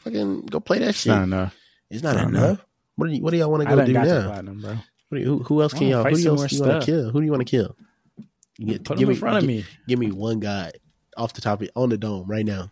Fucking 0.04 0.42
go 0.46 0.60
play 0.60 0.78
that 0.80 0.90
It's 0.90 0.98
shit. 1.00 1.10
not 1.12 1.22
enough. 1.24 1.54
it's 1.90 2.02
not 2.02 2.16
enough. 2.16 2.64
What 2.96 3.06
do 3.08 3.12
you? 3.14 3.22
What 3.22 3.30
do 3.30 3.36
y'all 3.36 3.50
want 3.50 3.62
to 3.68 3.74
go 3.76 3.84
do 3.84 3.92
now? 3.92 4.26
platinum, 4.28 4.60
bro. 4.60 4.70
What 5.08 5.18
do 5.18 5.18
you, 5.20 5.24
who, 5.26 5.38
who 5.42 5.62
else 5.62 5.72
can 5.72 5.88
y'all? 5.88 6.02
Who 6.04 6.08
else 6.10 6.18
do 6.50 6.56
you 6.56 6.62
want 6.62 6.80
to 6.82 6.86
kill? 6.86 7.10
Who 7.10 7.20
do 7.20 7.24
you 7.24 7.30
want 7.32 7.46
to 7.46 7.50
kill? 7.50 7.76
Get- 8.58 8.84
Put 8.84 8.98
give 8.98 9.06
them 9.08 9.10
in 9.12 9.16
me- 9.16 9.20
front 9.20 9.36
of 9.38 9.44
me. 9.44 9.64
Give 9.88 9.98
me 9.98 10.10
one 10.10 10.40
guy 10.40 10.72
off 11.16 11.32
the 11.34 11.40
top 11.40 11.62
of 11.62 11.68
on 11.76 11.88
the 11.90 11.98
dome 11.98 12.26
right 12.28 12.44
now. 12.46 12.70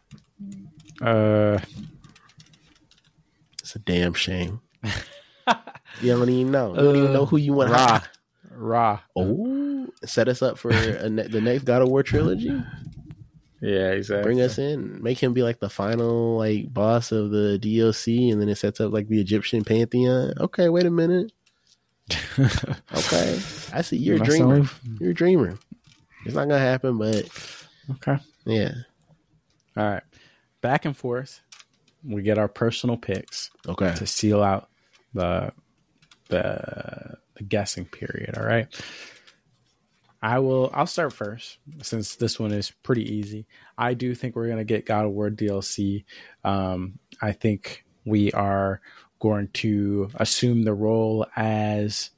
Uh, 1.00 1.58
It's 3.60 3.74
a 3.76 3.78
damn 3.78 4.14
shame. 4.14 4.60
you 6.00 6.12
don't 6.12 6.28
even 6.28 6.50
know. 6.52 6.70
You 6.74 6.80
don't 6.82 6.96
even 6.96 7.10
Uh, 7.10 7.12
know 7.12 7.26
who 7.26 7.36
you 7.36 7.52
want. 7.52 7.70
Ra. 7.72 8.00
Ra. 8.50 9.00
Oh, 9.16 9.86
set 10.04 10.28
us 10.28 10.42
up 10.42 10.58
for 10.58 10.70
a 10.70 11.08
ne- 11.08 11.28
the 11.28 11.40
next 11.40 11.64
God 11.64 11.82
of 11.82 11.88
War 11.88 12.02
trilogy. 12.02 12.50
Yeah, 13.60 13.90
exactly. 13.90 14.22
Bring 14.24 14.40
us 14.40 14.58
in, 14.58 15.02
make 15.02 15.18
him 15.22 15.34
be 15.34 15.42
like 15.42 15.60
the 15.60 15.68
final 15.68 16.38
like 16.38 16.72
boss 16.72 17.12
of 17.12 17.30
the 17.30 17.58
DLC, 17.62 18.32
and 18.32 18.40
then 18.40 18.48
it 18.48 18.56
sets 18.56 18.80
up 18.80 18.92
like 18.92 19.08
the 19.08 19.20
Egyptian 19.20 19.64
pantheon. 19.64 20.32
Okay, 20.40 20.68
wait 20.68 20.86
a 20.86 20.90
minute. 20.90 21.32
Okay, 22.38 23.38
I 23.72 23.82
see 23.82 23.96
you're 23.96 24.16
a 24.16 24.20
dreamer. 24.24 24.64
You're 24.98 25.10
a 25.10 25.14
dreamer. 25.14 25.58
It's 26.24 26.34
not 26.34 26.48
gonna 26.48 26.58
happen, 26.58 26.98
but 26.98 27.28
Okay. 27.90 28.18
yeah. 28.46 28.72
All 29.76 29.84
right. 29.90 30.02
Back 30.60 30.84
and 30.86 30.96
forth. 30.96 31.40
We 32.04 32.22
get 32.22 32.38
our 32.38 32.48
personal 32.48 32.96
picks 32.96 33.50
Okay. 33.68 33.94
to 33.94 34.06
seal 34.06 34.42
out 34.42 34.68
the 35.14 35.52
the 36.28 37.16
the 37.36 37.42
guessing 37.44 37.84
period. 37.84 38.36
All 38.36 38.44
right. 38.44 38.66
I 40.22 40.38
will. 40.40 40.70
I'll 40.74 40.86
start 40.86 41.12
first 41.12 41.58
since 41.82 42.16
this 42.16 42.38
one 42.38 42.52
is 42.52 42.70
pretty 42.82 43.10
easy. 43.14 43.46
I 43.78 43.94
do 43.94 44.14
think 44.14 44.36
we're 44.36 44.48
gonna 44.48 44.64
get 44.64 44.86
God 44.86 45.06
of 45.06 45.12
War 45.12 45.30
DLC. 45.30 46.04
Um, 46.44 46.98
I 47.22 47.32
think 47.32 47.84
we 48.04 48.30
are 48.32 48.80
going 49.18 49.48
to 49.48 50.10
assume 50.14 50.62
the 50.62 50.74
role 50.74 51.26
as. 51.36 52.10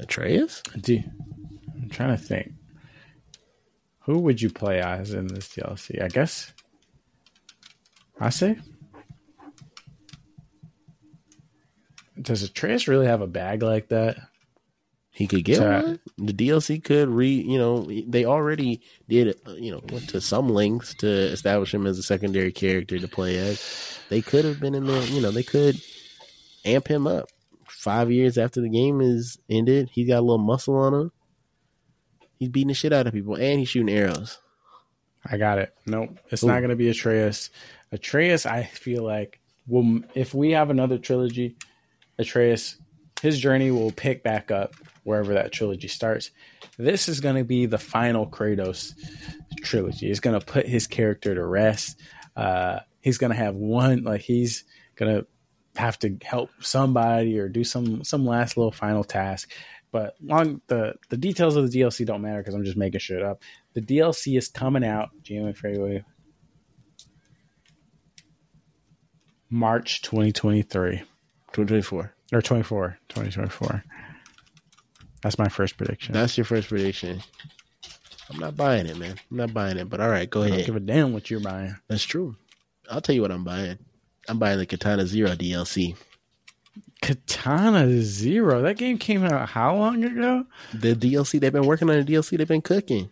Atreus. 0.00 0.60
Do, 0.80 1.00
I'm 1.74 1.88
trying 1.88 2.16
to 2.16 2.22
think. 2.22 2.52
Who 4.00 4.18
would 4.18 4.42
you 4.42 4.50
play 4.50 4.80
as 4.80 5.14
in 5.14 5.28
this 5.28 5.48
DLC? 5.48 6.02
I 6.02 6.08
guess. 6.08 6.52
I 8.20 8.30
say. 8.30 8.58
Does 12.20 12.42
Atreus 12.42 12.86
really 12.86 13.06
have 13.06 13.20
a 13.20 13.26
bag 13.26 13.62
like 13.62 13.88
that? 13.88 14.18
He 15.14 15.28
could 15.28 15.44
get 15.44 15.60
one. 15.60 16.00
The 16.18 16.32
DLC 16.32 16.82
could 16.82 17.08
re, 17.08 17.28
you 17.30 17.56
know, 17.56 17.88
they 18.08 18.24
already 18.24 18.80
did, 19.08 19.40
you 19.56 19.70
know, 19.70 19.80
went 19.92 20.08
to 20.08 20.20
some 20.20 20.48
lengths 20.48 20.92
to 20.94 21.08
establish 21.08 21.72
him 21.72 21.86
as 21.86 21.98
a 22.00 22.02
secondary 22.02 22.50
character 22.50 22.98
to 22.98 23.06
play 23.06 23.38
as. 23.38 23.96
They 24.08 24.20
could 24.20 24.44
have 24.44 24.58
been 24.58 24.74
in 24.74 24.86
there, 24.86 25.04
you 25.04 25.20
know, 25.20 25.30
they 25.30 25.44
could 25.44 25.80
amp 26.64 26.88
him 26.88 27.06
up. 27.06 27.28
Five 27.68 28.10
years 28.10 28.36
after 28.36 28.60
the 28.60 28.68
game 28.68 29.00
is 29.00 29.38
ended, 29.48 29.88
he's 29.92 30.08
got 30.08 30.18
a 30.18 30.20
little 30.20 30.38
muscle 30.38 30.74
on 30.74 30.92
him. 30.92 31.12
He's 32.40 32.48
beating 32.48 32.68
the 32.68 32.74
shit 32.74 32.92
out 32.92 33.06
of 33.06 33.12
people, 33.12 33.36
and 33.36 33.60
he's 33.60 33.68
shooting 33.68 33.94
arrows. 33.94 34.40
I 35.24 35.36
got 35.36 35.58
it. 35.58 35.72
Nope, 35.86 36.18
it's 36.30 36.42
Who? 36.42 36.48
not 36.48 36.58
going 36.58 36.70
to 36.70 36.76
be 36.76 36.88
Atreus. 36.88 37.50
Atreus, 37.92 38.46
I 38.46 38.64
feel 38.64 39.04
like, 39.04 39.38
well, 39.68 40.00
if 40.16 40.34
we 40.34 40.50
have 40.50 40.70
another 40.70 40.98
trilogy, 40.98 41.54
Atreus 42.18 42.78
his 43.24 43.38
journey 43.38 43.70
will 43.70 43.90
pick 43.90 44.22
back 44.22 44.50
up 44.50 44.74
wherever 45.02 45.32
that 45.32 45.50
trilogy 45.50 45.88
starts. 45.88 46.30
This 46.76 47.08
is 47.08 47.20
going 47.20 47.36
to 47.36 47.44
be 47.44 47.64
the 47.64 47.78
final 47.78 48.26
Kratos 48.26 48.92
trilogy. 49.62 50.10
It's 50.10 50.20
going 50.20 50.38
to 50.38 50.44
put 50.44 50.68
his 50.68 50.86
character 50.86 51.34
to 51.34 51.42
rest. 51.42 51.98
Uh, 52.36 52.80
he's 53.00 53.16
going 53.16 53.30
to 53.30 53.36
have 53.36 53.54
one 53.54 54.02
like 54.02 54.20
he's 54.20 54.64
going 54.96 55.16
to 55.16 55.26
have 55.80 55.98
to 56.00 56.18
help 56.22 56.50
somebody 56.60 57.38
or 57.38 57.48
do 57.48 57.64
some 57.64 58.04
some 58.04 58.26
last 58.26 58.58
little 58.58 58.70
final 58.70 59.02
task. 59.02 59.50
But 59.90 60.16
long 60.20 60.60
the 60.66 60.96
the 61.08 61.16
details 61.16 61.56
of 61.56 61.72
the 61.72 61.80
DLC 61.80 62.04
don't 62.04 62.20
matter 62.20 62.40
because 62.42 62.54
I'm 62.54 62.64
just 62.64 62.76
making 62.76 63.00
shit 63.00 63.22
up. 63.22 63.42
The 63.72 63.80
DLC 63.80 64.36
is 64.36 64.48
coming 64.48 64.84
out 64.84 65.08
January, 65.22 65.54
February, 65.54 66.04
March 69.48 70.02
2023 70.02 70.98
2024. 71.54 72.14
Or 72.34 72.42
24, 72.42 72.98
2024. 73.08 73.84
That's 75.22 75.38
my 75.38 75.48
first 75.48 75.76
prediction. 75.76 76.12
That's 76.12 76.36
your 76.36 76.44
first 76.44 76.68
prediction. 76.68 77.20
I'm 78.30 78.38
not 78.38 78.56
buying 78.56 78.86
it, 78.86 78.96
man. 78.96 79.16
I'm 79.30 79.36
not 79.36 79.54
buying 79.54 79.76
it. 79.78 79.88
But 79.88 80.00
all 80.00 80.08
right, 80.08 80.28
go 80.28 80.42
I 80.42 80.48
don't 80.48 80.54
ahead. 80.54 80.66
give 80.66 80.76
a 80.76 80.80
damn 80.80 81.12
what 81.12 81.30
you're 81.30 81.40
buying. 81.40 81.74
That's 81.88 82.04
true. 82.04 82.36
I'll 82.90 83.00
tell 83.00 83.14
you 83.14 83.22
what 83.22 83.30
I'm 83.30 83.44
buying. 83.44 83.78
I'm 84.28 84.38
buying 84.38 84.58
the 84.58 84.66
Katana 84.66 85.06
Zero 85.06 85.30
DLC. 85.30 85.96
Katana 87.02 88.00
Zero. 88.02 88.62
That 88.62 88.76
game 88.78 88.98
came 88.98 89.24
out 89.24 89.48
how 89.48 89.76
long 89.76 90.02
ago? 90.04 90.44
The 90.72 90.94
DLC 90.94 91.38
they've 91.40 91.52
been 91.52 91.66
working 91.66 91.88
on. 91.90 92.02
The 92.04 92.12
DLC 92.12 92.38
they've 92.38 92.48
been 92.48 92.62
cooking. 92.62 93.10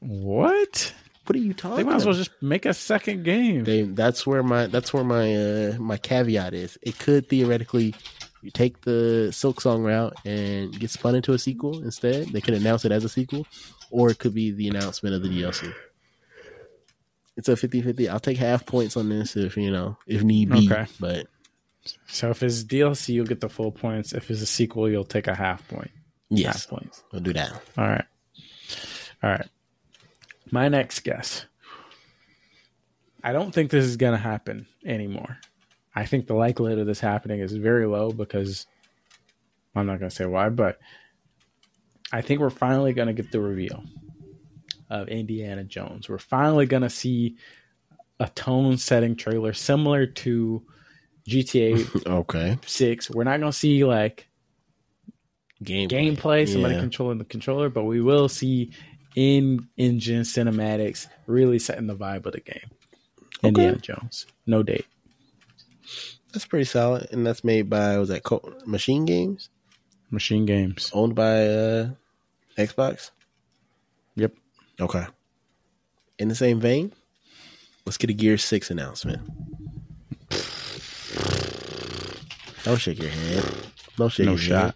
What? 0.00 0.92
What 1.26 1.36
are 1.36 1.40
you 1.40 1.54
talking? 1.54 1.76
They 1.78 1.84
might 1.84 1.96
as 1.96 2.04
well 2.06 2.14
just 2.14 2.30
make 2.42 2.66
a 2.66 2.74
second 2.74 3.24
game. 3.24 3.64
They, 3.64 3.82
that's 3.82 4.26
where 4.26 4.42
my 4.42 4.66
that's 4.66 4.92
where 4.92 5.04
my 5.04 5.34
uh, 5.34 5.76
my 5.78 5.96
caveat 5.96 6.52
is. 6.54 6.78
It 6.82 6.98
could 6.98 7.28
theoretically 7.28 7.94
you 8.42 8.50
take 8.50 8.82
the 8.82 9.28
Silksong 9.30 9.84
route 9.84 10.14
and 10.26 10.78
get 10.78 10.90
spun 10.90 11.14
into 11.14 11.32
a 11.32 11.38
sequel 11.38 11.82
instead. 11.82 12.28
They 12.28 12.42
could 12.42 12.52
announce 12.54 12.84
it 12.84 12.92
as 12.92 13.04
a 13.04 13.08
sequel, 13.08 13.46
or 13.90 14.10
it 14.10 14.18
could 14.18 14.34
be 14.34 14.50
the 14.50 14.68
announcement 14.68 15.14
of 15.14 15.22
the 15.22 15.28
DLC. 15.30 15.72
It's 17.36 17.48
a 17.48 17.52
50-50. 17.52 18.08
I'll 18.08 18.20
take 18.20 18.36
half 18.36 18.64
points 18.66 18.96
on 18.96 19.08
this 19.08 19.34
if 19.34 19.56
you 19.56 19.70
know 19.70 19.96
if 20.06 20.22
need 20.22 20.50
be. 20.50 20.70
Okay. 20.70 20.86
But 21.00 21.26
So 22.06 22.30
if 22.30 22.42
it's 22.42 22.62
DLC, 22.64 23.08
you'll 23.14 23.26
get 23.26 23.40
the 23.40 23.48
full 23.48 23.72
points. 23.72 24.12
If 24.12 24.30
it's 24.30 24.42
a 24.42 24.46
sequel, 24.46 24.88
you'll 24.90 25.04
take 25.04 25.26
a 25.26 25.34
half 25.34 25.66
point. 25.68 25.90
yes, 26.28 26.64
Half 26.64 26.68
points. 26.68 27.02
we'll 27.12 27.22
do 27.22 27.32
that. 27.32 27.50
All 27.78 27.88
right. 27.88 28.04
All 29.22 29.30
right. 29.30 29.48
My 30.50 30.68
next 30.68 31.00
guess. 31.00 31.46
I 33.22 33.32
don't 33.32 33.52
think 33.52 33.70
this 33.70 33.84
is 33.84 33.96
going 33.96 34.12
to 34.12 34.18
happen 34.18 34.66
anymore. 34.84 35.38
I 35.94 36.04
think 36.04 36.26
the 36.26 36.34
likelihood 36.34 36.78
of 36.78 36.86
this 36.86 37.00
happening 37.00 37.40
is 37.40 37.52
very 37.54 37.86
low 37.86 38.10
because 38.12 38.66
I'm 39.74 39.86
not 39.86 39.98
going 39.98 40.10
to 40.10 40.14
say 40.14 40.26
why, 40.26 40.48
but 40.50 40.78
I 42.12 42.20
think 42.20 42.40
we're 42.40 42.50
finally 42.50 42.92
going 42.92 43.08
to 43.08 43.14
get 43.14 43.30
the 43.32 43.40
reveal 43.40 43.82
of 44.90 45.08
Indiana 45.08 45.64
Jones. 45.64 46.08
We're 46.08 46.18
finally 46.18 46.66
going 46.66 46.82
to 46.82 46.90
see 46.90 47.36
a 48.20 48.28
tone 48.28 48.76
setting 48.76 49.16
trailer 49.16 49.52
similar 49.52 50.06
to 50.06 50.62
GTA 51.28 52.06
Okay. 52.06 52.58
6. 52.66 53.10
We're 53.10 53.24
not 53.24 53.40
going 53.40 53.50
to 53.52 53.58
see 53.58 53.84
like 53.84 54.28
Game 55.62 55.88
gameplay, 55.88 56.46
somebody 56.46 56.74
Yeah. 56.74 56.80
controlling 56.80 57.18
the 57.18 57.24
controller, 57.24 57.70
but 57.70 57.84
we 57.84 58.00
will 58.02 58.28
see 58.28 58.72
in 59.14 59.68
engine 59.76 60.22
cinematics 60.22 61.06
really 61.26 61.58
setting 61.58 61.86
the 61.86 61.94
vibe 61.96 62.26
of 62.26 62.32
the 62.32 62.40
game. 62.40 62.70
Indiana 63.42 63.76
Jones. 63.78 64.26
No 64.46 64.62
date. 64.62 64.86
That's 66.32 66.46
pretty 66.46 66.64
solid, 66.64 67.08
and 67.12 67.26
that's 67.26 67.44
made 67.44 67.68
by 67.70 67.96
was 67.98 68.08
that 68.08 68.22
Co- 68.24 68.54
Machine 68.66 69.04
Games, 69.04 69.50
Machine 70.10 70.46
Games. 70.46 70.90
owned 70.92 71.14
by 71.14 71.46
uh, 71.46 71.88
Xbox. 72.58 73.10
Yep. 74.16 74.32
Okay. 74.80 75.04
In 76.18 76.28
the 76.28 76.34
same 76.34 76.58
vein, 76.60 76.92
let's 77.84 77.96
get 77.98 78.10
a 78.10 78.12
Gear 78.14 78.38
Six 78.38 78.70
announcement. 78.70 79.20
Don't 82.64 82.78
shake 82.80 82.98
your 83.00 83.10
head. 83.10 83.44
Don't 83.96 84.08
shake 84.10 84.26
No 84.26 84.32
your 84.32 84.38
shot. 84.38 84.64
head. 84.64 84.74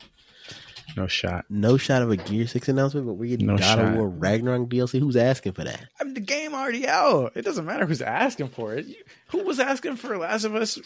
No 0.97 1.07
shot. 1.07 1.45
No 1.51 1.77
shot 1.77 2.03
of 2.03 2.11
a 2.11 2.17
Gear 2.17 2.47
Six 2.47 2.69
announcement, 2.69 3.07
but 3.07 3.15
we're 3.15 3.29
getting 3.31 3.47
No 3.47 3.57
God 3.59 3.65
shot. 3.65 3.79
of 3.81 3.95
War 3.95 4.09
Ragnarok 4.09 4.69
DLC. 4.69 4.99
Who's 4.99 5.17
asking 5.17 5.53
for 5.53 5.65
that? 5.65 5.87
I 6.01 6.05
mean, 6.05 6.15
the 6.15 6.21
game 6.21 6.55
already 6.55 6.89
out. 6.89 7.33
It 7.37 7.43
doesn't 7.43 7.65
matter 7.67 7.87
who's 7.87 8.03
asking 8.03 8.49
for 8.49 8.75
it. 8.75 8.87
You- 8.87 8.97
Who 9.29 9.45
was 9.45 9.61
asking 9.61 9.97
for 9.97 10.17
Last 10.19 10.45
of 10.45 10.55
Us 10.55 10.79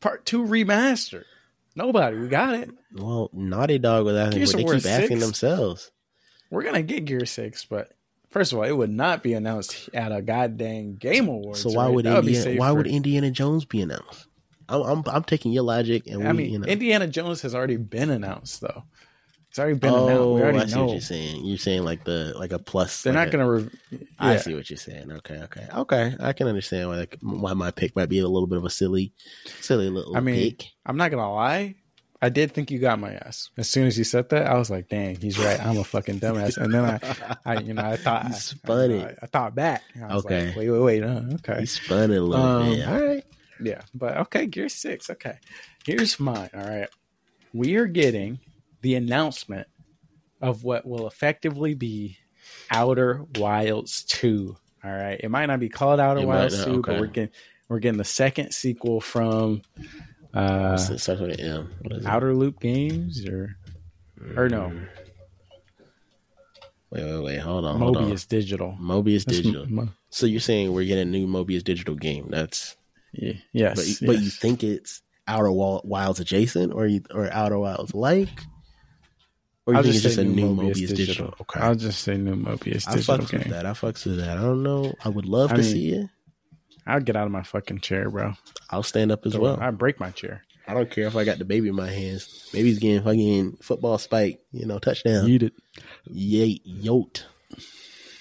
Part 0.00 0.24
2 0.26 0.44
remaster? 0.44 1.24
Nobody. 1.74 2.16
We 2.16 2.28
got 2.28 2.54
it. 2.54 2.70
Well, 2.94 3.30
Naughty 3.32 3.78
Dog 3.78 4.04
was 4.04 4.16
asking, 4.16 4.38
Gears 4.38 4.52
but 4.52 4.58
they 4.58 4.64
War 4.64 4.74
keep 4.74 4.86
asking 4.86 5.08
6? 5.18 5.20
themselves. 5.22 5.90
We're 6.50 6.62
going 6.62 6.74
to 6.74 6.82
get 6.82 7.04
Gear 7.04 7.26
6, 7.26 7.64
but 7.66 7.92
first 8.30 8.52
of 8.52 8.58
all, 8.58 8.64
it 8.64 8.72
would 8.76 8.90
not 8.90 9.22
be 9.22 9.34
announced 9.34 9.90
at 9.92 10.12
a 10.12 10.22
goddamn 10.22 10.94
Game 10.94 11.28
Awards. 11.28 11.60
So 11.62 11.70
why 11.70 11.86
right? 11.86 11.94
would 11.94 12.04
That 12.06 12.22
be 12.22 12.28
Indiana, 12.28 12.42
safe 12.44 12.58
why 12.58 12.68
for- 12.70 12.74
would 12.76 12.86
Indiana 12.86 13.30
Jones 13.30 13.64
be 13.64 13.80
announced? 13.82 14.26
I'm 14.70 14.82
I'm, 14.82 15.02
I'm 15.06 15.24
taking 15.24 15.52
your 15.52 15.62
logic, 15.62 16.06
and 16.06 16.26
I 16.26 16.32
we, 16.32 16.36
mean, 16.38 16.52
you 16.52 16.58
know. 16.58 16.66
Indiana 16.66 17.06
Jones 17.06 17.40
has 17.42 17.54
already 17.54 17.76
been 17.76 18.10
announced, 18.10 18.60
though. 18.60 18.84
It's 19.58 19.60
already 19.64 19.78
been 19.80 19.92
oh, 19.92 20.34
We 20.34 20.42
already 20.42 20.58
I 20.60 20.66
see 20.66 20.74
know. 20.76 20.84
what 20.84 20.92
you're 20.92 21.00
saying. 21.00 21.44
You're 21.44 21.58
saying 21.58 21.82
like 21.82 22.04
the 22.04 22.32
like 22.38 22.52
a 22.52 22.60
plus. 22.60 23.02
They're 23.02 23.12
like 23.12 23.32
not 23.32 23.32
going 23.32 23.44
to. 23.44 23.68
Re- 23.90 24.06
I 24.20 24.36
see 24.36 24.54
what 24.54 24.70
you're 24.70 24.76
saying. 24.76 25.10
Okay, 25.10 25.34
okay, 25.42 25.66
okay. 25.74 26.14
I 26.20 26.32
can 26.32 26.46
understand 26.46 26.88
why 26.88 26.94
like, 26.96 27.16
why 27.22 27.54
my 27.54 27.72
pick 27.72 27.96
might 27.96 28.08
be 28.08 28.20
a 28.20 28.28
little 28.28 28.46
bit 28.46 28.58
of 28.58 28.64
a 28.64 28.70
silly, 28.70 29.12
silly 29.60 29.90
little 29.90 30.16
I 30.16 30.20
mean, 30.20 30.36
pick. 30.52 30.68
I'm 30.86 30.96
not 30.96 31.10
gonna 31.10 31.32
lie. 31.34 31.74
I 32.22 32.28
did 32.28 32.52
think 32.52 32.70
you 32.70 32.78
got 32.78 33.00
my 33.00 33.14
ass. 33.14 33.50
As 33.56 33.68
soon 33.68 33.88
as 33.88 33.98
you 33.98 34.04
said 34.04 34.28
that, 34.28 34.46
I 34.46 34.56
was 34.58 34.70
like, 34.70 34.88
"Dang, 34.88 35.16
he's 35.20 35.40
right. 35.40 35.58
I'm 35.60 35.78
a 35.78 35.82
fucking 35.82 36.20
dumbass." 36.20 36.56
And 36.56 36.72
then 36.72 36.84
I, 36.84 37.36
I 37.44 37.58
you 37.58 37.74
know, 37.74 37.82
I 37.84 37.96
thought 38.04 38.26
You 38.28 38.30
I- 38.30 38.38
spun 38.38 38.90
I, 38.92 38.94
it. 38.94 39.18
I, 39.22 39.26
thought 39.26 39.56
back. 39.56 39.82
I 40.00 40.14
was 40.14 40.24
Okay. 40.24 40.46
Like, 40.48 40.56
wait, 40.56 40.70
wait, 40.70 40.80
wait. 40.80 41.02
Uh, 41.02 41.22
okay. 41.34 41.58
He 41.60 41.66
spun 41.66 42.12
it 42.12 42.16
a 42.18 42.22
little 42.22 42.44
Um, 42.46 42.70
bit. 42.70 42.86
All 42.86 43.02
right. 43.04 43.24
Yeah, 43.60 43.80
but 43.92 44.18
okay. 44.18 44.46
Gear 44.46 44.68
six. 44.68 45.10
Okay. 45.10 45.36
Here's 45.84 46.20
mine. 46.20 46.50
All 46.54 46.62
right. 46.62 46.88
We 47.52 47.74
are 47.74 47.86
getting 47.86 48.38
the 48.80 48.94
announcement 48.94 49.66
of 50.40 50.64
what 50.64 50.86
will 50.86 51.06
effectively 51.06 51.74
be 51.74 52.18
Outer 52.70 53.24
Wilds 53.36 54.04
two. 54.04 54.56
All 54.84 54.90
right. 54.90 55.20
It 55.22 55.30
might 55.30 55.46
not 55.46 55.60
be 55.60 55.68
called 55.68 56.00
Outer 56.00 56.20
It 56.20 56.26
Wilds 56.26 56.58
not, 56.58 56.64
two, 56.66 56.82
but 56.82 57.00
we're 57.00 57.06
getting 57.06 57.34
we're 57.68 57.80
getting 57.80 57.98
the 57.98 58.04
second 58.04 58.52
sequel 58.52 59.00
from. 59.00 59.62
Uh, 60.32 60.78
it 60.78 60.98
starts 60.98 61.20
with 61.20 61.38
an 61.38 61.40
M. 61.40 61.74
What 61.82 61.92
is 61.92 62.04
it? 62.04 62.08
Outer 62.08 62.34
Loop 62.34 62.60
Games 62.60 63.26
or 63.26 63.56
or 64.36 64.48
no 64.48 64.72
Wait, 66.90 67.04
wait, 67.04 67.22
wait. 67.22 67.38
Hold 67.38 67.64
on. 67.66 67.78
Hold 67.78 67.96
Mobius 67.96 68.26
Digital. 68.26 68.76
Mobius 68.80 69.24
That's 69.24 69.38
Digital. 69.38 69.66
Mo- 69.66 69.88
So 70.08 70.26
you're 70.26 70.40
saying 70.40 70.72
we're 70.72 70.86
getting 70.86 71.08
a 71.08 71.10
new 71.10 71.26
Mobius 71.26 71.62
Digital 71.62 71.94
game? 71.94 72.28
That's 72.30 72.76
yeah, 73.12 73.32
but, 73.52 73.86
yes, 73.86 74.00
but 74.00 74.20
you 74.20 74.30
think 74.30 74.62
it's 74.62 75.02
Outer 75.26 75.50
Wilds 75.50 76.20
adjacent, 76.20 76.72
or 76.72 76.86
you, 76.86 77.02
or 77.12 77.30
Outer 77.32 77.58
Wilds 77.58 77.94
like, 77.94 78.28
or 79.68 79.72
you 79.72 79.76
I'll 79.76 79.82
think 79.82 79.96
it's 79.96 80.02
just 80.02 80.16
just 80.16 80.16
say 80.16 80.22
a 80.22 80.34
new 80.34 80.54
Mobius 80.54 80.70
Mobius, 80.70 80.74
Digital. 80.74 80.96
Digital? 80.96 81.34
Okay. 81.42 81.60
I'll 81.60 81.74
just 81.74 82.00
say 82.00 82.16
new 82.16 82.36
Mobius 82.36 82.88
I 82.88 82.94
Digital 82.94 83.18
fucks 83.18 83.32
with 83.32 83.48
that. 83.48 83.66
I 83.66 83.70
fucks 83.72 84.06
with 84.06 84.16
that. 84.16 84.38
I 84.38 84.40
don't 84.40 84.62
know. 84.62 84.94
I 85.04 85.10
would 85.10 85.26
love 85.26 85.52
I 85.52 85.56
to 85.56 85.62
mean, 85.62 85.70
see 85.70 85.90
it. 85.90 86.06
I'll 86.86 87.00
get 87.00 87.16
out 87.16 87.26
of 87.26 87.32
my 87.32 87.42
fucking 87.42 87.80
chair, 87.80 88.08
bro. 88.08 88.32
I'll 88.70 88.82
stand 88.82 89.12
up 89.12 89.26
as 89.26 89.36
well. 89.36 89.60
I 89.60 89.70
break 89.70 90.00
my 90.00 90.10
chair. 90.10 90.42
I 90.66 90.72
don't 90.72 90.90
care 90.90 91.06
if 91.06 91.16
I 91.16 91.24
got 91.24 91.36
the 91.36 91.44
baby 91.44 91.68
in 91.68 91.74
my 91.74 91.90
hands. 91.90 92.48
Maybe 92.54 92.68
he's 92.70 92.78
getting 92.78 93.02
fucking 93.02 93.58
football 93.60 93.98
spike, 93.98 94.40
you 94.52 94.64
know, 94.64 94.78
touchdown. 94.78 95.28
Eat 95.28 95.42
it. 95.42 95.52
Yay, 96.06 96.60
yote. 96.66 97.24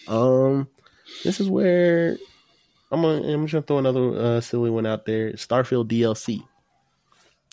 Um, 0.10 0.68
this 1.24 1.40
is 1.40 1.50
where 1.50 2.18
I'm 2.92 3.02
gonna 3.02 3.26
I'm 3.26 3.48
just 3.48 3.54
gonna 3.54 3.66
throw 3.66 3.78
another 3.78 4.18
uh, 4.20 4.42
silly 4.42 4.70
one 4.70 4.86
out 4.86 5.06
there. 5.06 5.32
Starfield 5.32 5.88
DLC. 5.88 6.44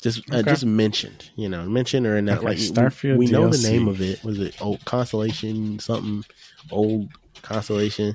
Just 0.04 0.30
uh, 0.30 0.42
just 0.42 0.66
mentioned, 0.66 1.30
you 1.34 1.48
know, 1.48 1.64
mentioned 1.64 2.06
or 2.06 2.20
not 2.20 2.36
Okay, 2.38 2.46
like 2.46 2.58
we- 2.58 2.68
Starfield 2.68 3.16
We, 3.16 3.26
know 3.26 3.48
the 3.48 3.66
name 3.66 3.88
of 3.88 4.02
it. 4.02 4.22
Was 4.22 4.38
it 4.38 4.60
old 4.60 4.84
Constellation 4.84 5.78
something? 5.78 6.26
Old 6.70 7.08
Constellation. 7.40 8.14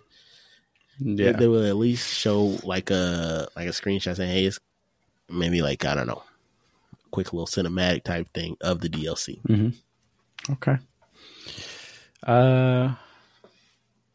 Yeah. 0.99 1.31
They, 1.31 1.39
they 1.39 1.47
will 1.47 1.65
at 1.65 1.77
least 1.77 2.13
show 2.15 2.59
like 2.63 2.91
a 2.91 3.47
like 3.55 3.65
a 3.65 3.71
screenshot 3.71 4.15
saying, 4.17 4.31
"Hey, 4.31 4.45
it's 4.45 4.59
maybe 5.31 5.63
like 5.63 5.83
I 5.83 5.95
don't 5.95 6.05
know, 6.05 6.21
quick 7.09 7.33
little 7.33 7.47
cinematic 7.47 8.03
type 8.03 8.31
thing 8.35 8.55
of 8.61 8.81
the 8.81 8.89
DLC." 8.89 9.41
Mm-hmm. 9.47 10.53
Okay. 10.53 10.77
Uh, 12.21 12.93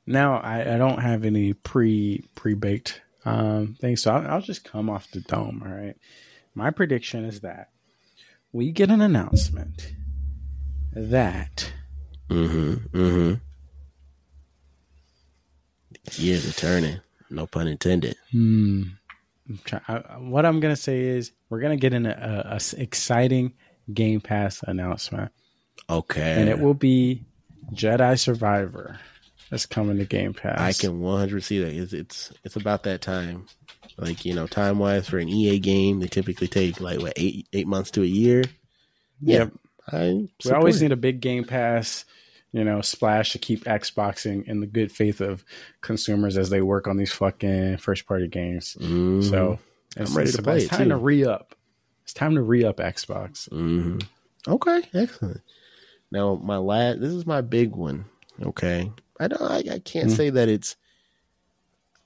now 0.06 0.36
I, 0.36 0.74
I 0.74 0.78
don't 0.78 1.00
have 1.00 1.24
any 1.24 1.54
pre 1.54 2.24
pre 2.36 2.54
baked 2.54 3.00
um 3.24 3.76
things, 3.80 4.02
so 4.02 4.14
I'll, 4.14 4.26
I'll 4.34 4.40
just 4.42 4.62
come 4.62 4.88
off 4.88 5.10
the 5.10 5.22
dome. 5.22 5.60
All 5.66 5.72
right. 5.72 5.96
My 6.54 6.70
prediction 6.70 7.24
is 7.24 7.40
that 7.40 7.70
we 8.52 8.70
get 8.72 8.90
an 8.90 9.00
announcement 9.00 9.92
that 10.92 11.72
Mm-hmm. 12.30 12.96
Mm-hmm. 12.96 13.34
Years 16.22 16.48
are 16.48 16.52
turning. 16.52 17.00
No 17.30 17.46
pun 17.46 17.66
intended. 17.68 18.16
Hmm. 18.30 18.82
I'm 19.48 19.58
try- 19.64 19.80
I, 19.88 19.98
what 20.18 20.46
I'm 20.46 20.60
gonna 20.60 20.76
say 20.76 21.00
is 21.02 21.32
we're 21.50 21.60
gonna 21.60 21.76
get 21.76 21.92
an 21.92 22.06
a, 22.06 22.58
a 22.58 22.80
exciting 22.80 23.52
Game 23.92 24.20
Pass 24.20 24.62
announcement, 24.62 25.32
Okay. 25.90 26.40
and 26.40 26.48
it 26.48 26.58
will 26.58 26.74
be 26.74 27.24
Jedi 27.72 28.18
Survivor. 28.18 28.98
That's 29.50 29.66
coming 29.66 29.98
to 29.98 30.04
Game 30.06 30.32
Pass. 30.32 30.58
I 30.60 30.72
can 30.72 31.00
100 31.00 31.42
see 31.44 31.58
that. 31.62 31.74
It's, 31.74 31.92
it's 31.92 32.32
it's 32.42 32.56
about 32.56 32.84
that 32.84 33.02
time. 33.02 33.46
Like 33.96 34.24
you 34.24 34.34
know, 34.34 34.46
time 34.46 34.78
wise 34.78 35.08
for 35.08 35.18
an 35.18 35.28
EA 35.28 35.58
game, 35.58 36.00
they 36.00 36.08
typically 36.08 36.48
take 36.48 36.80
like 36.80 37.00
what 37.00 37.12
eight 37.16 37.46
eight 37.52 37.66
months 37.66 37.90
to 37.92 38.02
a 38.02 38.06
year. 38.06 38.42
Yeah, 39.20 39.38
Yep. 39.38 39.52
I 39.92 40.28
We 40.44 40.50
always 40.52 40.82
need 40.82 40.92
a 40.92 40.96
big 40.96 41.20
Game 41.20 41.44
Pass, 41.44 42.04
you 42.52 42.64
know, 42.64 42.80
splash 42.80 43.32
to 43.32 43.38
keep 43.38 43.64
Xboxing 43.64 44.44
in, 44.48 44.60
the 44.60 44.66
good 44.66 44.90
faith 44.90 45.20
of 45.20 45.44
consumers 45.80 46.36
as 46.36 46.50
they 46.50 46.60
work 46.62 46.88
on 46.88 46.96
these 46.96 47.12
fucking 47.12 47.76
first 47.78 48.06
party 48.06 48.26
games. 48.28 48.76
Mhm. 48.80 49.22
So 49.30 49.58
it's, 49.96 50.14
ready 50.14 50.28
it's 50.28 50.36
to 50.38 50.42
play 50.42 50.56
it's 50.56 50.64
it, 50.66 50.68
time 50.70 50.88
to 50.88 50.96
re 50.96 51.24
up. 51.24 51.54
It's 52.02 52.12
time 52.12 52.34
to 52.34 52.42
re 52.42 52.64
up 52.64 52.78
Xbox. 52.78 53.48
hmm 53.50 53.98
Okay, 54.46 54.82
excellent. 54.92 55.40
Now 56.10 56.34
my 56.34 56.56
last, 56.58 57.00
this 57.00 57.12
is 57.12 57.24
my 57.26 57.40
big 57.40 57.74
one. 57.76 58.04
Okay, 58.42 58.90
I 59.20 59.28
don't, 59.28 59.40
I, 59.42 59.58
I 59.58 59.78
can't 59.78 60.10
Mm. 60.10 60.16
say 60.16 60.30
that 60.30 60.48
it's. 60.48 60.76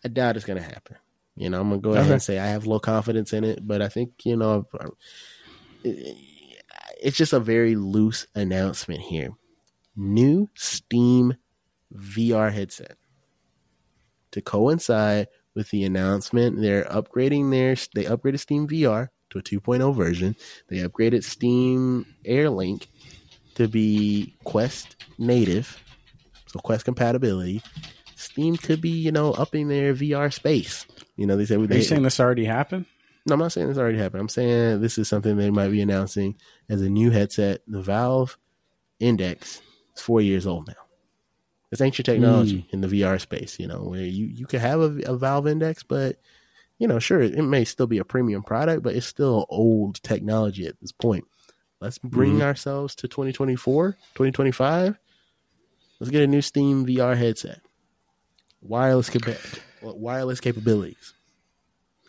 I 0.04 0.08
doubt 0.08 0.36
it's 0.36 0.44
gonna 0.46 0.62
happen. 0.62 0.96
You 1.38 1.50
know, 1.50 1.60
I'm 1.60 1.68
gonna 1.70 1.80
go 1.80 1.90
ahead 1.90 2.04
Okay. 2.04 2.12
and 2.14 2.22
say 2.22 2.38
I 2.38 2.46
have 2.48 2.66
low 2.66 2.80
confidence 2.80 3.32
in 3.32 3.44
it, 3.44 3.66
but 3.66 3.80
I 3.80 3.88
think 3.88 4.24
you 4.24 4.36
know, 4.36 4.66
it's 5.84 7.16
just 7.16 7.32
a 7.32 7.40
very 7.40 7.76
loose 7.76 8.26
announcement 8.34 9.00
here. 9.00 9.30
New 9.96 10.48
Steam 10.54 11.34
VR 11.94 12.52
headset 12.52 12.96
to 14.32 14.40
coincide 14.42 15.28
with 15.54 15.70
the 15.70 15.84
announcement. 15.84 16.60
They're 16.60 16.84
upgrading 16.84 17.50
their 17.50 17.74
they 17.94 18.08
upgraded 18.08 18.40
Steam 18.40 18.66
VR 18.68 19.08
to 19.30 19.38
a 19.38 19.42
2.0 19.42 19.94
version. 19.94 20.36
They 20.68 20.78
upgraded 20.78 21.24
Steam 21.24 22.06
AirLink 22.26 22.86
to 23.54 23.68
be 23.68 24.36
Quest 24.44 24.96
native, 25.18 25.82
so 26.46 26.58
Quest 26.60 26.84
compatibility. 26.84 27.62
Steam 28.16 28.56
could 28.56 28.80
be, 28.80 28.90
you 28.90 29.12
know, 29.12 29.32
upping 29.32 29.68
their 29.68 29.94
VR 29.94 30.32
space. 30.32 30.86
You 31.18 31.26
know, 31.26 31.36
they 31.36 31.44
said 31.44 31.60
Are 31.60 31.66
they, 31.66 31.78
you 31.78 31.82
saying 31.82 32.02
this 32.02 32.20
already 32.20 32.44
happened? 32.44 32.86
no, 33.26 33.34
I'm 33.34 33.40
not 33.40 33.52
saying 33.52 33.68
this 33.68 33.76
already 33.76 33.98
happened. 33.98 34.20
I'm 34.22 34.28
saying 34.28 34.80
this 34.80 34.98
is 34.98 35.08
something 35.08 35.36
they 35.36 35.50
might 35.50 35.68
be 35.68 35.82
announcing 35.82 36.36
as 36.68 36.80
a 36.80 36.88
new 36.88 37.10
headset. 37.10 37.60
The 37.66 37.82
Valve 37.82 38.38
Index 39.00 39.60
is 39.94 40.02
four 40.02 40.20
years 40.20 40.46
old 40.46 40.68
now. 40.68 40.74
It's 41.70 41.82
ancient 41.82 42.06
technology 42.06 42.60
hmm. 42.60 42.68
in 42.70 42.80
the 42.80 42.88
VR 42.88 43.20
space, 43.20 43.58
you 43.58 43.66
know, 43.66 43.82
where 43.82 44.00
you, 44.00 44.26
you 44.26 44.46
could 44.46 44.60
have 44.60 44.80
a, 44.80 45.00
a 45.04 45.16
Valve 45.16 45.48
Index, 45.48 45.82
but, 45.82 46.16
you 46.78 46.88
know, 46.88 46.98
sure, 46.98 47.20
it 47.20 47.42
may 47.42 47.64
still 47.64 47.86
be 47.86 47.98
a 47.98 48.04
premium 48.04 48.42
product, 48.42 48.82
but 48.82 48.94
it's 48.94 49.06
still 49.06 49.44
old 49.50 50.02
technology 50.02 50.66
at 50.66 50.80
this 50.80 50.92
point. 50.92 51.24
Let's 51.80 51.98
bring 51.98 52.34
mm-hmm. 52.34 52.42
ourselves 52.42 52.94
to 52.96 53.08
2024, 53.08 53.92
2025. 54.14 54.98
Let's 56.00 56.10
get 56.10 56.22
a 56.22 56.26
new 56.26 56.42
Steam 56.42 56.86
VR 56.86 57.16
headset. 57.16 57.60
Wireless, 58.62 59.10
capa- 59.10 59.36
wireless 59.82 60.40
capabilities. 60.40 61.12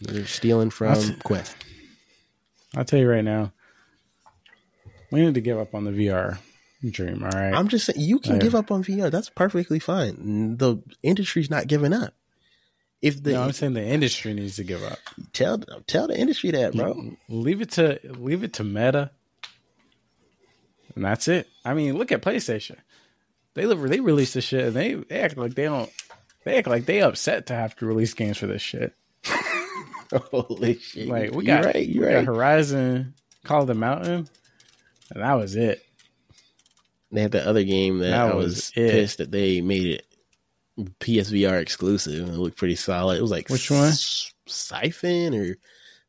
They're 0.02 0.26
stealing 0.26 0.70
from 0.70 0.94
That's- 0.96 1.12
Quest. 1.24 1.56
I'll 2.76 2.86
tell 2.86 3.00
you 3.00 3.10
right 3.10 3.24
now. 3.24 3.52
We 5.12 5.22
need 5.22 5.34
to 5.34 5.42
give 5.42 5.58
up 5.58 5.74
on 5.74 5.86
the 5.86 5.92
VR 5.92 6.38
dream. 6.88 7.24
All 7.24 7.30
right. 7.32 7.54
I'm 7.54 7.68
just 7.68 7.86
saying 7.88 8.00
you 8.00 8.20
can 8.20 8.34
Yeah. 8.34 8.40
give 8.42 8.56
up 8.56 8.72
on 8.72 8.84
VR. 8.84 9.10
That's 9.10 9.30
perfectly 9.30 9.80
fine. 9.80 10.58
The 10.58 10.78
industry's 11.02 11.50
not 11.50 11.68
giving 11.68 11.94
up. 11.94 12.14
If 13.02 13.24
the 13.24 13.32
no, 13.32 13.44
I'm 13.44 13.52
saying 13.54 13.74
the 13.74 13.84
industry 13.84 14.34
needs 14.34 14.58
to 14.58 14.64
give 14.64 14.84
up. 14.84 15.00
tell 15.34 15.58
tell 15.88 16.08
the 16.08 16.20
industry 16.20 16.52
that, 16.52 16.74
bro. 16.76 17.16
Leave 17.30 17.62
it 17.62 17.72
to 17.72 18.00
leave 18.04 18.44
it 18.44 18.54
to 18.54 18.64
Meta, 18.66 19.12
and 20.96 21.06
that's 21.06 21.28
it. 21.30 21.48
I 21.64 21.74
mean, 21.74 21.98
look 21.98 22.12
at 22.12 22.22
PlayStation. 22.22 22.76
They 23.54 23.66
they 23.66 24.00
release 24.02 24.34
the 24.34 24.42
shit, 24.42 24.66
and 24.66 24.76
they, 24.76 24.94
they 24.96 25.20
act 25.22 25.38
like 25.38 25.56
they 25.56 25.64
don't. 25.64 25.90
They 26.46 26.58
act 26.58 26.68
like 26.68 26.86
they 26.86 27.02
upset 27.02 27.48
to 27.48 27.54
have 27.54 27.76
to 27.78 27.86
release 27.86 28.14
games 28.14 28.38
for 28.38 28.48
this 28.48 28.62
shit. 28.62 28.94
Holy 30.32 30.80
shit! 30.80 31.08
Like 31.08 31.32
we 31.32 31.46
You're 31.46 31.58
got, 31.62 31.66
right. 31.66 31.88
You're 31.88 32.08
we 32.08 32.14
got. 32.14 32.26
Horizon, 32.26 33.14
Call 33.44 33.62
of 33.62 33.68
the 33.68 33.76
Mountain, 33.76 34.28
and 35.14 35.24
that 35.24 35.34
was 35.34 35.56
it. 35.56 35.84
They 37.12 37.22
had 37.22 37.32
the 37.32 37.46
other 37.48 37.64
game 37.64 38.00
that, 38.00 38.10
That 38.10 38.32
I 38.32 38.36
was 38.36 38.46
was 38.56 38.72
pissed 38.72 39.18
that 39.20 39.32
they 39.32 39.62
made 39.62 39.86
it 39.88 40.06
PSVR 41.00 41.60
exclusive. 41.62 42.28
It 42.30 42.34
looked 42.38 42.58
pretty 42.58 42.76
solid. 42.76 43.18
It 43.18 43.22
was 43.22 43.32
like 43.32 43.50
Which 43.50 43.70
one? 43.72 43.88
S- 43.90 44.32
Siphon 44.48 45.34
or 45.36 45.58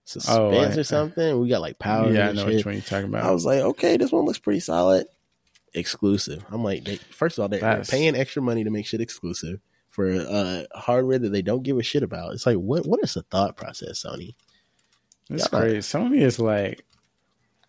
Suspense 0.04 0.38
Oh, 0.38 0.50
I- 0.50 0.66
or 0.66 0.82
something. 0.84 1.40
We 1.40 1.48
got 1.48 1.60
like 1.62 1.78
power. 1.78 2.12
yeah, 2.12 2.28
I 2.28 2.32
know 2.32 2.46
shit. 2.46 2.56
which 2.56 2.64
one 2.66 2.74
you're 2.74 2.82
talking 2.82 3.08
about. 3.08 3.24
I 3.24 3.30
was 3.32 3.44
like, 3.46 3.60
okay, 3.60 3.96
this 3.96 4.12
one 4.12 4.24
looks 4.26 4.38
pretty 4.38 4.60
solid. 4.60 5.06
Exclusive. 5.74 6.44
I'm 6.50 6.62
like, 6.64 6.84
they, 6.84 6.96
first 6.96 7.38
of 7.38 7.42
all, 7.42 7.48
they're, 7.48 7.60
they're 7.60 7.82
paying 7.84 8.14
extra 8.16 8.42
money 8.42 8.64
to 8.64 8.70
make 8.70 8.86
shit 8.86 9.00
exclusive 9.00 9.60
for 9.90 10.10
uh, 10.10 10.64
hardware 10.74 11.18
that 11.18 11.30
they 11.30 11.42
don't 11.42 11.62
give 11.62 11.78
a 11.78 11.82
shit 11.82 12.02
about. 12.02 12.32
It's 12.32 12.46
like, 12.46 12.56
what? 12.56 12.86
What 12.86 13.00
is 13.02 13.14
the 13.14 13.22
thought 13.22 13.56
process, 13.56 14.04
Sony? 14.04 14.34
Yeah. 15.28 15.46
crazy. 15.46 15.78
Sony 15.78 16.22
is 16.22 16.38
like, 16.38 16.84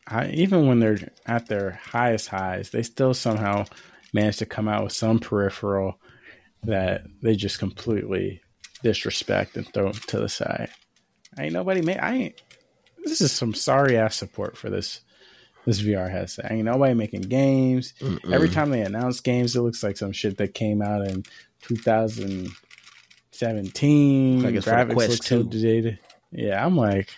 I, 0.08 0.30
even 0.30 0.68
when 0.68 0.80
they're 0.80 1.12
at 1.26 1.48
their 1.48 1.80
highest 1.84 2.28
highs, 2.28 2.70
they 2.70 2.84
still 2.84 3.14
somehow 3.14 3.66
manage 4.14 4.38
to 4.38 4.46
come 4.46 4.68
out 4.68 4.84
with 4.84 4.94
some 4.94 5.20
peripheral 5.20 6.00
that 6.64 7.04
they 7.22 7.36
just 7.36 7.60
completely 7.60 8.42
disrespect 8.84 9.58
and 9.58 9.72
throw 9.74 9.92
to 9.92 10.20
the 10.20 10.30
side. 10.30 10.70
Ain't 11.40 11.54
nobody 11.54 11.82
made. 11.82 11.98
I 11.98 12.16
ain't. 12.16 12.42
This 13.04 13.22
is 13.22 13.32
some 13.32 13.54
sorry 13.54 13.98
ass 13.98 14.16
support 14.16 14.58
for 14.58 14.70
this 14.70 15.02
this 15.66 15.82
VR 15.82 16.10
headset. 16.10 16.52
Ain't 16.52 16.66
nobody 16.66 16.94
making 16.94 17.22
games. 17.22 17.94
Every 18.32 18.50
time 18.50 18.72
they 18.72 18.82
announce 18.82 19.20
games, 19.20 19.56
it 19.56 19.62
looks 19.62 19.84
like 19.84 19.98
some 19.98 20.12
shit 20.12 20.38
that 20.38 20.54
came 20.54 20.82
out 20.82 21.08
in 21.08 21.24
2017. 21.62 24.44
Like 24.44 24.56
Graphics 24.56 24.96
look 24.96 25.24
so 25.24 25.44
dated. 25.44 26.00
Yeah, 26.32 26.66
I'm 26.66 26.78
like, 26.78 27.10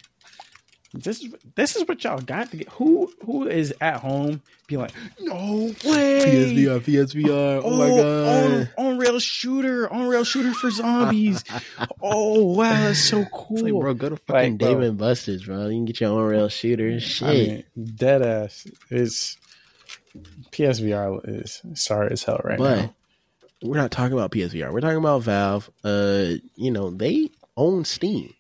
this 0.94 1.22
is 1.22 1.34
this 1.56 1.76
is 1.76 1.88
what 1.88 2.04
y'all 2.04 2.20
got 2.20 2.52
to 2.52 2.58
get. 2.58 2.70
Who 2.70 3.12
who 3.26 3.48
is 3.48 3.74
at 3.82 3.98
home 3.98 4.42
be 4.68 4.78
like, 4.78 4.92
no 5.20 5.74
way, 5.86 6.54
PSVR. 6.56 7.30
Oh, 7.30 7.62
oh 7.64 7.78
my 7.78 7.90
god, 7.90 8.70
on, 8.78 8.86
on 8.86 8.98
rail 9.00 9.20
shooter, 9.20 9.92
on 9.92 10.08
rail 10.08 10.24
shooter 10.24 10.54
for 10.54 10.70
zombies. 10.70 11.44
oh 12.02 12.44
wow, 12.54 12.72
that's 12.72 13.00
so 13.00 13.26
cool. 13.26 13.64
Like, 13.64 13.74
bro, 13.74 13.94
go 13.96 14.10
to 14.10 14.18
fucking 14.18 14.52
Like, 14.52 14.58
bro. 14.60 14.68
Dave 14.68 14.80
and 14.82 14.98
Buster's, 14.98 15.46
bro. 15.46 15.66
You 15.66 15.78
can 15.78 15.86
get 15.86 16.00
your 16.00 16.12
own 16.12 16.30
rail 16.30 16.50
shooter. 16.50 17.00
Shit. 17.00 17.28
I 17.28 17.34
mean, 17.34 17.64
dead 17.96 18.22
ass. 18.22 18.68
It's 18.92 19.38
PSVR 20.52 21.22
is 21.28 21.62
sorry 21.74 22.12
as 22.12 22.24
hell 22.24 22.40
right 22.44 22.60
but 22.60 22.76
now. 22.78 22.94
we're 23.64 23.78
not 23.78 23.90
talking 23.90 24.14
about 24.14 24.32
PSVR. 24.32 24.72
We're 24.72 24.82
talking 24.82 24.98
about 24.98 25.24
Valve. 25.24 25.72
Uh, 25.84 26.34
you 26.56 26.70
know, 26.70 26.92
they 26.92 27.32
own 27.58 27.84
Steam. 27.84 28.34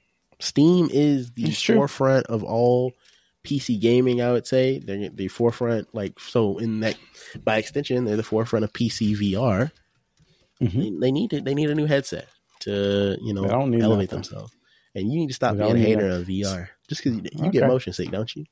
Steam 0.43 0.89
is 0.91 1.31
the 1.31 1.45
It's 1.45 1.61
true. 1.61 1.75
forefront 1.75 2.25
of 2.27 2.43
all 2.43 2.93
PC 3.45 3.79
gaming. 3.79 4.21
I 4.21 4.31
would 4.31 4.45
say 4.47 4.79
they're 4.79 5.09
the 5.09 5.27
forefront. 5.27 5.93
Like 5.93 6.19
so, 6.19 6.57
in 6.57 6.79
that 6.81 6.97
by 7.43 7.57
extension, 7.57 8.05
they're 8.05 8.17
the 8.17 8.23
forefront 8.23 8.65
of 8.65 8.73
PC 8.73 9.15
VR. 9.15 9.71
Mhm. 10.61 10.71
They, 10.99 11.07
they 11.07 11.11
need 11.11 11.29
to, 11.31 11.41
they 11.41 11.53
need 11.53 11.69
a 11.69 11.75
new 11.75 11.85
headset 11.85 12.27
to 12.61 13.17
you 13.21 13.33
know 13.33 13.43
elevate 13.45 13.79
nothing. 13.81 14.07
themselves. 14.07 14.53
And 14.95 15.11
you 15.11 15.19
need 15.19 15.27
to 15.27 15.33
stop 15.33 15.57
being 15.57 15.75
a 15.75 15.79
hater 15.79 16.07
nothing. 16.09 16.21
of 16.21 16.27
VR. 16.27 16.67
Just 16.87 17.03
because 17.03 17.17
you, 17.17 17.45
you 17.45 17.51
get 17.51 17.67
motion 17.67 17.93
sick, 17.93 18.11
don't 18.11 18.33
you? 18.35 18.45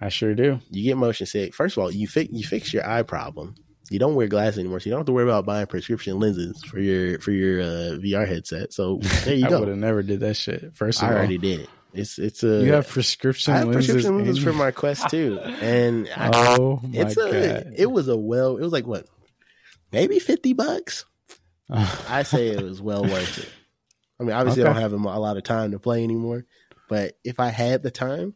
I 0.00 0.08
sure 0.08 0.34
do. 0.34 0.58
You 0.70 0.82
get 0.84 0.96
motion 0.96 1.26
sick. 1.26 1.54
First 1.54 1.76
of 1.76 1.82
all, 1.82 1.90
you 1.90 2.08
fix 2.08 2.32
you 2.32 2.44
fix 2.44 2.72
your 2.72 2.86
eye 2.88 3.02
problem. 3.02 3.54
You 3.90 3.98
don't 3.98 4.14
wear 4.14 4.26
glasses 4.28 4.58
anymore, 4.58 4.80
so 4.80 4.86
you 4.86 4.90
don't 4.92 5.00
have 5.00 5.06
to 5.06 5.12
worry 5.12 5.24
about 5.24 5.44
buying 5.44 5.66
prescription 5.66 6.18
lenses 6.18 6.62
for 6.64 6.78
your 6.80 7.18
for 7.20 7.32
your 7.32 7.60
uh, 7.60 7.98
VR 7.98 8.26
headset. 8.26 8.72
So 8.72 8.98
there 9.24 9.34
you 9.34 9.46
go. 9.48 9.56
I 9.56 9.60
would 9.60 9.68
have 9.68 9.78
never 9.78 10.02
did 10.02 10.20
that 10.20 10.36
shit. 10.36 10.74
First 10.74 11.02
of 11.02 11.08
I 11.08 11.12
all, 11.12 11.18
already 11.18 11.38
did 11.38 11.60
it. 11.60 11.68
It's 11.92 12.18
it's 12.18 12.42
a 12.42 12.64
you 12.64 12.72
have 12.72 12.88
prescription 12.88 13.54
I 13.54 13.58
have 13.58 13.68
lenses. 13.68 13.86
prescription 13.92 14.16
lenses 14.18 14.38
in- 14.38 14.44
for 14.44 14.52
my 14.52 14.70
Quest 14.70 15.10
too, 15.10 15.38
and 15.60 16.08
I, 16.16 16.56
Oh 16.58 16.80
my 16.82 16.98
it's 17.00 17.16
a 17.16 17.72
it 17.80 17.90
was 17.90 18.08
a 18.08 18.16
well 18.16 18.56
it 18.56 18.62
was 18.62 18.72
like 18.72 18.86
what 18.86 19.06
maybe 19.92 20.18
fifty 20.18 20.54
bucks. 20.54 21.04
I 21.70 22.24
say 22.24 22.48
it 22.48 22.62
was 22.62 22.80
well 22.82 23.02
worth 23.04 23.38
it. 23.38 23.48
I 24.20 24.22
mean, 24.24 24.32
obviously, 24.32 24.62
I 24.62 24.66
don't 24.66 24.80
have 24.80 24.92
a 24.92 24.96
lot 24.96 25.36
of 25.36 25.42
time 25.44 25.72
to 25.72 25.78
play 25.78 26.02
anymore, 26.04 26.44
but 26.88 27.16
if 27.24 27.38
I 27.40 27.48
had 27.48 27.82
the 27.82 27.90
time, 27.90 28.34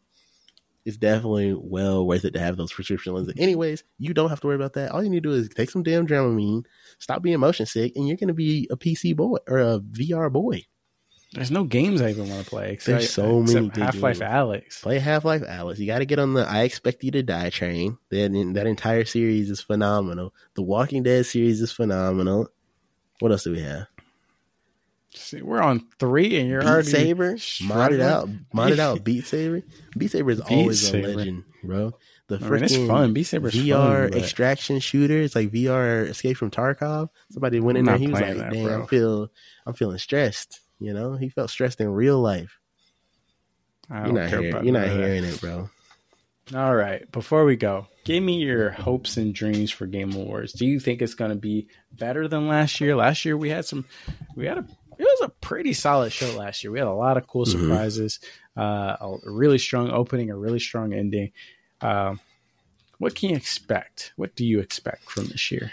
it's 0.89 0.97
definitely 0.97 1.53
well 1.57 2.05
worth 2.05 2.25
it 2.25 2.31
to 2.31 2.39
have 2.39 2.57
those 2.57 2.73
prescription 2.73 3.13
lenses. 3.13 3.35
Anyways, 3.37 3.83
you 3.97 4.13
don't 4.13 4.29
have 4.29 4.41
to 4.41 4.47
worry 4.47 4.57
about 4.57 4.73
that. 4.73 4.91
All 4.91 5.01
you 5.03 5.09
need 5.09 5.23
to 5.23 5.29
do 5.29 5.35
is 5.35 5.47
take 5.49 5.69
some 5.69 5.83
damn 5.83 6.05
Dramamine, 6.05 6.65
stop 6.97 7.21
being 7.21 7.39
motion 7.39 7.65
sick, 7.65 7.93
and 7.95 8.07
you're 8.07 8.17
going 8.17 8.27
to 8.27 8.33
be 8.33 8.67
a 8.69 8.75
PC 8.75 9.15
boy 9.15 9.37
or 9.47 9.59
a 9.59 9.79
VR 9.79 10.31
boy. 10.31 10.65
There's 11.33 11.51
no 11.51 11.63
games 11.63 12.01
I 12.01 12.09
even 12.09 12.27
want 12.27 12.43
to 12.43 12.49
play. 12.49 12.73
Except, 12.73 12.99
There's 12.99 13.13
so 13.13 13.41
many 13.41 13.69
Half 13.75 14.01
Life. 14.01 14.19
Alyx. 14.19 14.81
Play 14.81 14.97
Half 14.97 15.25
Life 15.25 15.43
Alyx. 15.43 15.77
You 15.77 15.85
got 15.85 15.99
to 15.99 16.05
get 16.05 16.17
on 16.17 16.33
the 16.33 16.41
I 16.41 16.63
Expect 16.63 17.03
You 17.03 17.11
to 17.11 17.21
Die 17.21 17.49
train. 17.51 17.99
That 18.09 18.31
that 18.55 18.65
entire 18.65 19.05
series 19.05 19.51
is 19.51 19.61
phenomenal. 19.61 20.33
The 20.55 20.63
Walking 20.63 21.03
Dead 21.03 21.25
series 21.27 21.61
is 21.61 21.71
phenomenal. 21.71 22.49
What 23.19 23.31
else 23.31 23.43
do 23.43 23.51
we 23.51 23.61
have? 23.61 23.85
See, 25.15 25.41
we're 25.41 25.61
on 25.61 25.87
three, 25.99 26.39
and 26.39 26.47
you're 26.49 26.61
Beat 26.61 26.67
already 26.67 26.89
Saber, 26.89 27.33
modded 27.33 27.39
struggling? 27.39 28.01
out, 28.01 28.29
modded 28.53 28.79
out. 28.79 29.03
Beat 29.03 29.25
Saber, 29.25 29.63
Beat 29.97 30.11
Saber 30.11 30.31
is 30.31 30.41
Beat 30.41 30.51
always 30.57 30.87
Saber. 30.87 31.07
a 31.07 31.15
legend, 31.15 31.43
bro. 31.63 31.93
The 32.27 32.35
I 32.35 32.39
mean, 32.49 32.63
it's 32.63 32.75
freaking 32.75 32.87
fun. 32.87 33.13
Beat 33.13 33.23
Saber's 33.23 33.55
VR 33.55 34.09
fun, 34.11 34.19
extraction 34.19 34.79
shooter. 34.79 35.19
It's 35.19 35.35
like 35.35 35.49
VR 35.51 36.07
Escape 36.07 36.37
from 36.37 36.51
Tarkov. 36.51 37.09
Somebody 37.31 37.59
went 37.59 37.79
in 37.79 37.85
there. 37.85 37.97
He 37.97 38.07
was 38.07 38.21
like, 38.21 38.37
that, 38.37 38.53
"Damn, 38.53 38.63
bro." 38.65 38.83
I 38.83 38.85
feel, 38.85 39.31
I'm 39.65 39.73
feeling 39.73 39.97
stressed." 39.97 40.59
You 40.79 40.93
know, 40.93 41.15
he 41.15 41.29
felt 41.29 41.49
stressed 41.49 41.81
in 41.81 41.89
real 41.89 42.19
life. 42.19 42.59
You're 43.89 44.13
not 44.13 44.29
hearing, 44.29 44.43
you're 44.45 44.61
not 44.61 44.63
none 44.63 44.75
of 44.83 44.89
that. 44.89 45.03
hearing 45.03 45.23
it, 45.23 45.41
bro. 45.41 45.69
All 46.53 46.75
right. 46.75 47.11
Before 47.11 47.43
we 47.45 47.55
go, 47.55 47.87
give 48.05 48.23
me 48.23 48.37
your 48.37 48.69
hopes 48.69 49.17
and 49.17 49.33
dreams 49.33 49.71
for 49.71 49.85
Game 49.87 50.13
Awards. 50.13 50.53
Do 50.53 50.65
you 50.65 50.79
think 50.79 51.01
it's 51.01 51.15
going 51.15 51.29
to 51.31 51.35
be 51.37 51.67
better 51.91 52.27
than 52.27 52.47
last 52.47 52.79
year? 52.81 52.95
Last 52.95 53.25
year 53.25 53.35
we 53.37 53.49
had 53.49 53.65
some, 53.65 53.85
we 54.35 54.45
had 54.45 54.59
a, 54.59 54.65
it 54.99 55.03
was 55.03 55.21
a 55.21 55.29
pretty 55.29 55.73
solid 55.73 56.11
show 56.11 56.31
last 56.37 56.63
year. 56.63 56.71
We 56.71 56.77
had 56.79 56.87
a 56.87 56.93
lot 56.93 57.17
of 57.17 57.25
cool 57.25 57.45
Mhm. 57.45 57.51
surprises, 57.51 58.19
uh, 58.55 58.97
a 58.99 59.17
really 59.23 59.57
strong 59.57 59.89
opening, 59.89 60.29
a 60.29 60.37
really 60.37 60.59
strong 60.59 60.93
ending. 60.93 61.31
Um, 61.81 62.19
what 62.99 63.15
can 63.15 63.29
you 63.29 63.35
expect? 63.35 64.11
What 64.17 64.35
do 64.35 64.45
you 64.45 64.59
expect 64.59 65.09
from 65.09 65.25
this 65.27 65.49
year? 65.51 65.71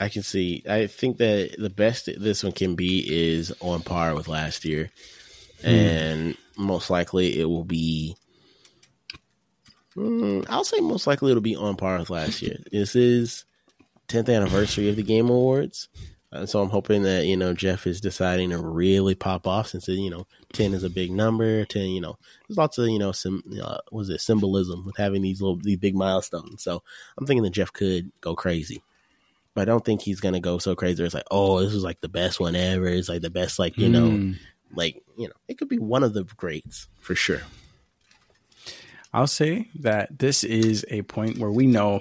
I 0.00 0.08
can 0.08 0.22
see. 0.22 0.64
I 0.68 0.88
think 0.88 1.18
that 1.18 1.54
the 1.58 1.70
best 1.70 2.08
this 2.18 2.42
one 2.42 2.52
can 2.52 2.74
be 2.74 3.04
is 3.08 3.52
on 3.60 3.82
par 3.82 4.14
with 4.16 4.26
last 4.26 4.64
year, 4.64 4.90
and 5.62 6.36
most 6.56 6.90
likely 6.90 7.38
it 7.38 7.44
will 7.44 7.64
be. 7.64 8.16
Mm, 9.96 10.46
I'll 10.48 10.64
say 10.64 10.80
most 10.80 11.06
likely 11.06 11.30
it'll 11.30 11.42
be 11.42 11.54
on 11.54 11.76
par 11.76 11.98
with 11.98 12.08
last 12.10 12.40
year. 12.40 12.56
This 12.72 12.96
is 12.96 13.44
10th 14.08 14.28
anniversary 14.34 14.88
of 14.88 14.96
the 14.96 15.02
Game 15.02 15.28
Awards, 15.28 15.88
and 16.32 16.48
so 16.48 16.60
I'm 16.62 16.70
hoping 16.70 17.02
that 17.02 17.26
you 17.26 17.36
know 17.36 17.52
Jeff 17.54 17.86
is 17.86 18.00
deciding 18.00 18.50
to 18.50 18.58
really 18.58 19.14
pop 19.14 19.46
off 19.46 19.68
since 19.68 19.86
you 19.88 20.10
know 20.10 20.26
10 20.52 20.74
is 20.74 20.82
a 20.82 20.90
big 20.90 21.10
number. 21.12 21.64
10, 21.64 21.82
you 21.82 22.00
know, 22.00 22.18
there's 22.48 22.58
lots 22.58 22.78
of 22.78 22.88
you 22.88 22.98
know 22.98 23.12
some 23.12 23.42
uh, 23.62 23.78
was 23.90 24.08
it 24.08 24.20
symbolism 24.20 24.84
with 24.86 24.96
having 24.96 25.22
these 25.22 25.40
little 25.40 25.56
these 25.56 25.78
big 25.78 25.94
milestones. 25.94 26.62
So 26.62 26.82
I'm 27.16 27.26
thinking 27.26 27.42
that 27.44 27.50
Jeff 27.50 27.72
could 27.72 28.10
go 28.20 28.34
crazy 28.34 28.82
but 29.54 29.60
I 29.60 29.64
don't 29.66 29.84
think 29.84 30.00
he's 30.00 30.20
gonna 30.20 30.40
go 30.40 30.56
so 30.56 30.74
crazy. 30.74 31.04
It's 31.04 31.12
like, 31.12 31.26
oh, 31.30 31.60
this 31.62 31.74
is 31.74 31.82
like 31.84 32.00
the 32.00 32.08
best 32.08 32.40
one 32.40 32.56
ever. 32.56 32.86
It's 32.86 33.10
like 33.10 33.20
the 33.20 33.28
best, 33.28 33.58
like 33.58 33.76
you 33.76 33.90
know, 33.90 34.08
Mm. 34.08 34.38
like 34.74 35.02
you 35.18 35.28
know, 35.28 35.34
it 35.46 35.58
could 35.58 35.68
be 35.68 35.78
one 35.78 36.02
of 36.02 36.14
the 36.14 36.24
greats 36.24 36.88
for 37.00 37.14
sure. 37.14 37.42
I'll 39.12 39.26
say 39.26 39.68
that 39.80 40.18
this 40.18 40.42
is 40.42 40.86
a 40.88 41.02
point 41.02 41.36
where 41.36 41.50
we 41.50 41.66
know, 41.66 42.00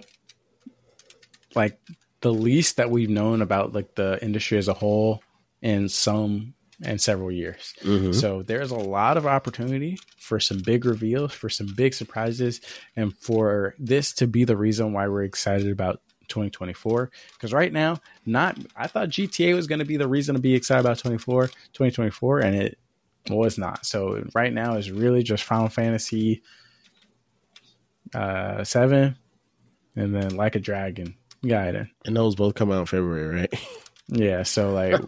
like, 1.56 1.78
the 2.22 2.34
least 2.34 2.78
that 2.78 2.90
we've 2.90 3.10
known 3.10 3.42
about 3.42 3.74
like 3.74 3.96
the 3.96 4.24
industry 4.24 4.58
as 4.58 4.68
a 4.68 4.74
whole 4.74 5.22
in 5.62 5.90
some 5.90 6.54
and 6.84 7.00
several 7.00 7.32
years. 7.32 7.74
Mhm. 7.84 8.14
So 8.16 8.42
there's 8.42 8.72
a 8.72 8.76
lot 8.76 9.18
of 9.18 9.28
opportunity 9.28 10.00
for 10.18 10.40
some 10.40 10.60
big 10.60 10.86
reveals, 10.86 11.32
for 11.32 11.50
some 11.50 11.68
big 11.76 11.94
surprises, 11.94 12.60
and 12.96 13.16
for 13.18 13.76
this 13.78 14.14
to 14.14 14.28
be 14.28 14.46
the 14.46 14.58
reason 14.58 14.94
why 14.94 15.08
we're 15.08 15.24
excited 15.24 15.70
about 15.70 16.02
2024. 16.28 17.12
Because 17.34 17.54
right 17.54 17.72
now, 17.72 18.00
not 18.26 18.58
I 18.76 18.88
thought 18.88 19.10
GTA 19.10 19.54
was 19.54 19.68
going 19.68 19.80
to 19.80 19.86
be 19.86 19.98
the 19.98 20.08
reason 20.08 20.34
to 20.36 20.42
be 20.42 20.56
excited 20.56 20.80
about 20.82 20.98
24, 20.98 21.48
2024, 21.74 22.40
and 22.40 22.56
it 22.56 22.80
was 23.30 23.58
not. 23.60 23.86
So 23.86 24.28
right 24.34 24.52
now 24.52 24.78
is 24.78 24.90
really 24.92 25.22
just 25.22 25.44
Final 25.44 25.70
Fantasy 25.70 26.42
uh, 28.14 28.64
seven, 28.64 29.18
and 29.96 30.16
then 30.16 30.36
Like 30.36 30.56
a 30.56 30.60
Dragon 30.60 31.16
Gaiden. 31.44 31.90
And 32.06 32.16
those 32.16 32.36
both 32.36 32.56
come 32.56 32.72
out 32.72 32.82
in 32.82 32.86
February, 32.86 33.36
right? 33.42 33.54
Yeah, 34.14 34.44
so 34.44 34.74
like, 34.74 35.00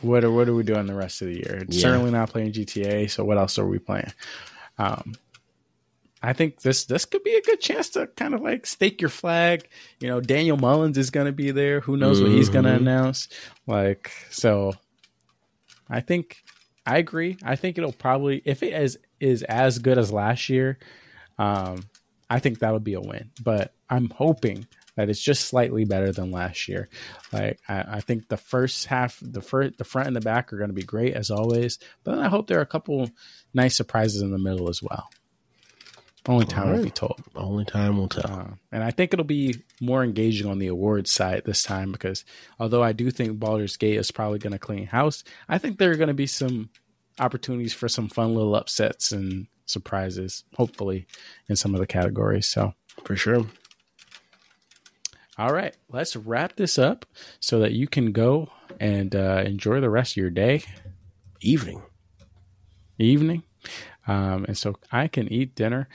what 0.00 0.24
are 0.24 0.32
what 0.32 0.48
are 0.48 0.54
we 0.54 0.64
doing 0.64 0.86
the 0.86 0.94
rest 0.94 1.22
of 1.22 1.28
the 1.28 1.34
year? 1.36 1.64
Yeah. 1.68 1.80
Certainly 1.80 2.10
not 2.10 2.30
playing 2.30 2.52
GTA. 2.54 3.08
So 3.08 3.24
what 3.24 3.38
else 3.38 3.56
are 3.56 3.66
we 3.68 3.78
playing? 3.78 4.12
Um, 4.78 5.14
I 6.24 6.32
think 6.32 6.62
this 6.62 6.84
this 6.86 7.04
could 7.04 7.22
be 7.22 7.36
a 7.36 7.42
good 7.42 7.60
chance 7.60 7.90
to 7.90 8.08
kind 8.08 8.34
of 8.34 8.40
like 8.40 8.66
stake 8.66 9.00
your 9.00 9.10
flag. 9.10 9.68
You 10.00 10.08
know, 10.08 10.20
Daniel 10.20 10.56
Mullins 10.56 10.98
is 10.98 11.10
going 11.10 11.26
to 11.26 11.32
be 11.32 11.52
there. 11.52 11.78
Who 11.80 11.96
knows 11.96 12.20
what 12.20 12.32
he's 12.32 12.48
going 12.48 12.64
to 12.64 12.70
Mhm. 12.72 12.78
announce? 12.78 13.28
Like, 13.68 14.10
so 14.30 14.72
I 15.88 16.00
think 16.00 16.42
I 16.84 16.98
agree. 16.98 17.36
I 17.44 17.54
think 17.54 17.78
it'll 17.78 17.92
probably 17.92 18.42
if 18.44 18.64
it 18.64 18.72
is 18.72 18.98
is 19.20 19.44
as 19.44 19.78
good 19.78 19.98
as 19.98 20.10
last 20.10 20.48
year, 20.48 20.78
um, 21.38 21.84
I 22.28 22.40
think 22.40 22.58
that'll 22.58 22.80
be 22.80 22.94
a 22.94 23.00
win. 23.00 23.30
But 23.40 23.72
I'm 23.88 24.10
hoping 24.10 24.66
that 24.98 25.08
it's 25.08 25.22
just 25.22 25.44
slightly 25.44 25.84
better 25.84 26.10
than 26.10 26.32
last 26.32 26.66
year. 26.66 26.88
Like 27.32 27.60
I, 27.68 27.84
I 27.88 28.00
think 28.00 28.26
the 28.26 28.36
first 28.36 28.86
half, 28.86 29.16
the 29.22 29.40
first, 29.40 29.78
the 29.78 29.84
front 29.84 30.08
and 30.08 30.16
the 30.16 30.20
back 30.20 30.52
are 30.52 30.58
going 30.58 30.70
to 30.70 30.74
be 30.74 30.82
great 30.82 31.14
as 31.14 31.30
always. 31.30 31.78
But 32.02 32.16
then 32.16 32.24
I 32.24 32.28
hope 32.28 32.48
there 32.48 32.58
are 32.58 32.62
a 32.62 32.66
couple 32.66 33.08
nice 33.54 33.76
surprises 33.76 34.22
in 34.22 34.32
the 34.32 34.38
middle 34.38 34.68
as 34.68 34.82
well. 34.82 35.08
Only 36.26 36.46
time 36.46 36.72
will 36.72 36.82
be 36.82 36.90
told. 36.90 37.22
Only 37.36 37.64
time 37.64 37.96
will 37.96 38.08
tell. 38.08 38.40
Uh, 38.40 38.54
and 38.72 38.82
I 38.82 38.90
think 38.90 39.14
it'll 39.14 39.24
be 39.24 39.62
more 39.80 40.02
engaging 40.02 40.50
on 40.50 40.58
the 40.58 40.66
awards 40.66 41.12
side 41.12 41.42
this 41.44 41.62
time 41.62 41.92
because 41.92 42.24
although 42.58 42.82
I 42.82 42.90
do 42.90 43.12
think 43.12 43.38
Baldur's 43.38 43.76
Gate 43.76 43.98
is 43.98 44.10
probably 44.10 44.40
going 44.40 44.52
to 44.52 44.58
clean 44.58 44.86
house, 44.86 45.22
I 45.48 45.58
think 45.58 45.78
there 45.78 45.92
are 45.92 45.96
going 45.96 46.08
to 46.08 46.14
be 46.14 46.26
some 46.26 46.70
opportunities 47.20 47.72
for 47.72 47.88
some 47.88 48.08
fun 48.08 48.34
little 48.34 48.56
upsets 48.56 49.12
and 49.12 49.46
surprises, 49.64 50.42
hopefully, 50.56 51.06
in 51.48 51.54
some 51.54 51.72
of 51.72 51.80
the 51.80 51.86
categories. 51.86 52.48
So, 52.48 52.74
For 53.04 53.14
sure. 53.14 53.46
All 55.38 55.52
right, 55.52 55.76
let's 55.88 56.16
wrap 56.16 56.56
this 56.56 56.78
up 56.78 57.06
so 57.40 57.60
that 57.60 57.72
you 57.72 57.86
can 57.86 58.12
go 58.12 58.48
and 58.80 59.14
uh, 59.14 59.42
enjoy 59.46 59.80
the 59.80 59.90
rest 59.90 60.12
of 60.12 60.16
your 60.16 60.30
day, 60.30 60.62
Evening. 61.40 61.82
evening. 62.98 63.44
Um, 64.06 64.44
and 64.46 64.56
so 64.58 64.74
I 64.90 65.06
can 65.08 65.32
eat 65.32 65.54
dinner. 65.54 65.88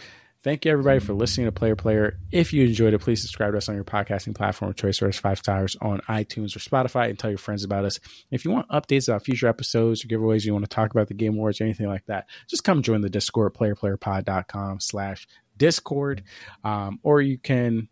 Thank 0.43 0.65
you, 0.65 0.71
everybody, 0.71 0.99
for 0.99 1.13
listening 1.13 1.45
to 1.47 1.53
Player 1.53 1.75
Player. 1.75 2.17
If 2.31 2.51
you 2.51 2.65
enjoyed 2.65 2.93
it, 2.93 2.99
please 2.99 3.21
subscribe 3.21 3.53
to 3.53 3.57
us 3.57 3.69
on 3.69 3.75
your 3.75 3.85
podcasting 3.85 4.35
platform 4.35 4.71
of 4.71 4.75
choice, 4.75 5.01
us 5.01 5.17
five 5.17 5.37
stars 5.39 5.77
on 5.81 5.99
iTunes 6.09 6.53
or 6.55 6.59
Spotify, 6.59 7.09
and 7.09 7.17
tell 7.17 7.29
your 7.29 7.37
friends 7.37 7.63
about 7.63 7.85
us. 7.85 7.99
If 8.29 8.43
you 8.43 8.51
want 8.51 8.67
updates 8.69 9.07
about 9.07 9.23
future 9.23 9.47
episodes 9.47 10.03
or 10.03 10.09
giveaways, 10.09 10.43
you 10.43 10.51
want 10.51 10.65
to 10.65 10.69
talk 10.69 10.91
about 10.91 11.07
the 11.07 11.13
Game 11.13 11.35
Awards 11.35 11.61
or 11.61 11.63
anything 11.63 11.87
like 11.87 12.05
that, 12.07 12.27
just 12.49 12.65
come 12.65 12.81
join 12.81 12.99
the 12.99 13.09
Discord, 13.09 13.53
playerplayerpod.com 13.53 14.81
slash 14.81 15.27
Discord. 15.55 16.23
Um, 16.65 16.99
or 17.03 17.21
you 17.21 17.37
can 17.37 17.87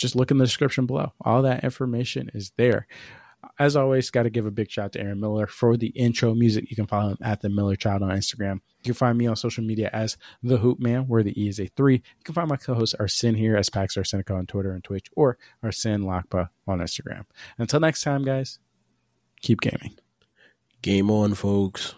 just 0.00 0.16
look 0.16 0.30
in 0.30 0.38
the 0.38 0.44
description 0.44 0.86
below. 0.86 1.12
All 1.20 1.42
that 1.42 1.62
information 1.64 2.30
is 2.34 2.52
there. 2.56 2.86
As 3.58 3.74
always, 3.74 4.10
got 4.10 4.24
to 4.24 4.30
give 4.30 4.44
a 4.44 4.50
big 4.50 4.70
shout 4.70 4.86
out 4.86 4.92
to 4.92 5.00
Aaron 5.00 5.20
Miller 5.20 5.46
for 5.46 5.76
the 5.76 5.88
intro 5.88 6.34
music. 6.34 6.68
You 6.68 6.76
can 6.76 6.86
follow 6.86 7.10
him 7.10 7.18
at 7.22 7.40
the 7.40 7.48
Miller 7.48 7.76
Child 7.76 8.02
on 8.02 8.10
Instagram. 8.10 8.60
You 8.82 8.84
can 8.84 8.94
find 8.94 9.16
me 9.16 9.26
on 9.26 9.36
social 9.36 9.64
media 9.64 9.88
as 9.92 10.18
the 10.42 10.58
Hoop 10.58 10.78
Man, 10.78 11.08
where 11.08 11.22
the 11.22 11.40
E 11.42 11.48
is 11.48 11.58
a 11.58 11.66
three. 11.66 11.94
You 11.94 12.24
can 12.24 12.34
find 12.34 12.48
my 12.48 12.56
co-host 12.56 12.94
Arsene 12.98 13.34
here 13.34 13.56
as 13.56 13.70
Pax 13.70 13.96
Arsenica 13.96 14.36
on 14.36 14.46
Twitter 14.46 14.72
and 14.72 14.84
Twitch, 14.84 15.06
or 15.16 15.38
Arsene 15.62 16.00
Lakpa 16.00 16.50
on 16.66 16.80
Instagram. 16.80 17.24
Until 17.56 17.80
next 17.80 18.02
time, 18.02 18.24
guys, 18.24 18.58
keep 19.40 19.60
gaming. 19.60 19.96
Game 20.82 21.10
on, 21.10 21.34
folks. 21.34 21.94